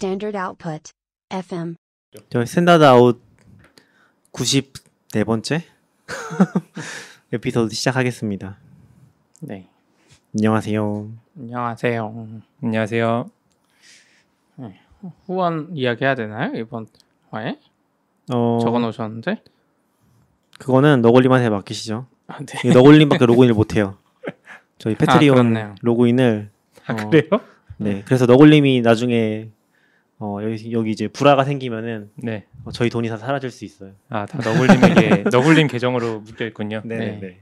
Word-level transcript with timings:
Standard 0.00 0.34
output. 0.34 0.92
FM. 1.30 1.76
저 2.30 2.42
standard 2.46 2.82
out 2.84 3.20
94번째 4.32 5.60
에피소드 7.34 7.74
시작하겠습니다. 7.74 8.56
네. 9.40 9.68
안녕하세요. 10.34 11.10
안녕하세요. 11.36 12.28
안녕하세요. 12.62 13.30
후원 15.26 15.68
이야기해야 15.76 16.14
되나요? 16.14 16.52
이번 16.58 16.86
화에? 17.28 17.58
어, 18.32 18.58
적어놓으셨는데? 18.62 19.42
그거는 20.58 21.02
너굴님한테 21.02 21.50
맡기시죠. 21.50 22.06
아, 22.26 22.38
네. 22.38 22.58
이게 22.60 22.72
너굴님밖에 22.72 23.26
로그인을 23.26 23.52
못해요. 23.54 23.98
저희 24.78 24.94
패트리온 24.94 25.36
그렇네요. 25.36 25.74
로그인을 25.82 26.48
아, 26.86 26.92
어, 26.94 27.10
그래요? 27.10 27.28
네, 27.76 28.02
그래서 28.06 28.24
너굴님이 28.24 28.80
나중에 28.80 29.50
어, 30.22 30.38
여기, 30.42 30.70
여기 30.72 30.90
이제 30.90 31.08
불화가 31.08 31.44
생기면은 31.44 32.10
네. 32.14 32.44
어, 32.64 32.70
저희 32.72 32.90
돈이 32.90 33.08
다 33.08 33.16
사라질 33.16 33.50
수 33.50 33.64
있어요. 33.64 33.92
아, 34.10 34.26
다 34.26 34.38
너굴님에게 34.38 35.24
너굴님 35.32 35.66
계정으로 35.66 36.20
묶여 36.20 36.44
있군요. 36.46 36.82
네, 36.84 36.96
네. 36.98 37.18
네. 37.20 37.40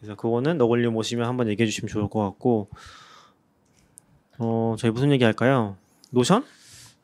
그래서 0.00 0.14
그거는 0.16 0.56
너굴님 0.58 0.96
오시면 0.96 1.26
한번 1.26 1.48
얘기해 1.48 1.66
주시면 1.66 1.88
좋을 1.88 2.08
것 2.08 2.22
같고, 2.24 2.68
어, 4.38 4.76
저희 4.78 4.90
무슨 4.90 5.10
얘기 5.12 5.24
할까요? 5.24 5.76
노션? 6.10 6.44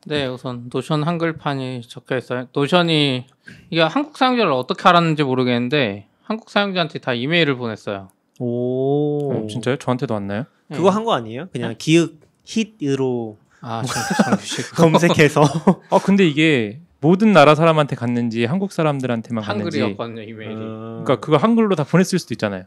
네, 0.07 0.25
우선 0.27 0.69
노션 0.71 1.03
한글판이 1.03 1.81
적혀 1.83 2.17
있어요. 2.17 2.47
노션이 2.53 3.25
이게 3.69 3.81
한국 3.81 4.17
사용자를 4.17 4.51
어떻게 4.51 4.87
알았는지 4.87 5.23
모르겠는데 5.23 6.07
한국 6.23 6.49
사용자한테 6.49 6.99
다 6.99 7.13
이메일을 7.13 7.55
보냈어요. 7.57 8.09
오, 8.39 9.31
어, 9.43 9.47
진짜요? 9.47 9.77
저한테도 9.77 10.13
왔나요? 10.13 10.45
네. 10.67 10.77
그거 10.77 10.89
한 10.89 11.03
거 11.05 11.13
아니에요? 11.13 11.47
그냥 11.51 11.75
기획 11.77 12.19
히트로 12.43 13.37
아, 13.67 13.81
정규식 13.83 14.71
검색해서 14.75 15.41
아, 15.89 15.99
근데 16.03 16.27
이게 16.27 16.79
모든 17.01 17.33
나라 17.33 17.55
사람한테 17.55 17.95
갔는지 17.95 18.45
한국 18.45 18.71
사람들한테만 18.71 19.43
갔는지. 19.43 19.79
한글이었거든요, 19.79 20.21
이메일이. 20.21 20.55
어... 20.55 21.01
그러니까 21.03 21.15
그거 21.19 21.37
한글로 21.37 21.75
다 21.75 21.83
보냈을 21.83 22.19
수도 22.19 22.33
있잖아요. 22.35 22.65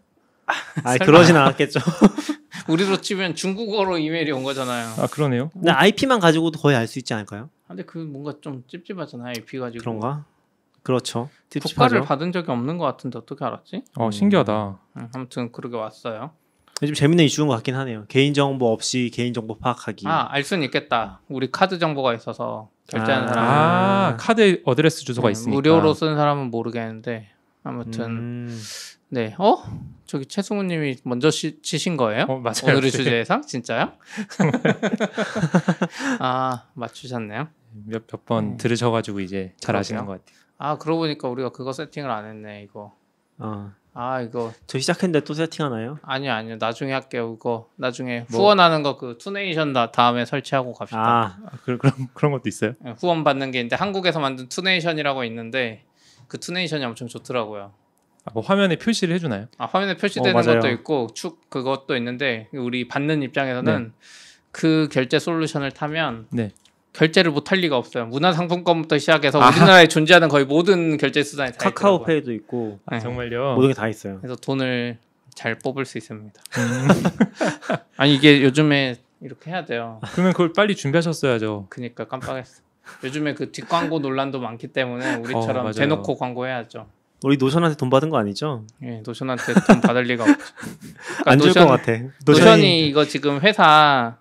아 0.84 0.96
그러진 0.98 1.36
않았겠죠. 1.36 1.80
우리로 2.68 3.00
치면 3.00 3.34
중국어로 3.34 3.98
이메일이 3.98 4.32
온 4.32 4.42
거잖아요. 4.44 4.94
아, 4.98 5.06
그러네요. 5.06 5.50
근데 5.52 5.70
IP만 5.70 6.20
가지고도 6.20 6.58
거의 6.60 6.76
알 6.76 6.86
수 6.86 6.98
있지 6.98 7.14
않을까요? 7.14 7.48
근데 7.66 7.84
그 7.84 7.98
뭔가 7.98 8.34
좀 8.40 8.64
찝찝하잖아요, 8.68 9.28
IP 9.28 9.58
가지고. 9.58 9.82
그런가? 9.82 10.24
그렇죠. 10.82 11.28
국가를 11.50 11.98
찝찝하죠. 12.00 12.02
받은 12.04 12.32
적이 12.32 12.50
없는 12.50 12.78
것 12.78 12.84
같은데 12.86 13.18
어떻게 13.18 13.44
알았지? 13.44 13.82
어, 13.96 14.06
음. 14.06 14.10
신기하다. 14.10 14.78
음, 14.96 15.08
아무튼 15.14 15.52
그러게 15.52 15.76
왔어요. 15.76 16.30
요즘 16.82 16.94
재밌는 16.94 17.24
이슈인 17.24 17.48
것 17.48 17.54
같긴 17.54 17.74
하네요. 17.74 18.04
개인 18.08 18.34
정보 18.34 18.72
없이 18.72 19.10
개인 19.12 19.34
정보 19.34 19.58
파악하기. 19.58 20.06
아, 20.06 20.28
알 20.30 20.44
수는 20.44 20.62
있겠다. 20.64 21.20
우리 21.28 21.50
카드 21.50 21.78
정보가 21.78 22.14
있어서 22.14 22.70
결제하는 22.88 23.28
아. 23.28 23.32
사람. 23.32 23.46
아, 23.48 24.16
카드 24.18 24.62
address 24.64 25.04
주소가 25.04 25.28
네, 25.28 25.32
있으니까. 25.32 25.54
무료로 25.56 25.94
쓴 25.94 26.14
사람은 26.14 26.50
모르겠는데 26.50 27.30
아무튼 27.64 28.04
음, 28.04 28.60
네. 29.08 29.34
어? 29.38 29.56
저기 30.06 30.24
최승우님이 30.26 30.98
먼저 31.02 31.30
시, 31.30 31.60
치신 31.60 31.96
거예요? 31.96 32.24
어, 32.28 32.38
맞아요. 32.38 32.72
오늘의 32.76 32.90
주제에서 32.92 33.40
진짜요? 33.42 33.92
아 36.20 36.64
맞추셨네요. 36.74 37.48
몇 37.86 38.02
몇번 38.10 38.44
음. 38.44 38.56
들으셔가지고 38.56 39.20
이제 39.20 39.52
잘 39.58 39.76
아시는 39.76 40.02
그러게요. 40.04 40.18
것 40.18 40.24
같아요. 40.24 40.38
아 40.58 40.78
그러고 40.78 41.00
보니까 41.02 41.28
우리가 41.28 41.50
그거 41.50 41.72
세팅을 41.72 42.10
안 42.10 42.24
했네 42.26 42.62
이거. 42.62 42.94
어. 43.38 43.72
아 44.00 44.20
이거 44.20 44.52
저 44.68 44.78
시작했는데 44.78 45.24
또 45.24 45.34
세팅하나요? 45.34 45.98
아니요 46.02 46.30
아니요 46.32 46.56
나중에 46.60 46.92
할게요 46.92 47.34
이거 47.36 47.68
나중에 47.74 48.26
뭐? 48.30 48.40
후원하는 48.42 48.84
거 48.84 48.96
그 48.96 49.18
투네이션 49.18 49.72
다, 49.72 49.90
다음에 49.90 50.24
설치하고 50.24 50.72
갑시다. 50.72 51.00
아, 51.00 51.36
아, 51.44 51.50
그, 51.64 51.78
그런 51.78 51.92
그런 52.14 52.32
것도 52.32 52.42
있어요. 52.48 52.74
네, 52.80 52.94
후원 52.98 53.24
받는 53.24 53.50
게 53.50 53.58
있는데 53.58 53.74
한국에서 53.76 54.20
만든 54.20 54.48
투네이션이라고 54.48 55.24
있는데 55.24 55.84
그 56.28 56.38
투네이션이 56.38 56.84
엄청 56.84 57.08
좋더라고요. 57.08 57.72
아, 58.24 58.30
뭐 58.34 58.42
화면에 58.42 58.76
표시를 58.76 59.14
해주나요? 59.16 59.46
아, 59.58 59.66
화면에 59.66 59.96
표시되는 59.96 60.36
어. 60.36 60.42
것도 60.42 60.68
있고 60.70 61.08
축 61.14 61.48
그것도 61.50 61.96
있는데 61.96 62.48
우리 62.52 62.86
받는 62.88 63.22
입장에서는 63.22 63.92
그 64.52 64.88
결제 64.92 65.18
솔루션을 65.18 65.72
타면 65.72 66.26
네. 66.30 66.50
결제를 66.98 67.30
못할 67.30 67.58
리가 67.60 67.76
없어요. 67.76 68.06
문화상품권부터 68.06 68.98
시작해서 68.98 69.40
아하. 69.40 69.50
우리나라에 69.50 69.86
존재하는 69.86 70.28
거의 70.28 70.44
모든 70.44 70.96
결제 70.96 71.22
수단이 71.22 71.52
다 71.52 71.56
있더라고요. 71.68 71.74
카카오페이도 71.74 72.32
있고 72.32 72.80
아, 72.86 72.96
네. 72.96 73.00
정말요. 73.00 73.54
모든 73.54 73.68
게 73.68 73.74
다 73.74 73.86
있어요. 73.88 74.18
그래서 74.20 74.34
돈을 74.36 74.98
잘 75.34 75.56
뽑을 75.58 75.84
수 75.86 75.96
있습니다. 75.98 76.40
음, 76.58 76.88
아니 77.96 78.14
이게 78.14 78.42
요즘에 78.42 78.96
이렇게 79.20 79.50
해야 79.52 79.64
돼요. 79.64 80.00
그러면 80.12 80.32
그걸 80.32 80.52
빨리 80.52 80.74
준비하셨어야죠. 80.74 81.66
그니까 81.68 82.06
깜빡했어. 82.08 82.62
요즘에 83.04 83.34
그 83.34 83.52
뒷광고 83.52 84.00
논란도 84.00 84.40
많기 84.40 84.68
때문에 84.68 85.16
우리처럼 85.16 85.66
어. 85.66 85.70
대놓고 85.70 86.16
광고해야죠. 86.16 86.86
우리 87.24 87.36
노션한테 87.36 87.76
돈 87.76 87.90
받은 87.90 88.10
거 88.10 88.16
아니죠? 88.18 88.64
예, 88.82 89.02
노션한테 89.04 89.52
돈 89.66 89.80
받을 89.80 90.02
리가 90.04 90.22
없죠. 90.24 90.36
그러니까 91.20 91.30
안줄것 91.32 91.64
노션- 91.64 91.68
같아. 91.68 91.92
노션이 92.24 92.86
이거 92.88 93.04
지금 93.04 93.40
회사 93.40 94.16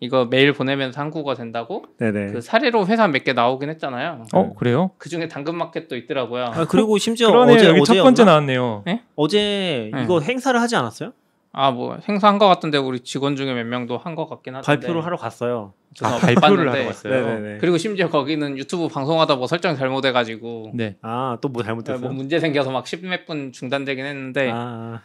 이거 0.00 0.24
메일 0.24 0.52
보내면서 0.54 0.98
한국어 1.00 1.34
된다고 1.34 1.84
네네. 1.98 2.32
그 2.32 2.40
사례로 2.40 2.86
회사 2.86 3.06
몇 3.06 3.22
개 3.24 3.34
나오긴 3.34 3.68
했잖아요. 3.70 4.24
어 4.32 4.54
그래요? 4.54 4.92
그 4.96 5.08
중에 5.10 5.28
당근마켓도 5.28 5.94
있더라고요. 5.96 6.44
아 6.46 6.64
그리고 6.66 6.96
심지어 6.96 7.28
그러네요. 7.28 7.56
어제 7.56 7.68
여기 7.68 7.80
어제 7.82 7.94
첫 7.96 8.02
번째 8.02 8.24
나왔네요. 8.24 8.82
어제 9.16 9.90
네. 9.92 10.02
이거 10.04 10.20
행사를 10.20 10.58
하지 10.58 10.74
않았어요? 10.76 11.12
아 11.52 11.70
뭐 11.72 11.98
행사한 12.08 12.38
것 12.38 12.46
같은데 12.46 12.78
우리 12.78 13.00
직원 13.00 13.34
중에 13.36 13.52
몇 13.52 13.64
명도 13.66 13.98
한 13.98 14.14
것 14.14 14.28
같긴 14.28 14.54
하던데. 14.54 14.80
발표를 14.86 15.04
하러 15.04 15.16
갔어요. 15.16 15.74
저는 15.94 16.14
아 16.14 16.16
못 16.16 16.20
발표를 16.40 16.64
봤는데. 16.66 16.78
하러 16.78 16.86
갔어요. 16.86 17.12
네네네. 17.26 17.58
그리고 17.58 17.76
심지어 17.76 18.08
거기는 18.08 18.56
유튜브 18.56 18.88
방송하다 18.88 19.34
뭐 19.36 19.46
설정 19.48 19.76
잘못해가지고 19.76 20.70
네. 20.74 20.96
아 21.02 21.36
또 21.42 21.48
뭐 21.48 21.62
잘못됐어요? 21.62 22.00
뭐 22.00 22.12
문제 22.12 22.38
생겨서 22.40 22.70
막 22.70 22.86
십몇 22.86 23.26
분 23.26 23.50
중단되긴 23.52 24.04
했는데 24.06 24.50
아, 24.54 25.00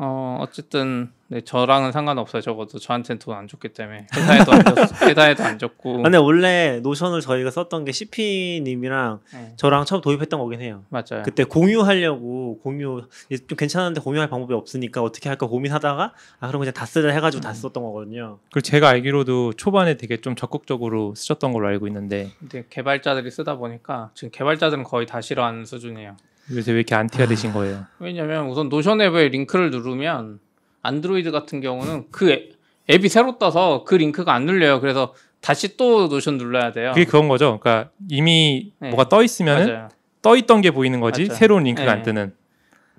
어 0.00 0.38
어쨌든 0.40 1.10
네, 1.26 1.40
저랑은 1.42 1.90
상관없어요. 1.92 2.40
적어도 2.40 2.78
저한테는 2.78 3.18
돈 3.18 3.34
안 3.34 3.48
줬기 3.48 3.70
때문에 3.70 4.06
회사에도 4.16 4.52
안 4.52 4.64
줬, 4.64 5.02
회사에도 5.02 5.42
안 5.44 5.58
줬고. 5.58 5.98
아. 5.98 6.02
근데 6.04 6.16
원래 6.16 6.78
노션을 6.80 7.20
저희가 7.20 7.50
썼던 7.50 7.84
게 7.84 7.90
CP님이랑 7.92 9.20
네, 9.34 9.52
저랑 9.56 9.84
처음 9.84 10.00
도입했던 10.00 10.38
거긴 10.40 10.60
해요. 10.62 10.84
맞아요. 10.88 11.22
그때 11.24 11.42
공유하려고 11.44 12.60
공유 12.62 13.02
이제 13.28 13.44
좀 13.46 13.56
괜찮은데 13.56 14.00
공유할 14.00 14.28
방법이 14.30 14.54
없으니까 14.54 15.02
어떻게 15.02 15.28
할까 15.28 15.46
고민하다가 15.48 16.14
아 16.40 16.46
그럼 16.46 16.60
그냥 16.60 16.72
다 16.72 16.86
쓰자 16.86 17.08
해가지고 17.08 17.40
음. 17.40 17.42
다 17.42 17.52
썼던 17.52 17.82
거거든요. 17.82 18.38
그리고 18.52 18.60
제가 18.62 18.88
알기로도 18.88 19.54
초반에 19.54 19.96
되게 19.96 20.20
좀 20.20 20.36
적극적으로 20.36 21.14
쓰셨던 21.16 21.52
걸로 21.52 21.66
알고 21.68 21.88
있는데 21.88 22.30
근데 22.38 22.64
개발자들이 22.70 23.30
쓰다 23.32 23.56
보니까 23.56 24.10
지금 24.14 24.30
개발자들은 24.30 24.84
거의 24.84 25.06
다 25.06 25.20
싫어하는 25.20 25.64
수준이에요. 25.66 26.16
요새 26.54 26.72
왜 26.72 26.78
이렇게 26.78 26.94
안티가 26.94 27.26
되신 27.26 27.52
거예요? 27.52 27.84
왜냐면 27.98 28.46
우선 28.48 28.68
노션 28.68 29.00
앱에 29.00 29.28
링크를 29.28 29.70
누르면 29.70 30.40
안드로이드 30.82 31.30
같은 31.30 31.60
경우는 31.60 32.06
그 32.10 32.30
앱- 32.30 32.52
앱이 32.90 33.08
새로 33.08 33.38
떠서 33.38 33.84
그 33.84 33.94
링크가 33.96 34.32
안 34.32 34.46
눌려요. 34.46 34.80
그래서 34.80 35.14
다시 35.40 35.76
또 35.76 36.08
노션 36.08 36.38
눌러야 36.38 36.72
돼요. 36.72 36.92
그게 36.94 37.04
그건 37.04 37.28
거죠. 37.28 37.58
그러니까 37.60 37.90
이미 38.08 38.72
네. 38.80 38.88
뭐가 38.88 39.08
떠 39.08 39.22
있으면은 39.22 39.66
맞아요. 39.72 39.88
떠 40.22 40.36
있던 40.36 40.62
게 40.62 40.70
보이는 40.70 40.98
거지 41.00 41.26
맞아요. 41.26 41.36
새로운 41.38 41.64
링크가 41.64 41.90
안 41.92 41.98
네. 41.98 42.02
뜨는. 42.04 42.34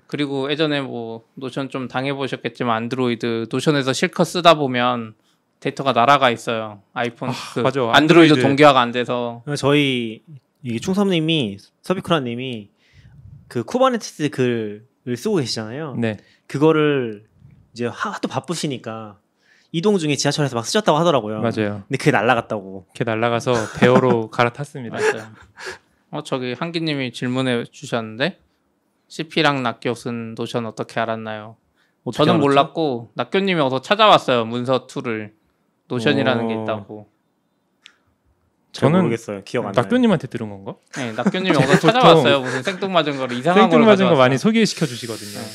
그리고 0.06 0.50
예전에 0.50 0.80
뭐 0.80 1.24
노션 1.34 1.68
좀 1.70 1.86
당해 1.88 2.12
보셨겠지만 2.12 2.74
안드로이드 2.76 3.46
노션에서 3.50 3.92
실컷 3.92 4.24
쓰다 4.24 4.54
보면 4.54 5.14
데이터가 5.60 5.92
날아가 5.92 6.30
있어요. 6.30 6.80
아이폰 6.94 7.30
그 7.54 7.60
맞아. 7.60 7.80
안드로이드 7.80 7.96
안드로이드. 8.32 8.40
동기화가 8.42 8.80
안 8.80 8.92
돼서 8.92 9.42
저희 9.56 10.22
이게 10.62 10.78
충섭님이 10.78 11.58
subicura님이 11.82 12.68
그 13.50 13.64
쿠버네티스 13.64 14.30
글을 14.30 14.86
쓰고 15.16 15.36
계시잖아요. 15.36 15.96
네. 15.96 16.16
그거를 16.46 17.26
이제 17.72 17.84
하도 17.86 18.28
바쁘시니까 18.28 19.18
이동 19.72 19.98
중에 19.98 20.14
지하철에서 20.14 20.54
막 20.54 20.64
쓰셨다고 20.64 20.96
하더라고요. 20.96 21.40
맞아요. 21.40 21.82
근데 21.88 21.98
그게 21.98 22.12
날라갔다고. 22.12 22.86
이렇게 22.94 23.02
날아가서 23.04 23.52
Bear로 23.80 24.30
갈아탔습니다. 24.30 24.96
맞아요. 24.96 25.32
어 26.12 26.22
저기 26.22 26.52
한기님이 26.54 27.12
질문해 27.12 27.64
주셨는데 27.64 28.38
CP랑 29.08 29.64
낙교 29.64 29.94
쓴 29.94 30.34
노션 30.36 30.66
어떻게 30.66 31.00
알았나요? 31.00 31.56
어떻게 32.04 32.18
저는 32.18 32.34
알았죠? 32.34 32.46
몰랐고 32.46 33.10
낙교님이 33.14 33.60
어서 33.60 33.80
찾아왔어요 33.80 34.44
문서 34.44 34.86
툴을 34.86 35.34
노션이라는 35.88 36.46
게 36.48 36.54
어. 36.54 36.62
있다고. 36.62 37.08
잘 38.72 38.88
저는 38.88 39.00
모르겠어요. 39.02 39.42
기억 39.44 39.66
안 39.66 39.72
나요. 39.72 39.82
낙교님한테 39.82 40.28
들은 40.28 40.48
건가? 40.48 40.74
네, 40.96 41.12
낙교님이 41.12 41.50
어서 41.58 41.78
찾아왔어요 41.78 42.40
무슨 42.40 42.62
생뚱맞은 42.62 43.16
거를 43.18 43.36
이상한 43.36 43.68
걸 43.68 43.80
생뚱맞은 43.80 44.08
거. 44.10 44.16
많이 44.16 44.38
소개시켜 44.38 44.86
주시거든요. 44.86 45.38
네. 45.40 45.46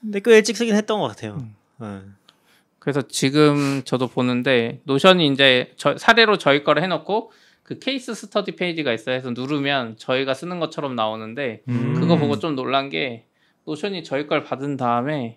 근데 0.00 0.20
꽤 0.24 0.36
일찍 0.36 0.56
쓰긴 0.56 0.74
했던 0.74 1.00
것 1.00 1.08
같아요. 1.08 1.38
음. 1.40 1.54
네. 1.78 2.00
그래서 2.78 3.02
지금 3.02 3.82
저도 3.84 4.08
보는데 4.08 4.80
노션이 4.84 5.26
이제 5.28 5.72
저- 5.76 5.98
사례로 5.98 6.38
저희 6.38 6.64
거를 6.64 6.82
해놓고 6.82 7.32
그 7.62 7.78
케이스 7.78 8.14
스터디 8.14 8.52
페이지가 8.56 8.92
있어요. 8.94 9.14
해서 9.16 9.30
누르면 9.30 9.96
저희가 9.98 10.32
쓰는 10.32 10.58
것처럼 10.60 10.94
나오는데 10.96 11.62
음. 11.68 11.94
그거 12.00 12.16
보고 12.16 12.38
좀 12.38 12.54
놀란 12.54 12.88
게 12.88 13.26
노션이 13.66 14.04
저희 14.04 14.26
걸 14.26 14.42
받은 14.44 14.78
다음에 14.78 15.36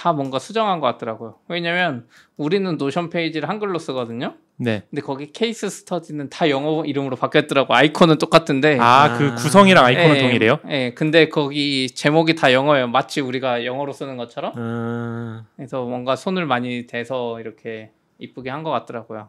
다 0.00 0.14
뭔가 0.14 0.38
수정한 0.38 0.80
것 0.80 0.86
같더라고요. 0.86 1.34
왜냐면 1.46 2.06
우리는 2.38 2.78
노션 2.78 3.10
페이지를 3.10 3.50
한글로 3.50 3.78
쓰거든요. 3.78 4.32
네. 4.56 4.82
근데 4.88 5.02
거기 5.02 5.30
케이스 5.30 5.68
스터디는 5.68 6.30
다 6.30 6.48
영어 6.48 6.86
이름으로 6.86 7.16
바뀌었더라고. 7.16 7.74
아이콘은 7.74 8.16
똑같은데. 8.16 8.78
아, 8.80 9.18
그 9.18 9.28
아. 9.32 9.34
구성이랑 9.34 9.84
아이콘은 9.84 10.16
예, 10.16 10.20
동일해요? 10.22 10.58
예, 10.70 10.94
근데 10.94 11.28
거기 11.28 11.90
제목이 11.90 12.34
다 12.34 12.50
영어예요. 12.54 12.88
마치 12.88 13.20
우리가 13.20 13.66
영어로 13.66 13.92
쓰는 13.92 14.16
것처럼. 14.16 14.54
아, 14.56 15.44
그래서 15.56 15.84
뭔가 15.84 16.16
손을 16.16 16.46
많이 16.46 16.86
대서 16.86 17.38
이렇게 17.38 17.90
이쁘게 18.18 18.48
한 18.48 18.62
것 18.62 18.70
같더라고요. 18.70 19.28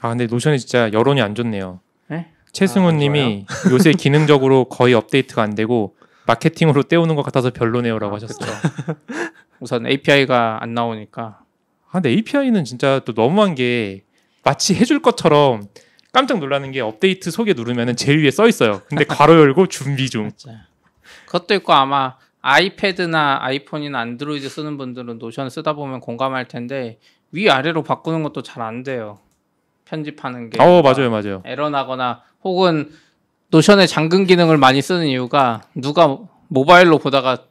아, 0.00 0.08
근데 0.08 0.26
노션이 0.26 0.58
진짜 0.58 0.90
여론이 0.92 1.22
안 1.22 1.36
좋네요. 1.36 1.78
네? 2.08 2.26
최승훈 2.50 2.96
아, 2.96 2.98
님이 2.98 3.46
요새 3.70 3.92
기능적으로 3.92 4.64
거의 4.64 4.94
업데이트가 4.94 5.42
안 5.42 5.54
되고 5.54 5.94
마케팅으로 6.26 6.82
때우는 6.82 7.14
것 7.14 7.22
같아서 7.22 7.50
별로네요라고 7.50 8.14
아, 8.14 8.16
하셨어요. 8.16 8.50
우선 9.62 9.86
API가 9.86 10.58
안 10.60 10.74
나오니까. 10.74 11.38
아, 11.88 11.92
근데 11.92 12.10
API는 12.10 12.64
진짜 12.64 13.00
또 13.04 13.12
너무한 13.12 13.54
게 13.54 14.02
마치 14.42 14.74
해줄 14.74 15.00
것처럼 15.00 15.68
깜짝 16.12 16.40
놀라는 16.40 16.72
게 16.72 16.80
업데이트 16.80 17.30
소개 17.30 17.52
누르면은 17.54 17.94
제일 17.96 18.22
위에 18.24 18.30
써 18.32 18.48
있어요. 18.48 18.82
근데 18.88 19.04
괄호 19.04 19.34
열고 19.34 19.68
준비 19.68 20.10
중. 20.10 20.32
그것도 21.26 21.54
있고 21.54 21.72
아마 21.72 22.16
아이패드나 22.40 23.38
아이폰이나 23.40 24.00
안드로이드 24.00 24.48
쓰는 24.48 24.76
분들은 24.78 25.18
노션 25.18 25.48
쓰다 25.48 25.74
보면 25.74 26.00
공감할 26.00 26.48
텐데 26.48 26.98
위 27.30 27.48
아래로 27.48 27.84
바꾸는 27.84 28.24
것도 28.24 28.42
잘 28.42 28.62
안 28.64 28.82
돼요. 28.82 29.20
편집하는 29.84 30.50
게. 30.50 30.60
어, 30.60 30.82
맞아요, 30.82 31.08
맞아요. 31.10 31.42
에러 31.44 31.70
나거나 31.70 32.22
혹은 32.42 32.90
노션의 33.50 33.86
잠금 33.86 34.24
기능을 34.26 34.56
많이 34.56 34.82
쓰는 34.82 35.06
이유가 35.06 35.62
누가 35.76 36.18
모바일로 36.48 36.98
보다가 36.98 37.44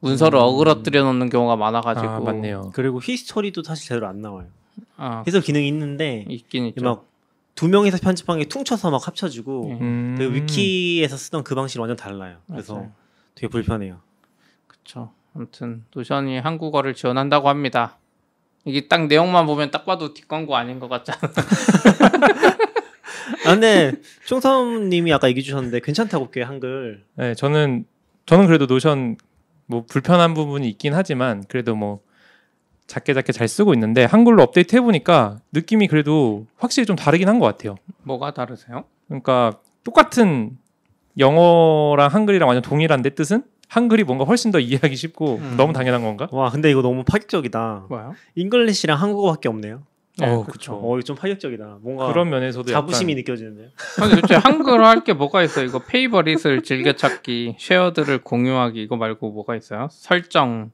문서를 0.00 0.38
음. 0.38 0.42
어그러뜨려 0.42 1.04
놓는 1.04 1.30
경우가 1.30 1.56
많아가지고 1.56 2.06
아, 2.06 2.20
맞네요. 2.20 2.70
그리고 2.74 3.00
히스토리도 3.02 3.62
사실 3.62 3.88
제대로 3.88 4.06
안 4.06 4.20
나와요. 4.20 4.48
아, 4.96 5.24
해석 5.26 5.44
기능이 5.44 5.66
있는데 5.68 6.24
있긴 6.28 6.66
있죠. 6.66 6.84
막 6.84 7.16
두 7.56 7.68
명이서 7.68 7.98
편집한 7.98 8.38
게 8.38 8.44
퉁쳐서 8.44 8.90
막 8.90 9.04
합쳐지고 9.06 9.68
예. 9.70 9.74
음. 9.80 10.14
그 10.16 10.32
위키에서 10.32 11.16
쓰던 11.16 11.42
그 11.42 11.54
방식이 11.56 11.80
완전 11.80 11.96
달라요. 11.96 12.36
그래서 12.46 12.74
맞아요. 12.74 12.92
되게 13.34 13.48
불편해요. 13.48 13.98
그렇죠. 14.68 15.10
아무튼 15.34 15.84
노션이 15.94 16.38
한국어를 16.38 16.94
지원한다고 16.94 17.48
합니다. 17.48 17.98
이게 18.66 18.88
딱 18.88 19.06
내용만 19.06 19.46
보면 19.46 19.70
딱 19.70 19.86
봐도 19.86 20.12
뒷광고 20.12 20.54
아닌 20.54 20.78
것 20.78 20.88
같잖아. 20.88 21.18
아 23.46 23.50
근데 23.50 23.92
총섬님이 24.26 25.12
아까 25.12 25.28
얘기해 25.28 25.42
주셨는데 25.42 25.80
괜찮다고 25.80 26.30
꽤 26.30 26.42
한글. 26.42 27.04
네, 27.14 27.34
저는 27.34 27.86
저는 28.26 28.46
그래도 28.46 28.66
노션 28.66 29.16
뭐 29.66 29.84
불편한 29.88 30.34
부분이 30.34 30.68
있긴 30.70 30.94
하지만 30.94 31.44
그래도 31.48 31.74
뭐 31.74 32.00
작게 32.86 33.14
작게 33.14 33.32
잘 33.32 33.48
쓰고 33.48 33.74
있는데 33.74 34.04
한글로 34.04 34.42
업데이트 34.42 34.76
해보니까 34.76 35.38
느낌이 35.52 35.88
그래도 35.88 36.46
확실히 36.56 36.86
좀 36.86 36.94
다르긴 36.96 37.28
한 37.28 37.40
것 37.40 37.46
같아요. 37.46 37.76
뭐가 38.04 38.32
다르세요? 38.32 38.84
그러니까 39.08 39.58
똑같은 39.82 40.56
영어랑 41.18 42.08
한글이랑 42.10 42.48
완전 42.48 42.62
동일한데 42.62 43.10
뜻은 43.10 43.42
한글이 43.68 44.04
뭔가 44.04 44.24
훨씬 44.24 44.52
더 44.52 44.60
이해하기 44.60 44.94
쉽고 44.94 45.36
음. 45.36 45.54
너무 45.56 45.72
당연한 45.72 46.02
건가? 46.02 46.28
와 46.30 46.50
근데 46.50 46.70
이거 46.70 46.82
너무 46.82 47.02
파격적이다. 47.02 47.86
뭐요? 47.88 48.14
English랑 48.36 49.00
한국어밖에 49.00 49.48
없네요. 49.48 49.82
네, 50.18 50.26
어, 50.26 50.44
그쵸. 50.44 50.52
그쵸. 50.52 50.80
어좀 50.82 51.16
파격적이다. 51.16 51.78
뭔가 51.82 52.06
그런 52.08 52.30
면에서도 52.30 52.70
자부심이 52.70 53.12
약간 53.12 53.18
느껴지는데요. 53.20 53.68
아니 54.00 54.14
도대체 54.14 54.34
한글로 54.36 54.84
할 54.86 55.04
게 55.04 55.12
뭐가 55.12 55.42
있어? 55.42 55.62
이거 55.62 55.80
favorite을 55.80 56.62
즐겨찾기, 56.62 57.56
shared를 57.58 58.18
공유하기 58.24 58.80
이거 58.82 58.96
말고 58.96 59.30
뭐가 59.32 59.56
있어요? 59.56 59.88
설정, 59.90 60.72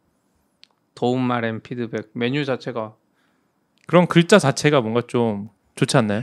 도움말 0.94 1.44
and 1.44 1.60
피드백 1.60 2.10
메뉴 2.14 2.44
자체가 2.44 2.94
그런 3.86 4.06
글자 4.06 4.38
자체가 4.38 4.80
뭔가 4.80 5.02
좀 5.06 5.48
좋지 5.74 5.96
않나요? 5.96 6.22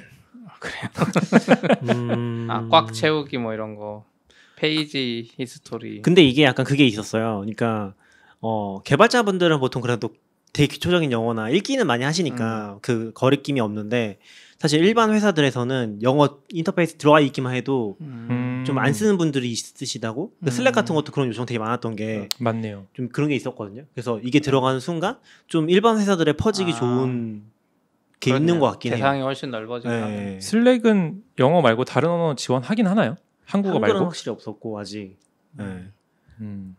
음... 1.89 2.47
아, 2.49 2.67
꽉 2.69 2.93
채우기 2.93 3.37
뭐 3.37 3.53
이런 3.53 3.75
거 3.75 4.05
페이지 4.55 5.29
히스토리 5.37 6.01
근데 6.01 6.21
이게 6.21 6.43
약간 6.43 6.65
그게 6.65 6.85
있었어요. 6.85 7.37
그러니까 7.39 7.93
어 8.41 8.81
개발자분들은 8.83 9.59
보통 9.59 9.81
그래도 9.81 10.09
되게 10.53 10.67
기초적인 10.67 11.11
영어나 11.11 11.49
읽기는 11.49 11.85
많이 11.85 12.03
하시니까 12.03 12.73
음. 12.73 12.79
그 12.81 13.11
거리낌이 13.13 13.59
없는데 13.59 14.17
사실 14.57 14.83
일반 14.83 15.13
회사들에서는 15.13 16.01
영어 16.03 16.39
인터페이스 16.49 16.95
들어가 16.95 17.21
있기만 17.21 17.55
해도 17.55 17.95
음, 18.01 18.63
좀안 18.67 18.93
쓰는 18.93 19.17
분들이 19.17 19.49
있으시다고 19.51 20.33
그 20.41 20.47
음. 20.47 20.51
슬랙 20.51 20.73
같은 20.75 20.95
것도 20.95 21.13
그런 21.13 21.29
요청 21.29 21.45
되게 21.45 21.57
많았던 21.59 21.95
게좀 21.95 22.27
맞네요. 22.39 22.85
그런 23.13 23.29
게 23.29 23.35
있었거든요. 23.35 23.83
그래서 23.93 24.19
이게 24.21 24.41
들어가는 24.41 24.81
순간 24.81 25.17
좀 25.47 25.69
일반 25.69 25.97
회사들에 25.97 26.33
퍼지기 26.33 26.73
아. 26.73 26.75
좋은 26.75 27.43
게 28.19 28.31
그렇네요. 28.31 28.41
있는 28.41 28.59
것 28.59 28.69
같긴 28.71 28.91
해요. 28.91 28.97
대상이 28.97 29.21
훨씬 29.21 29.49
넓어지니까 29.49 30.07
네. 30.07 30.39
슬랙은 30.41 31.23
영어 31.39 31.61
말고 31.61 31.85
다른 31.85 32.09
언어 32.09 32.35
지원하긴 32.35 32.85
하나요? 32.85 33.15
한국어 33.45 33.75
한글은 33.75 33.93
말고? 33.93 34.05
확실히 34.07 34.31
없었고 34.33 34.77
아직. 34.77 35.17
네. 35.53 35.85
음. 36.41 36.75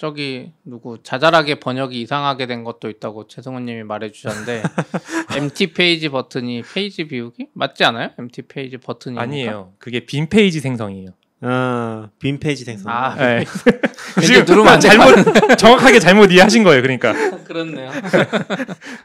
음, 0.00 0.10
저기 0.10 0.52
누구 0.64 0.98
자잘하게 1.02 1.60
번역이 1.60 2.00
이상하게 2.00 2.46
된 2.46 2.64
것도 2.64 2.88
있다고 2.88 3.26
최성훈님이 3.28 3.82
말해주셨는데 3.84 4.62
empty 5.36 5.72
page 5.74 6.08
버튼이 6.08 6.62
페이지 6.72 7.04
비우기 7.06 7.48
맞지 7.52 7.84
않아요? 7.84 8.10
empty 8.18 8.42
page 8.42 8.78
버튼이 8.78 9.18
아니에요. 9.18 9.72
그게 9.78 10.00
빈 10.00 10.28
페이지 10.28 10.60
생성이에요. 10.60 11.10
아, 11.42 12.08
빈 12.18 12.38
페이지 12.38 12.64
생성. 12.64 12.90
아 12.92 13.14
네. 13.14 13.44
지금 14.24 14.44
누르면 14.44 14.68
안 14.74 14.80
잘못 14.80 15.56
정확하게 15.58 15.98
잘못 15.98 16.30
이해하신 16.32 16.64
거예요. 16.64 16.82
그러니까 16.82 17.12
그렇네요. 17.44 17.90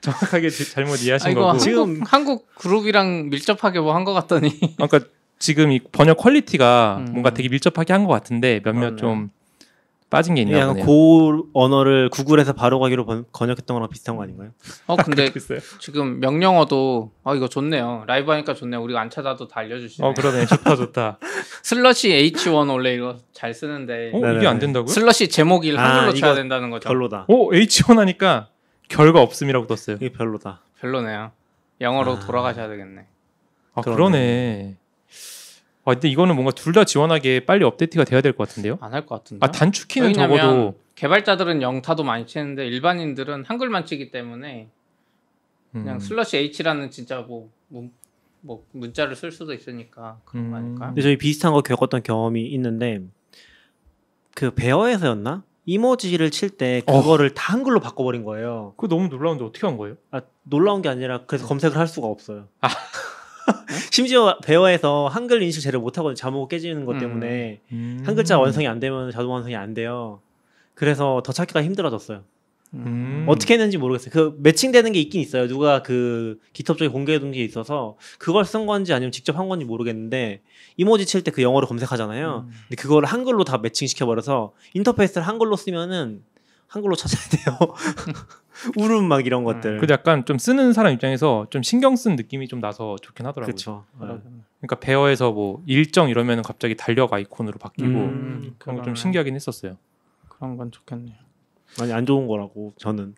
정확하게 0.02 0.50
지- 0.50 0.70
잘못 0.72 1.02
이해하신 1.04 1.32
아, 1.32 1.34
거고. 1.34 1.58
지금- 1.58 1.80
한국, 1.82 2.14
한국 2.14 2.56
그룹이랑 2.56 3.30
밀접하게 3.30 3.80
뭐 3.80 3.94
한 3.96 4.04
것 4.06 4.14
같더니 4.14 4.50
그러니까 4.78 5.00
지금 5.40 5.72
이 5.72 5.80
번역 5.92 6.18
퀄리티가 6.18 6.98
음. 7.00 7.08
뭔가 7.12 7.32
되게 7.32 7.50
밀접하게 7.50 7.92
한 7.94 8.06
것 8.06 8.14
같은데 8.14 8.62
몇몇 8.64 8.96
그렇네요. 8.96 8.96
좀 8.98 9.30
빠진 10.10 10.36
게 10.36 10.42
있나 10.42 10.68
보네요. 10.68 10.86
고 10.86 11.48
언어를 11.54 12.10
구글에서 12.10 12.54
바로 12.54 12.80
가기로 12.80 13.06
번, 13.06 13.26
번역했던 13.34 13.74
거랑 13.76 13.90
비슷한 13.90 14.16
거 14.16 14.24
아닌가요? 14.24 14.52
어 14.88 14.96
근데. 14.98 15.32
지금 15.80 16.20
명령어도 16.20 17.12
아 17.24 17.34
이거 17.34 17.48
좋네요. 17.48 18.04
라이브 18.08 18.32
하니까 18.32 18.54
좋네요. 18.54 18.82
우리가 18.84 19.02
안 19.02 19.10
찾아도 19.10 19.48
다 19.48 19.62
알려주시네. 19.62 20.08
어 20.08 20.14
그러네. 20.14 20.46
좋다 20.46 20.76
좋다. 20.76 21.20
slash 21.64 22.10
H1 22.34 22.70
원래 22.70 22.94
이거 22.94 23.18
잘 23.34 23.54
쓰는데 23.54 24.12
어. 24.14 24.34
이게 24.34 24.48
안 24.48 24.60
된다고요? 24.60 24.88
slash 24.88 25.28
제목 25.28 25.66
일 25.66 25.78
아, 25.78 25.98
한글로 25.98 26.14
쳐야 26.14 26.36
된다는 26.36 26.70
거죠. 26.70 26.88
별로다. 26.88 27.26
오 27.28 27.52
H1 27.52 27.98
하니까 27.98 28.50
결과 28.88 29.22
없음이라고 29.22 29.66
떴어요. 29.68 29.98
이게 29.98 30.12
별로다. 30.12 30.62
별로네요. 30.80 31.32
영어로 31.82 32.14
아. 32.14 32.20
돌아가셔야 32.20 32.68
되겠네. 32.68 33.02
아 33.74 33.82
그러네. 33.82 33.96
그러네. 33.98 34.78
아 35.86 35.92
근데 35.94 36.10
이거는 36.10 36.36
뭔가 36.36 36.52
둘 36.52 36.74
다 36.74 36.84
지원하게 36.84 37.46
빨리 37.46 37.64
업데이트가 37.64 38.04
돼야 38.06 38.22
될 38.22 38.34
것 38.34 38.48
같은데요? 38.50 38.78
안 38.82 38.94
할 38.94 39.06
것 39.06 39.16
같은데. 39.16 39.46
아 39.46 39.52
단축키는 39.52 40.14
적어도 40.14 40.76
개발자들은 40.96 41.62
영타도 41.62 42.04
많이 42.04 42.26
치는데 42.26 42.68
일반인들은 42.68 43.46
한글만 43.46 43.86
치기 43.86 44.12
때문에 44.12 44.70
그냥 45.72 45.96
음. 45.96 46.00
슬러시 46.00 46.38
H라는 46.38 46.90
진짜 46.90 47.20
뭐, 47.22 47.50
문, 47.68 47.92
뭐 48.42 48.66
문자를 48.72 49.16
쓸 49.16 49.32
수도 49.32 49.54
있으니까 49.54 50.20
그런 50.26 50.50
거 50.52 50.58
음. 50.58 50.64
아닐까요? 50.64 50.90
근데 50.90 51.02
저희 51.02 51.18
비슷한 51.18 51.52
거 51.54 51.62
겪었던 51.62 52.02
경험이 52.04 52.44
있는데 52.48 53.02
그 54.34 54.52
Bear에서였나? 54.54 55.44
이모지를 55.68 56.30
칠때 56.32 56.84
어. 56.86 57.02
그거를 57.02 57.34
다 57.34 57.54
한글로 57.54 57.80
바꿔버린 57.80 58.24
거예요. 58.24 58.74
그거 58.78 58.88
너무 58.94 59.08
놀라운데 59.10 59.44
어떻게 59.44 59.66
한 59.66 59.78
거예요? 59.78 59.96
아, 60.12 60.22
놀라운 60.44 60.82
게 60.82 60.90
아니라 60.90 61.24
그래서 61.26 61.48
검색을 61.48 61.78
할 61.78 61.88
수가 61.88 62.08
없어요. 62.08 62.48
심지어 63.92 64.38
Bear에서 64.44 65.08
한글 65.08 65.42
인식 65.44 65.62
제대로 65.62 65.82
못하거든요. 65.82 66.16
자모 66.16 66.50
깨지는 66.50 66.86
것 66.86 66.94
음. 66.96 67.00
때문에 67.00 67.62
음. 67.72 68.02
한 68.06 68.16
글자 68.16 68.40
완성이 68.40 68.68
안 68.68 68.80
되면 68.80 69.12
자동 69.12 69.32
완성이 69.32 69.56
안 69.56 69.74
돼요. 69.74 70.22
그래서 70.74 71.22
더 71.26 71.32
찾기가 71.32 71.64
힘들어졌어요. 71.64 72.24
음. 72.74 73.26
어떻게 73.30 73.54
했는지 73.54 73.78
모르겠어요. 73.78 74.12
그 74.12 74.36
매칭되는 74.40 74.92
게 74.92 75.00
있긴 75.00 75.22
있어요. 75.22 75.48
누가 75.48 75.82
그 75.82 76.40
깃허브 76.54 76.78
쪽에 76.80 76.90
공개해둔 76.90 77.32
게 77.32 77.42
있어서 77.46 77.96
그걸 78.20 78.44
쓴 78.44 78.66
건지 78.66 78.92
아니면 78.94 79.12
직접 79.14 79.38
한 79.38 79.48
건지 79.48 79.64
모르겠는데 79.66 80.42
이모지 80.76 81.06
칠 81.06 81.22
때 81.24 81.32
그 81.32 81.42
영어로 81.42 81.68
검색하잖아요. 81.68 82.48
음. 82.48 82.54
근데 82.68 82.82
그거를 82.82 83.08
한글로 83.08 83.46
다 83.46 83.60
매칭시켜 83.60 84.06
버려서 84.06 84.52
인터페이스를 84.74 85.26
한글로 85.26 85.56
쓰면은 85.56 86.24
한글로 86.68 86.96
찾아야 86.96 87.22
돼요. 87.30 87.58
울음 88.78 89.08
막 89.08 89.26
이런 89.26 89.44
것들. 89.44 89.80
그 89.80 89.88
약간 89.90 90.26
좀 90.26 90.38
쓰는 90.38 90.74
사람 90.74 90.94
입장에서 90.94 91.48
좀 91.50 91.62
신경 91.64 91.96
쓴 91.96 92.16
느낌이 92.16 92.48
좀 92.48 92.60
나서 92.62 92.96
좋긴 93.02 93.26
하더라고요. 93.26 93.46
그렇죠. 93.52 93.86
그러니까 93.98 94.80
베어에서 94.80 95.32
뭐 95.32 95.62
일정 95.66 96.10
이러면 96.10 96.42
갑자기 96.42 96.76
달력 96.76 97.14
아이콘으로 97.14 97.58
바뀌고 97.60 97.88
음, 97.88 98.56
그런 98.58 98.78
거 98.78 98.84
좀. 98.84 98.96
신기하긴 98.96 99.36
했었어요. 99.36 99.78
그런 100.30 100.58
건 100.58 100.72
좋겠네요. 100.72 101.16
아니 101.82 101.92
안 101.92 102.06
좋은 102.06 102.28
거라고 102.28 102.74
저는. 102.78 103.16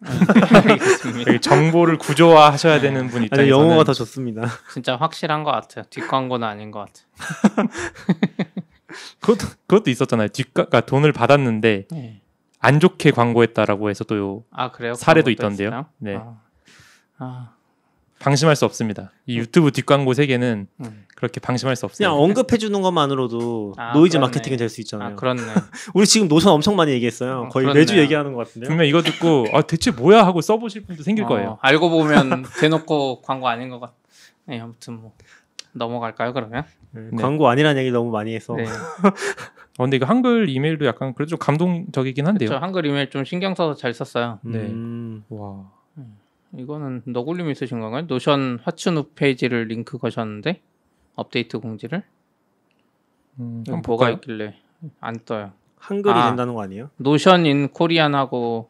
되게 1.26 1.40
정보를 1.40 1.98
구조화하셔야 2.00 2.80
되는 2.82 3.08
분 3.08 3.24
입장에서는 3.24 3.50
영어가 3.50 3.84
더 3.84 3.94
좋습니다. 3.94 4.48
진짜 4.74 4.96
확실한 4.96 5.44
것 5.44 5.52
같아요. 5.52 5.86
뒷광고는 5.90 6.48
아닌 6.48 6.72
것 6.72 6.80
같아요. 6.80 7.68
그것도 9.22 9.48
그것도 9.68 9.92
있었잖아요. 9.92 10.30
뒷가 10.30 10.82
돈을 10.82 11.12
받았는데 11.12 11.88
네. 11.92 12.22
안 12.60 12.80
좋게 12.80 13.12
광고했다라고 13.12 13.90
해서 13.90 14.04
또아 14.04 14.72
그래요? 14.72 14.94
사례도 14.94 15.30
있던데요. 15.32 15.68
있어요? 15.70 15.86
네. 16.00 16.16
아, 16.18 16.38
아, 17.20 17.54
방심할 18.20 18.56
수 18.56 18.66
없습니다. 18.66 19.12
이 19.28 19.38
유튜브 19.38 19.72
뒷광고 19.72 20.14
세계는 20.16 20.68
음. 20.82 21.06
그렇게 21.16 21.40
방심할 21.40 21.76
수 21.76 21.88
그냥 21.88 22.14
없어요. 22.14 22.24
언급해 22.24 22.58
주는 22.58 22.82
것만으로도 22.82 23.76
아, 23.78 23.94
노이즈 23.94 24.18
그렇네. 24.18 24.28
마케팅이 24.28 24.58
될 24.58 24.70
수 24.70 24.82
있잖아요. 24.82 25.10
아 25.14 25.16
그렇네. 25.16 25.42
우리 25.94 26.08
지금 26.08 26.28
노션 26.28 26.52
엄청 26.54 26.76
많이 26.76 26.92
얘기했어요. 26.94 27.42
어, 27.42 27.50
거의 27.50 27.66
그렇네요. 27.66 27.82
매주 27.82 27.98
얘기하는 28.00 28.34
것 28.34 28.48
같은데요. 28.48 28.70
분명 28.70 28.88
이거 28.88 29.02
듣고 29.04 29.46
아 29.54 29.62
대체 29.62 29.92
뭐야 29.92 30.26
하고 30.26 30.42
써보실 30.42 30.86
분도 30.86 31.04
생길 31.04 31.26
어, 31.26 31.28
거예요. 31.28 31.58
알고 31.62 31.90
보면 31.92 32.44
대놓고 32.60 33.22
광고 33.22 33.48
아닌 33.48 33.70
것 33.70 33.80
같. 33.80 33.94
네, 34.46 34.60
아무튼 34.60 35.00
뭐 35.02 35.14
넘어갈까요 35.74 36.34
그러면? 36.34 36.64
네, 36.92 37.02
네. 37.12 37.22
광고 37.22 37.48
아니라는 37.50 37.80
얘기 37.82 37.92
너무 37.92 38.10
많이 38.10 38.34
해서 38.34 38.56
네. 38.56 38.66
어, 39.78 39.84
근데 39.84 39.98
이거 39.98 40.06
한글 40.06 40.50
이메일도 40.50 40.86
약간 40.86 41.14
그래도 41.14 41.30
좀 41.30 41.40
감동적이긴 41.40 42.26
한데요. 42.28 42.50
저 42.50 42.58
한글 42.58 42.86
이메일 42.86 43.10
좀 43.10 43.24
신경 43.24 43.54
써서 43.56 43.76
잘 43.76 43.94
썼어요. 43.94 44.40
네. 44.44 44.60
음, 44.60 45.24
와. 45.30 45.72
이거는 46.56 47.04
너굴님이 47.06 47.54
쓰신 47.56 47.80
건가요? 47.80 48.04
노션 48.08 48.60
화춘우 48.64 49.10
페이지를 49.16 49.66
링크 49.68 49.98
거셨는데 49.98 50.62
업데이트 51.16 51.60
공지를 51.60 52.04
음, 53.40 53.64
한번 53.68 53.82
뭐가? 53.86 54.10
있길래 54.12 54.56
안 55.00 55.20
떠요. 55.26 55.52
한글이 55.78 56.18
아. 56.18 56.28
된다는 56.28 56.54
거 56.56 56.64
아니에요? 56.64 56.90
Notion 56.98 57.46
in 57.46 57.68
Korean하고 57.70 58.70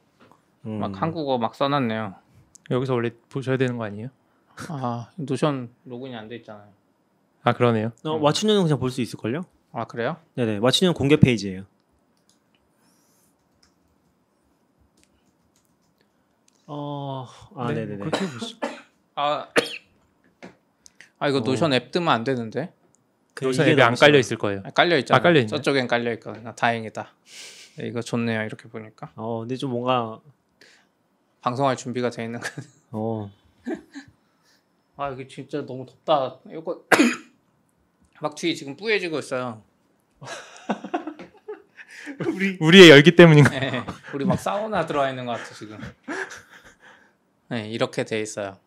음. 0.66 0.80
막 0.80 1.02
한국어 1.02 1.38
막 1.38 1.56
써놨네요. 1.56 2.16
여기서 2.72 2.94
원래 2.96 3.12
보셔야 3.30 3.56
되는 3.58 3.78
거 3.78 3.86
아니에요? 3.86 4.10
아 4.70 5.10
노션 5.16 5.70
로그인이 5.86 6.16
안돼 6.18 6.36
있잖아요. 6.38 6.68
아 7.44 7.54
그러네요. 7.54 7.92
어, 8.04 8.18
와춘유는 8.18 8.64
그냥 8.64 8.80
볼 8.80 8.90
수 8.90 9.02
있을걸요? 9.02 9.46
아 9.72 9.86
그래요? 9.86 10.18
네네 10.36 10.58
와춘유는 10.58 10.94
공개 10.94 11.18
페이지예요. 11.18 11.66
어, 16.70 17.26
아, 17.56 17.68
네, 17.72 17.86
네, 17.86 17.96
네. 17.96 17.98
그렇게 17.98 18.26
보시. 18.28 18.58
아, 19.16 19.48
아 21.20 21.30
이거 21.30 21.38
어. 21.38 21.42
노션 21.42 21.74
앱 21.74 21.92
뜨면 21.92 22.10
안 22.10 22.24
되는데 22.24 22.74
노션 23.42 23.66
이게 23.66 23.74
앱에 23.74 23.82
안 23.84 23.96
깔려. 23.96 24.18
있을 24.20 24.38
거예요. 24.38 24.62
아, 24.66 24.72
깔려 24.72 24.98
있잖아. 24.98 25.18
아, 25.18 25.22
깔려 25.22 25.40
있네. 25.40 25.48
저쪽엔 25.48 25.88
깔려 25.88 26.12
있거든요. 26.14 26.54
다행이다. 26.56 27.14
네, 27.78 27.88
이거 27.88 28.02
좋네요. 28.02 28.42
이렇게 28.44 28.68
보니까 28.68 29.12
어, 29.16 29.40
근데 29.42 29.56
좀 29.56 29.72
뭔가 29.72 30.20
방송할 31.42 31.78
준비가 31.78 32.10
돼 32.10 32.26
있는 32.26 32.40
거. 32.42 32.48
어, 32.92 33.32
아 34.98 35.10
이게 35.12 35.28
진짜 35.28 35.66
너무 35.66 35.86
덥다. 35.86 36.40
이거 36.52 36.84
막 38.22 38.36
뒤에 38.36 38.54
지금 38.54 38.76
뿌얘지고 38.76 39.20
있어요. 39.20 39.62
우리의 42.60 42.90
열기 42.90 43.16
때문인가? 43.16 43.50
네, 43.60 43.84
우리 44.14 44.26
막 44.26 44.40
사우나 44.40 44.86
들어와 44.86 45.10
있는 45.10 45.26
것 45.26 45.34
같아 45.34 45.54
지금. 45.54 45.78
네 47.50 47.70
이렇게 47.70 48.04
돼 48.04 48.20
있어요. 48.22 48.58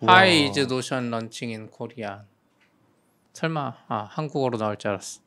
우와. 0.00 0.18
Hi 0.18 0.46
is 0.48 0.58
notion 0.60 1.08
launching 1.08 1.54
in 1.54 1.70
Korea. 1.70 2.20
설마 3.32 3.74
아 3.88 4.08
한국어로 4.10 4.58
나올 4.58 4.76
줄 4.76 4.90
알았어. 4.90 5.20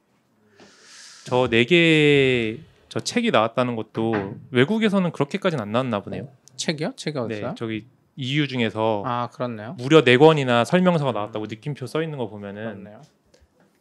저 1.26 1.48
네 1.50 1.66
개 1.66 2.60
저 2.90 3.00
책이 3.00 3.32
나왔다는 3.32 3.76
것도 3.76 4.36
외국에서는 4.52 5.12
그렇게까지는 5.12 5.64
안 5.64 5.72
나왔나 5.72 6.02
보네요. 6.02 6.30
책이요? 6.58 6.94
책이 6.96 7.18
네, 7.18 7.24
어딨어요? 7.24 7.56
저기 7.58 7.88
이유 8.18 8.48
중에서 8.48 9.02
아 9.06 9.30
그렇네요. 9.34 9.76
무려 9.80 10.04
네 10.04 10.18
권이나 10.18 10.64
설명서가 10.64 11.12
나왔다고 11.12 11.48
느낌표 11.48 11.88
써 11.88 12.04
있는 12.04 12.20
거 12.20 12.28
보면은 12.30 12.64
그렇네요. 12.84 13.02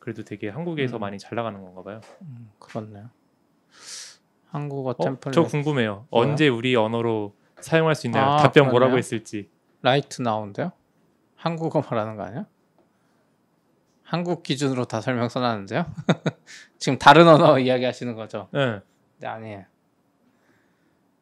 그래도 0.02 0.24
되게 0.24 0.48
한국에서 0.48 0.98
음. 0.98 1.00
많이 1.00 1.16
잘 1.16 1.36
나가는 1.36 1.62
건가 1.62 1.84
봐요. 1.84 2.00
음, 2.22 2.50
그렇네요. 2.58 3.08
한국어 4.48 4.90
어, 4.98 5.04
템플릿 5.04 5.32
저 5.32 5.44
궁금해요. 5.44 6.06
뭐요? 6.10 6.24
언제 6.28 6.48
우리 6.48 6.74
언어로 6.74 7.36
사용할 7.60 7.94
수 7.94 8.08
있나요? 8.08 8.30
아, 8.32 8.36
답변 8.38 8.64
뭐라고 8.64 8.78
그러네요. 8.90 8.98
했을지. 8.98 9.48
라이트 9.80 10.20
나온대요? 10.20 10.72
한국어 11.36 11.82
말하는 11.82 12.16
거 12.16 12.24
아니야? 12.24 12.46
한국 14.02 14.42
기준으로 14.42 14.86
다 14.86 15.00
설명 15.00 15.28
써놨는데요? 15.28 15.86
지금 16.78 16.98
다른 16.98 17.28
언어 17.28 17.60
이야기하시는 17.60 18.16
거죠? 18.16 18.48
네. 18.50 18.80
네 19.18 19.26
아니에요. 19.28 19.64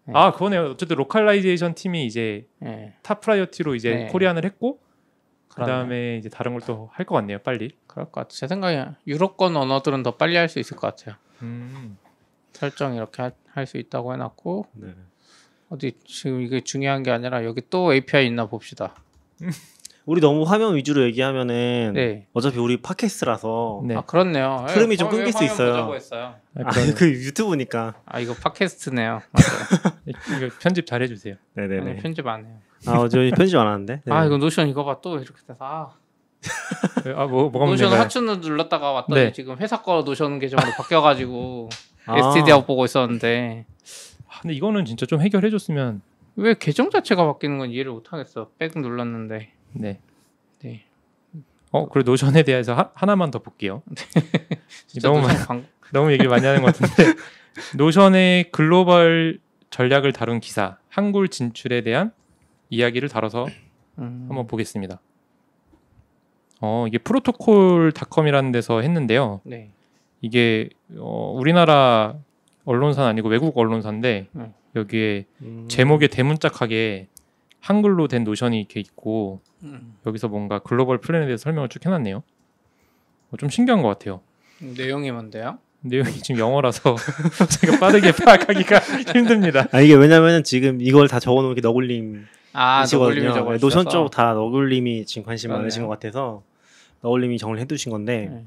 네. 0.05 0.13
아 0.17 0.33
그거네요. 0.33 0.71
어쨌든 0.71 0.97
localization 0.97 1.75
팀이 1.75 2.07
이제 2.07 2.49
예, 2.65 2.95
top 3.03 3.21
priority로 3.21 3.75
이제 3.75 3.95
네. 3.95 4.07
Korean을 4.07 4.47
했고 4.47 4.81
그 5.49 5.57
그러네요. 5.57 5.77
다음에 5.77 6.17
이제 6.17 6.31
다른 6.31 6.53
걸 6.53 6.63
또 6.63 6.89
할 6.95 7.05
것 7.05 7.15
같네요. 7.17 7.41
빨리. 7.41 7.77
그럴 7.91 8.07
것 8.07 8.13
같아요. 8.13 8.29
제 8.31 8.47
생각에 8.47 8.87
유럽권 9.09 9.57
언어들은 9.57 10.05
더 10.05 10.13
빨리 10.17 10.37
할 10.37 10.49
수 10.49 10.61
있을 10.61 10.77
것 10.77 10.87
같아요. 10.97 11.17
음. 11.43 11.99
설정 12.53 12.95
이렇게 12.95 13.31
할 13.53 13.67
수 13.67 13.79
있다고 13.79 14.13
해놨고 14.15 14.67
네. 14.75 14.95
어디 15.71 15.93
지금 16.07 16.41
이게 16.41 16.61
중요한 16.61 17.03
게 17.03 17.11
아니라 17.11 17.45
여기 17.45 17.63
또 17.69 17.93
API 17.93 18.27
있나 18.27 18.47
봅시다. 18.47 18.95
우리 20.07 20.21
너무 20.21 20.43
화면 20.45 20.75
위주로 20.77 21.03
얘기하면은 21.05 21.93
네. 21.95 22.27
어차피 22.33 22.59
우리 22.59 22.77
팟캐스트라서 22.79 23.83
네. 23.87 23.97
아 23.97 24.01
그렇네요. 24.03 24.67
예, 24.69 24.73
흐름이 24.73 24.97
좀 24.97 25.09
끊길 25.09 25.33
수 25.33 25.45
있어요. 25.45 25.93
했어요. 25.95 26.35
아, 26.57 26.63
아. 26.65 26.71
그 26.97 27.07
유튜브니까. 27.09 27.95
아 28.07 28.19
이거 28.21 28.35
팟캐스트네요. 28.35 29.21
이거 30.07 30.49
편집 30.61 30.87
잘 30.87 31.03
해주세요. 31.03 31.35
아니, 31.57 31.69
네네네. 31.69 31.97
편집 32.03 32.27
안 32.27 32.45
해요. 32.47 32.57
아, 32.87 33.09
저 33.09 33.19
편집 33.37 33.57
안 33.59 33.67
하는데. 33.67 34.01
네. 34.05 34.13
아 34.13 34.25
이거 34.25 34.37
노션 34.39 34.69
이거 34.69 34.85
봐 34.85 35.01
또 35.01 35.17
이렇게 35.19 35.41
돼서 35.47 35.59
아 35.61 35.91
아뭐 37.15 37.51
뭐가 37.51 37.67
노션? 37.67 37.93
하춘을 37.93 38.41
눌렀다가 38.41 38.93
왔더니 38.93 39.21
네. 39.21 39.33
지금 39.33 39.57
회사 39.59 39.83
거 39.83 40.03
노션 40.03 40.39
계정으로 40.39 40.71
바뀌어가지고 40.77 41.69
아. 42.07 42.19
STD 42.19 42.51
보고 42.67 42.85
있었는데 42.85 43.67
아, 44.29 44.41
근데 44.41 44.55
이거는 44.55 44.85
진짜 44.85 45.07
좀 45.07 45.21
해결해줬으면. 45.21 46.03
왜 46.37 46.55
계정 46.59 46.91
자체가 46.91 47.27
바뀌는 47.27 47.59
건 47.59 47.71
이해를 47.71 47.93
못 47.93 48.13
하겠어. 48.13 48.51
back 48.59 48.79
눌렀는데 48.79 49.53
네. 49.73 50.01
네. 50.63 50.85
어 51.73 51.89
그리고 51.89 52.11
노션에 52.11 52.43
대해서 52.43 52.75
하, 52.75 52.91
하나만 52.95 53.31
더 53.31 53.41
볼게요. 53.41 53.83
너무 55.03 55.21
노션 55.21 55.37
많- 55.37 55.47
광... 55.47 55.67
너무 55.93 56.13
얘기를 56.13 56.31
많이 56.31 56.47
하는 56.47 56.63
것 56.63 56.75
같은데 56.75 57.15
노션의 57.77 58.51
글로벌 58.53 59.41
전략을 59.71 60.13
다룬 60.13 60.41
기사 60.41 60.79
한글 60.89 61.29
진출에 61.29 61.83
대한 61.83 62.13
이야기를 62.71 63.09
다뤄서 63.09 63.47
음, 63.99 64.27
한번 64.29 64.47
보겠습니다. 64.47 65.01
어 66.61 66.85
이게 66.87 66.99
프로토콜닷컴이라는 66.99 68.53
데서 68.53 68.81
했는데요. 68.81 69.41
네. 69.45 69.71
이게 70.21 70.69
어, 70.99 71.35
우리나라 71.37 72.15
언론사는 72.65 73.09
아니고 73.09 73.29
외국 73.29 73.57
언론사인데 73.57 74.29
음. 74.37 74.53
여기에 74.77 75.25
음. 75.43 75.65
제목에 75.69 76.09
대문짝하게 76.09 77.09
한글로 77.61 78.09
된 78.09 78.25
노션이 78.25 78.59
이렇게 78.59 78.81
있고 78.81 79.41
음, 79.63 79.97
여기서 80.07 80.29
뭔가 80.29 80.59
글로벌 80.61 80.99
플랜에 80.99 81.27
대해서 81.27 81.43
설명을 81.45 81.69
쭉 81.69 81.85
해놨네요. 81.85 82.23
어, 83.31 83.37
좀 83.39 83.49
신기한 83.49 83.83
것 83.83 83.89
같아요. 83.89 84.21
내용이 84.61 85.11
뭔데요? 85.11 85.59
내용이 85.81 86.11
지금 86.23 86.39
영어라서 86.41 86.97
제가 87.61 87.79
빠르게 87.79 88.13
파악하기가 88.13 88.79
힘듭니다. 89.15 89.67
아 89.73 89.81
이게 89.81 89.95
왜냐면은 89.95 90.45
지금 90.45 90.81
이걸 90.83 91.09
다 91.09 91.19
적어놓은 91.19 91.55
게 91.55 91.61
너굴님 91.63 92.27
아. 92.53 92.85
저거 92.85 93.13
네, 93.15 93.23
노션? 93.61 93.89
쪽 93.89 94.11
다 94.11 94.35
너굴님이 94.35 95.07
지금 95.07 95.25
관심 95.25 95.49
그러네요. 95.49 95.63
많으신 95.63 95.83
것 95.85 95.89
같아서 95.89 96.43
너굴님이 97.03 97.39
정리해 97.39 97.67
두신 97.67 97.91
건데 97.93 98.29
네. 98.31 98.45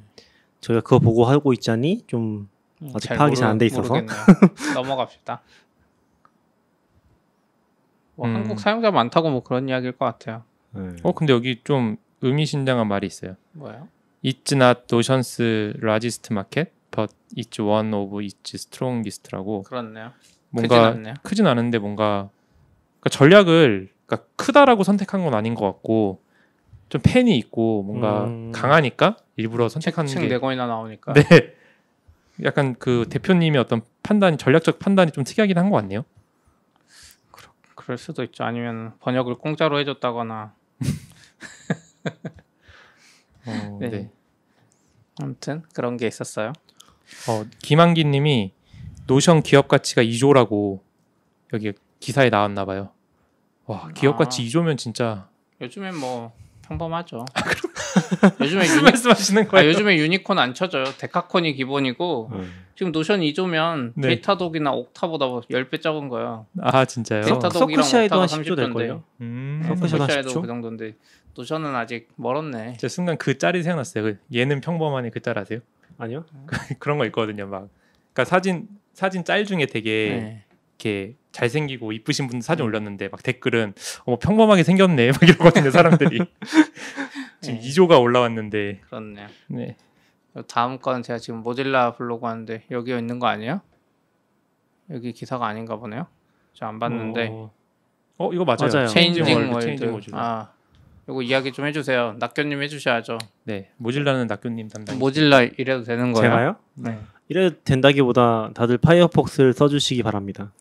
저희가 0.61 0.81
그거 0.81 0.99
보고 0.99 1.25
하고 1.25 1.53
있자니 1.53 2.03
좀 2.07 2.49
음, 2.81 2.91
아직 2.95 3.07
잘 3.09 3.17
파악이 3.17 3.35
잘안 3.35 3.55
모르- 3.55 3.59
돼 3.59 3.65
있어서. 3.65 3.93
넘어갑시다. 4.75 5.41
뭐 8.15 8.27
음. 8.27 8.35
한국 8.35 8.59
사용자 8.59 8.91
많다고 8.91 9.29
뭐 9.29 9.41
그런 9.43 9.67
이야기일 9.69 9.93
것 9.93 10.05
같아요. 10.05 10.43
네. 10.71 10.95
어 11.03 11.11
근데 11.13 11.33
여기 11.33 11.61
좀 11.63 11.97
의미심장한 12.21 12.87
말이 12.87 13.07
있어요. 13.07 13.35
뭐요? 13.53 13.87
It's 14.23 14.55
not 14.55 14.81
Notion's 14.87 15.77
largest 15.83 16.31
market, 16.31 16.71
but 16.91 17.13
it's 17.35 17.61
one 17.63 17.93
of 17.93 18.15
its 18.23 18.55
strongest라고 18.55 19.63
그렇네요. 19.63 20.11
뭔가 20.49 20.75
크진 20.91 20.97
않네요. 20.99 21.13
크진 21.23 21.47
않은데 21.47 21.79
뭔가 21.79 22.29
그러니까 22.99 23.09
전략을 23.09 23.89
그러니까 24.05 24.27
크다라고 24.35 24.83
선택한 24.83 25.23
건 25.23 25.33
아닌 25.33 25.55
것 25.55 25.65
같고 25.65 26.21
좀 26.89 27.01
팬이 27.03 27.37
있고 27.37 27.83
뭔가 27.83 28.25
음. 28.25 28.51
강하니까 28.51 29.17
일부러 29.35 29.67
선택하는 29.69 30.07
책게네 30.07 30.37
권이나 30.39 30.67
나오니까. 30.67 31.13
네. 31.13 31.23
약간 32.43 32.75
그 32.79 33.05
대표님의 33.09 33.59
어떤 33.59 33.81
판단, 34.03 34.37
전략적 34.37 34.79
판단이 34.79 35.11
좀 35.11 35.23
특이하긴 35.23 35.57
한 35.57 35.69
것 35.69 35.77
같네요. 35.77 36.03
그럴 37.75 37.97
수도 37.97 38.23
있죠. 38.23 38.43
아니면 38.43 38.93
번역을 38.99 39.35
공짜로 39.35 39.79
해줬다거나. 39.79 40.53
어, 43.45 43.77
네. 43.79 43.89
네. 43.89 44.09
아무튼 45.21 45.63
그런 45.73 45.97
게 45.97 46.07
있었어요. 46.07 46.53
어, 47.29 47.43
김한기님이 47.61 48.53
노션 49.07 49.41
기업 49.43 49.67
가치가 49.67 50.01
2조라고 50.01 50.79
여기 51.53 51.73
기사에 51.99 52.29
나왔나 52.29 52.65
봐요. 52.65 52.91
와, 53.65 53.89
기업 53.93 54.15
아. 54.15 54.19
가치 54.19 54.43
2조면 54.45 54.77
진짜 54.77 55.29
요즘엔 55.61 55.95
뭐 55.97 56.33
평범하죠. 56.67 57.25
요즘에 58.41 58.61
무슨 58.61 58.75
유니 58.77 58.83
말씀하시는 58.83 59.43
아, 59.43 59.47
거예요? 59.47 59.69
요즘에 59.69 59.97
유니콘 59.97 60.39
안 60.39 60.53
쳐져요. 60.53 60.85
데카콘이 60.97 61.53
기본이고 61.53 62.31
지금 62.75 62.91
노션 62.91 63.19
2조면 63.21 63.93
네. 63.95 64.07
데이터독이나 64.09 64.71
옥타보다 64.71 65.27
뭐 65.27 65.41
10배 65.41 65.81
적은 65.81 66.09
거예요. 66.09 66.47
아 66.61 66.85
진짜요? 66.85 67.21
데이터독이랑 67.23 67.85
옥타가 67.85 68.25
10조 68.25 68.55
될 68.55 68.55
30조 68.55 68.59
인데. 68.67 68.73
걸요. 68.73 69.03
음. 69.21 69.61
CircleCI도 69.67 70.03
한 70.03 70.07
CircleCI도 70.09 70.29
10조? 70.29 70.41
그 70.41 70.47
정도인데 70.47 70.93
노션은 71.35 71.75
아직 71.75 72.09
멀었네. 72.15 72.77
제 72.77 72.87
순간 72.87 73.17
그 73.17 73.37
짤이 73.37 73.61
생각났어요. 73.63 74.03
그 74.03 74.17
얘는 74.33 74.61
평범하니 74.61 75.11
그 75.11 75.19
짤 75.19 75.37
아세요? 75.37 75.59
아니요? 75.97 76.25
그런 76.79 76.97
거 76.97 77.05
있거든요. 77.07 77.45
막 77.47 77.69
그러니까 78.13 78.25
사진 78.29 78.67
사진 78.93 79.23
짤 79.23 79.45
중에 79.45 79.65
되게 79.65 80.19
네. 80.21 80.42
이렇게 80.83 81.15
잘생기고 81.31 81.93
이쁘신 81.93 82.27
분 82.27 82.41
사진 82.41 82.65
올렸는데 82.65 83.07
막 83.07 83.23
댓글은 83.23 83.73
어머 84.05 84.17
평범하게 84.19 84.63
생겼네 84.63 85.11
막 85.11 85.23
이러거든요 85.23 85.71
사람들이 85.71 86.19
지금 87.41 87.59
네. 87.59 87.61
2조가 87.61 88.01
올라왔는데 88.01 88.81
그렇네요. 88.89 89.27
네. 89.47 89.77
다음 90.47 90.79
건 90.79 91.01
제가 91.03 91.19
지금 91.19 91.39
모질라 91.41 91.93
블로그 91.93 92.25
하는데 92.27 92.63
여기 92.71 92.91
있는 92.91 93.19
거 93.19 93.27
아니에요? 93.27 93.61
여기 94.89 95.13
기사가 95.13 95.47
아닌가 95.47 95.77
보네요. 95.77 96.07
저 96.53 96.65
안 96.67 96.79
봤는데 96.79 97.29
어, 97.31 97.51
어, 98.17 98.33
이거 98.33 98.43
맞아요. 98.45 98.69
맞아요. 98.71 98.87
체인징 98.87 99.23
월드. 99.51 100.09
아, 100.13 100.51
이거 101.09 101.21
이야기 101.21 101.51
좀 101.51 101.65
해주세요. 101.65 102.15
낙견님 102.19 102.61
해주셔야죠. 102.61 103.17
네 103.45 103.71
모질라는 103.77 104.27
낙교님 104.27 104.67
담당. 104.69 104.99
모질라 104.99 105.43
이래도 105.43 105.83
되는 105.83 106.11
거예요? 106.11 106.29
제가요? 106.29 106.55
네. 106.75 106.99
이래도 107.29 107.55
된다기보다 107.63 108.51
다들 108.53 108.77
파이어폭스를 108.77 109.53
써주시기 109.53 110.03
바랍니다. 110.03 110.51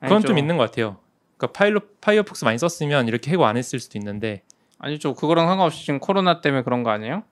그건 0.00 0.12
아니죠. 0.18 0.28
좀 0.28 0.38
있는 0.38 0.56
것 0.56 0.64
같아요. 0.64 0.98
그러니까 1.36 1.58
파일로 1.58 1.80
파이어폭스 2.00 2.44
많이 2.44 2.58
썼으면 2.58 3.08
이렇게 3.08 3.30
해고 3.30 3.44
안 3.46 3.56
했을 3.56 3.80
수도 3.80 3.98
있는데 3.98 4.42
아니죠. 4.78 5.14
그거랑 5.14 5.48
상관없이 5.48 5.84
지금 5.84 5.98
코로나 5.98 6.40
때문에 6.40 6.62
그런 6.62 6.82
거 6.82 6.90
아니에요? 6.90 7.24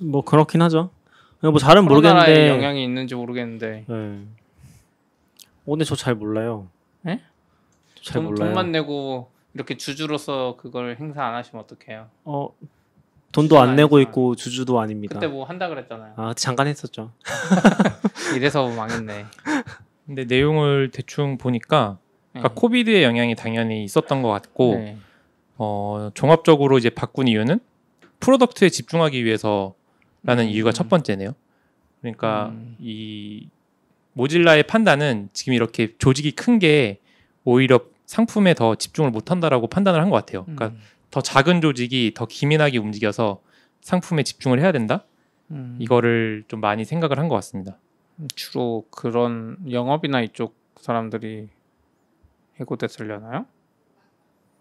뭐 0.00 0.22
그렇긴 0.22 0.62
하죠. 0.62 0.90
뭐 1.40 1.58
잘은 1.58 1.84
모르겠는데. 1.84 2.48
영향이 2.48 2.82
있는지 2.82 3.14
모르겠는데 3.14 3.84
네. 3.86 4.22
어, 5.66 5.70
근데 5.70 5.84
저잘 5.84 6.14
몰라요. 6.14 6.68
에? 7.06 7.20
저잘 7.96 8.22
돈, 8.22 8.24
몰라요. 8.30 8.48
돈만 8.48 8.72
내고 8.72 9.30
이렇게 9.52 9.76
주주로서 9.76 10.56
그걸 10.58 10.96
행사 10.98 11.24
안 11.24 11.34
하시면 11.34 11.64
어떡해요? 11.64 12.08
어 12.24 12.48
돈도 13.34 13.58
안 13.58 13.76
내고. 13.76 13.98
있고 14.00 14.34
주주도 14.36 14.80
아닙니다. 14.80 15.14
그때 15.14 15.26
뭐 15.26 15.44
한다 15.44 15.68
그랬잖아요. 15.68 16.14
아 16.16 16.34
잠깐 16.34 16.66
했었죠. 16.66 17.12
이래서 18.36 18.68
망했네. 18.68 19.26
근데 20.06 20.24
내용을 20.24 20.90
대충 20.92 21.36
보니까 21.38 21.98
그러니까 22.32 22.48
네. 22.48 22.54
COVID의 22.60 23.02
영향이 23.04 23.34
당연히 23.34 23.84
있었던 23.84 24.22
것 24.22 24.28
같고 24.28 24.74
네. 24.76 24.96
어, 25.56 26.10
종합적으로 26.14 26.78
이제 26.78 26.90
바꾼 26.90 27.28
이유는 27.28 27.60
product에 28.20 28.68
집중하기 28.70 29.24
위해서라는 29.24 29.74
음. 30.26 30.48
이유가 30.48 30.72
첫 30.72 30.88
번째네요. 30.88 31.34
그러니까 32.00 32.46
음. 32.52 32.76
이 32.80 33.48
모질라의 34.12 34.64
판단은 34.64 35.28
지금 35.32 35.52
이렇게 35.54 35.94
조직이 35.98 36.30
큰 36.32 36.58
게 36.58 37.00
오히려 37.44 37.80
상품에 38.06 38.54
더 38.54 38.74
집중을 38.74 39.10
못 39.10 39.30
한다라고 39.30 39.66
판단을 39.66 40.00
한 40.00 40.10
것 40.10 40.16
같아요. 40.16 40.44
그러니까 40.44 40.66
음. 40.68 40.80
더 41.14 41.20
작은 41.20 41.60
조직이 41.60 42.10
더 42.12 42.26
기민하게 42.26 42.78
움직여서 42.78 43.40
상품에 43.82 44.24
집중을 44.24 44.58
해야 44.58 44.72
된다. 44.72 45.04
음. 45.52 45.76
이거를 45.78 46.42
좀 46.48 46.60
많이 46.60 46.84
생각을 46.84 47.20
한 47.20 47.28
것 47.28 47.36
같습니다. 47.36 47.78
주로 48.34 48.84
그런 48.90 49.56
영업이나 49.70 50.22
이쪽 50.22 50.56
사람들이 50.76 51.50
해고됐으려나요? 52.58 53.46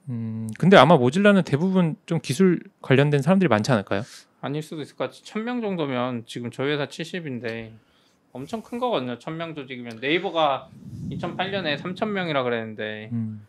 음, 0.09 0.47
근데 0.59 0.77
아마 0.77 0.95
모질라는 0.95 1.41
대부분 1.41 1.95
좀 2.05 2.19
기술 2.21 2.61
관련된 2.83 3.23
사람들이 3.23 3.47
많지 3.49 3.71
않을까요? 3.71 4.03
아닐 4.39 4.61
수도 4.61 4.83
있을 4.83 4.95
것 4.95 5.05
같이 5.05 5.23
1000명 5.23 5.59
정도면 5.63 6.25
지금 6.27 6.51
저희 6.51 6.69
회사 6.73 6.85
70인데 6.85 7.71
엄청 8.31 8.61
큰 8.61 8.77
거거든요. 8.77 9.17
1000명 9.17 9.55
조직이면 9.55 9.97
네이버가 10.01 10.69
2008년에 11.09 11.79
3000명이라 11.79 12.43
그랬는데 12.43 13.09
음. 13.11 13.47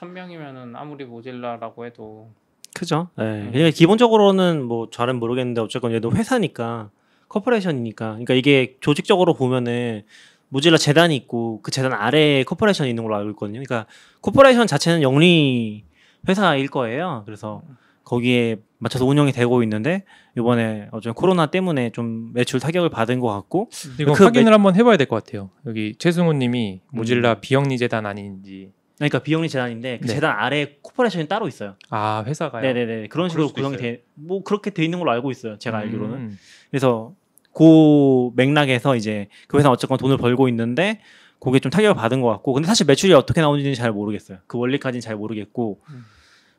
1000명이면은 0.00 0.74
아무리 0.74 1.04
모질라라고 1.04 1.86
해도 1.86 2.28
크죠. 2.74 3.08
네. 3.16 3.24
음. 3.24 3.50
그러니까 3.52 3.74
기본적으로는 3.74 4.62
뭐 4.62 4.88
잘은 4.90 5.18
모르겠는데 5.18 5.60
어쨌건 5.60 5.92
얘도 5.92 6.12
회사니까 6.12 6.90
corporation이니까. 7.28 8.10
그러니까 8.10 8.34
이게 8.34 8.76
조직적으로 8.80 9.34
보면은 9.34 10.02
모질라 10.50 10.76
재단이 10.76 11.16
있고 11.16 11.60
그 11.62 11.70
재단 11.70 11.92
아래에 11.92 12.44
corporation이 12.44 12.90
있는 12.90 13.02
걸로 13.02 13.16
알고 13.16 13.30
있거든요. 13.30 13.60
그러니까 13.64 13.86
corporation 14.20 14.66
자체는 14.66 15.02
영리 15.02 15.84
회사일 16.28 16.68
거예요. 16.68 17.22
그래서 17.24 17.62
거기에 18.04 18.56
맞춰서 18.78 19.04
운영이 19.06 19.32
되고 19.32 19.62
있는데 19.64 20.04
이번에 20.36 20.88
어쨌든 20.92 21.14
코로나 21.14 21.46
때문에 21.46 21.90
좀 21.90 22.30
매출 22.34 22.60
타격을 22.60 22.90
받은 22.90 23.18
것 23.20 23.28
같고 23.28 23.70
이거 23.98 24.12
그 24.12 24.24
확인을 24.24 24.52
한번 24.52 24.76
해봐야 24.76 24.96
될 24.96 25.08
것 25.08 25.24
같아요. 25.24 25.50
여기 25.66 25.94
최승호님이 25.98 26.82
모질라 26.92 27.32
음. 27.32 27.36
비영리 27.40 27.78
재단 27.78 28.06
아닌지 28.06 28.70
그러니까 28.98 29.18
비영리 29.18 29.48
재단인데 29.48 29.98
그 29.98 30.06
네. 30.06 30.14
재단 30.14 30.30
아래 30.38 30.76
corporation이 30.82 31.28
따로 31.28 31.48
있어요. 31.48 31.74
아 31.90 32.24
회사가요. 32.26 32.62
네네네 32.62 33.08
그런 33.08 33.28
식으로 33.28 33.48
그럴 33.48 33.64
수도 33.64 33.70
구성이. 33.70 33.76
돼 33.76 34.02
뭐 34.14 34.42
그렇게 34.42 34.70
돼 34.70 34.82
있는 34.84 34.98
걸로 34.98 35.10
알고 35.12 35.30
있어요. 35.30 35.58
제가 35.58 35.78
알기로는. 35.78 36.16
음. 36.16 36.38
그래서 36.70 37.12
그 37.52 38.30
맥락에서 38.34 38.96
이제 38.96 39.28
그 39.48 39.58
회사 39.58 39.70
어쨌건 39.70 39.98
돈을 39.98 40.16
벌고 40.16 40.48
있는데 40.48 41.00
그게 41.38 41.58
좀 41.58 41.70
타격을 41.70 41.94
받은 41.94 42.22
것 42.22 42.28
같고 42.30 42.54
근데 42.54 42.66
사실 42.66 42.86
매출이 42.86 43.12
어떻게 43.12 43.40
나오는지는 43.42 43.74
잘 43.74 43.92
모르겠어요. 43.92 44.38
그 44.46 44.58
원리까지는 44.58 45.00
잘 45.02 45.16
모르겠고 45.16 45.80
음. 45.90 46.04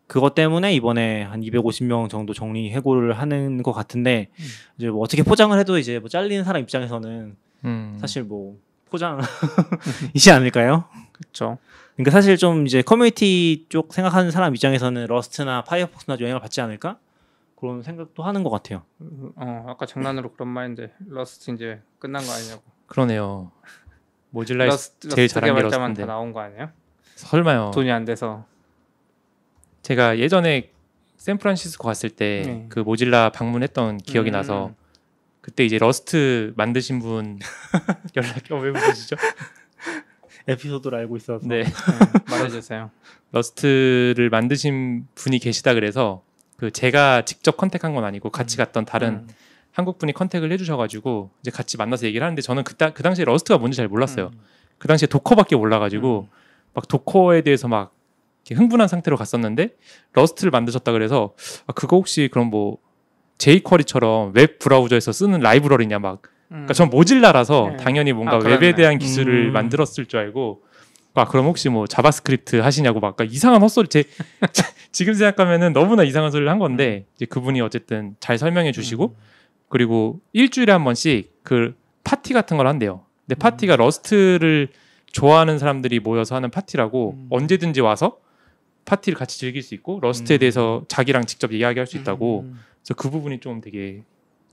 그것 0.06 0.36
때문에 0.36 0.74
이번에 0.74 1.24
한 1.24 1.42
250명 1.42 2.10
정도 2.10 2.34
정리 2.34 2.70
해고를 2.72 3.14
하는 3.20 3.62
것 3.64 3.74
같은데 3.74 4.30
음. 4.40 4.46
이제 4.78 4.90
뭐 4.90 5.02
어떻게 5.02 5.24
포장을 5.24 5.58
해도 5.60 5.78
이제 5.80 5.98
뭐 6.00 6.08
잘리는 6.10 6.44
사람 6.44 6.62
입장에서는 6.62 7.36
음. 7.66 7.98
사실 8.00 8.24
뭐 8.24 8.58
포장이지 8.90 9.28
않을까요? 10.32 10.86
그렇죠. 11.12 11.58
그러니까 11.98 12.12
사실 12.12 12.38
좀 12.38 12.68
이제 12.68 12.84
커뮤니티 12.84 13.66
쪽 13.70 13.92
생각하는 13.92 14.30
사람 14.30 14.54
입장에서는 14.54 15.08
러스트나 15.08 15.64
파이어폭스나 15.64 16.18
영향을 16.20 16.40
받지 16.40 16.62
않을까 16.62 17.00
그런 17.56 17.82
생각도 17.82 18.22
하는 18.24 18.44
것 18.44 18.52
같아요. 18.52 18.84
어 19.36 19.66
아까 19.68 19.88
장난으로 19.88 20.34
그런 20.34 20.48
말인데 20.50 20.94
러스트 21.08 21.50
이제 21.52 21.82
끝난 21.98 22.24
거 22.24 22.32
아니냐고. 22.32 22.62
그러네요. 22.86 23.52
러스트, 24.32 25.10
제일 25.10 25.26
러스트 25.26 25.28
잘한 25.40 25.56
게 25.56 25.62
러스트인데. 25.64 26.02
다 26.02 26.08
나온 26.08 26.34
거 26.34 26.42
아니에요? 26.42 26.70
설마요. 27.16 27.72
돈이 27.74 27.92
안 27.92 28.06
돼서. 28.06 28.46
제가 29.82 30.20
예전에 30.20 30.72
샌프란시스코 31.18 31.88
갔을 31.88 32.12
때 32.12 32.44
네. 32.46 32.66
그 32.70 32.80
Mozilla 32.80 33.32
방문했던 33.32 33.98
기억이 33.98 34.30
음. 34.30 34.34
나서 34.34 34.76
그때 35.42 35.66
이제 35.66 35.80
Rust 35.80 36.54
만드신 36.58 37.00
분 37.00 37.40
연락이 38.16 38.54
어, 38.54 38.58
왜 38.60 38.70
웃으시죠? 38.70 39.16
에피소드를 40.48 40.98
알고 41.00 41.18
있어서. 41.18 41.46
네. 41.46 41.64
네, 41.64 41.72
말해주세요. 42.30 42.90
Rust를 43.32 44.30
만드신 44.30 45.08
분이 45.16 45.40
계시다 45.40 45.74
그래서 45.74 46.24
그 46.56 46.72
제가 46.72 47.24
직접 47.26 47.58
contact한 47.58 47.94
건 47.94 48.04
아니고 48.04 48.30
같이 48.32 48.58
갔던 48.58 48.86
다른 48.86 49.10
음. 49.10 49.28
한국 49.72 50.00
분이 50.00 50.14
contact을 50.14 50.52
해주셔가지고 50.54 51.30
이제 51.42 51.52
같이 51.52 51.78
만나서 51.78 52.08
얘기를 52.08 52.26
하는데 52.26 52.42
저는 52.42 52.64
그때 52.64 52.92
그 52.94 53.04
당시에 53.04 53.26
Rust가 53.26 53.60
뭔지 53.60 53.78
잘 53.78 53.88
몰랐어요. 53.88 54.32
음. 54.34 54.40
그 54.78 54.88
당시에 54.88 55.08
Docker밖에 55.08 55.56
몰라가지고 55.56 56.28
막 56.74 56.88
Docker에 56.88 57.42
대해서 57.42 57.68
막 57.68 57.94
이렇게 58.46 58.56
흥분한 58.56 58.88
상태로 58.88 59.18
갔었는데 59.18 59.76
Rust를 60.14 60.52
만드셨다 60.52 60.92
그래서 60.94 61.34
아, 61.68 61.74
그거 61.74 61.98
혹시 61.98 62.30
그럼 62.32 62.50
뭐 62.50 62.78
jQuery처럼 63.38 64.32
웹 64.34 64.60
브라우저에서 64.60 65.12
쓰는 65.12 65.42
라이브러리냐 65.42 66.00
막 66.00 66.22
그러니까 66.50 66.74
전 66.74 66.90
Mozilla라서 66.90 67.70
네. 67.72 67.78
당연히 67.78 68.14
뭔가 68.14 68.38
아, 68.38 68.40
웹에. 68.40 68.74
대한 68.74 68.98
기술을 68.98 69.48
음. 69.48 69.54
만들었을 69.54 70.06
줄 70.06 70.20
알고 70.20 70.64
아 71.14 71.26
그럼 71.26 71.48
혹시 71.48 71.68
뭐 71.68 71.88
JavaScript 71.88 72.58
하시냐고 72.58 73.00
막 73.00 73.16
그러니까 73.16 73.34
이상한 73.34 73.62
헛소리 73.62 73.88
제 73.88 74.04
지금 74.92 75.14
생각하면은 75.14 75.74
너무나 75.74 76.04
이상한 76.04 76.32
소리를 76.32 76.50
한 76.50 76.60
건데 76.60 77.06
이제 77.16 77.26
그분이 77.26 77.60
어쨌든 77.62 78.16
잘 78.20 78.38
설명해 78.38 78.72
주시고 78.72 79.16
그리고 79.68 80.20
일주일에 80.34 80.72
한 80.72 80.84
번씩 80.84 81.44
그 81.44 81.76
파티 82.04 82.34
같은 82.34 82.56
걸 82.58 82.68
한대요. 82.68 83.02
근데 83.26 83.38
파티가 83.40 83.76
Rust를 83.76 84.70
좋아하는 85.12 85.58
사람들이 85.58 86.00
모여서 86.00 86.36
하는 86.36 86.52
파티라고 86.52 87.14
음. 87.18 87.28
언제든지 87.32 87.82
와서 87.82 88.18
파티를 88.86 89.18
같이 89.18 89.40
즐길 89.40 89.64
수 89.64 89.74
있고 89.74 90.00
Rust에 90.02 90.38
음. 90.38 90.40
대해서 90.40 90.86
자기랑 90.88 91.26
직접 91.26 91.52
이야기할 91.52 91.88
수 91.88 91.98
있다고 91.98 92.42
음, 92.42 92.60
그래서 92.82 92.94
그 92.96 93.10
부분이 93.10 93.40
좀 93.40 93.60
되게 93.60 94.04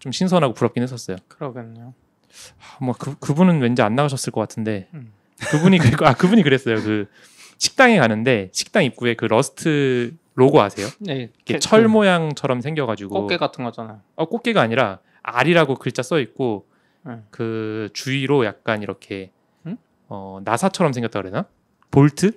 좀 0.04 0.12
신선하고 0.12 0.52
부럽긴 0.52 0.82
했었어요. 0.82 1.16
그러겠네요. 1.28 1.94
뭐그 2.78 3.18
그분은 3.20 3.62
왠지 3.62 3.80
안 3.80 3.94
나가셨을 3.94 4.32
것 4.34 4.40
같은데 4.42 4.86
음. 4.92 5.14
그분이 5.50 5.78
그리고 5.78 6.06
아 6.06 6.12
그분이 6.12 6.42
그랬어요. 6.42 6.76
그 6.82 7.06
식당에 7.56 7.98
가는데 7.98 8.50
식당 8.52 8.84
입구에 8.84 9.14
그 9.14 9.24
Rust 9.24 10.14
로고 10.34 10.60
아세요? 10.60 10.88
네, 10.98 11.30
캐- 11.46 11.58
철 11.58 11.88
모양처럼 11.88 12.60
생겨가지고 12.60 13.14
꽃게 13.18 13.38
같은 13.38 13.64
거잖아요. 13.64 14.02
어, 14.16 14.26
꽃게가 14.26 14.60
아니라 14.60 14.98
R이라고 15.22 15.76
글자 15.76 16.02
써 16.02 16.18
있고 16.20 16.66
네. 17.06 17.22
그 17.30 17.88
주위로 17.94 18.44
약간 18.44 18.82
이렇게 18.82 19.30
음? 19.64 19.78
어, 20.08 20.38
나사처럼 20.44 20.92
생겼다 20.92 21.22
그러나? 21.22 21.46
볼트? 21.90 22.32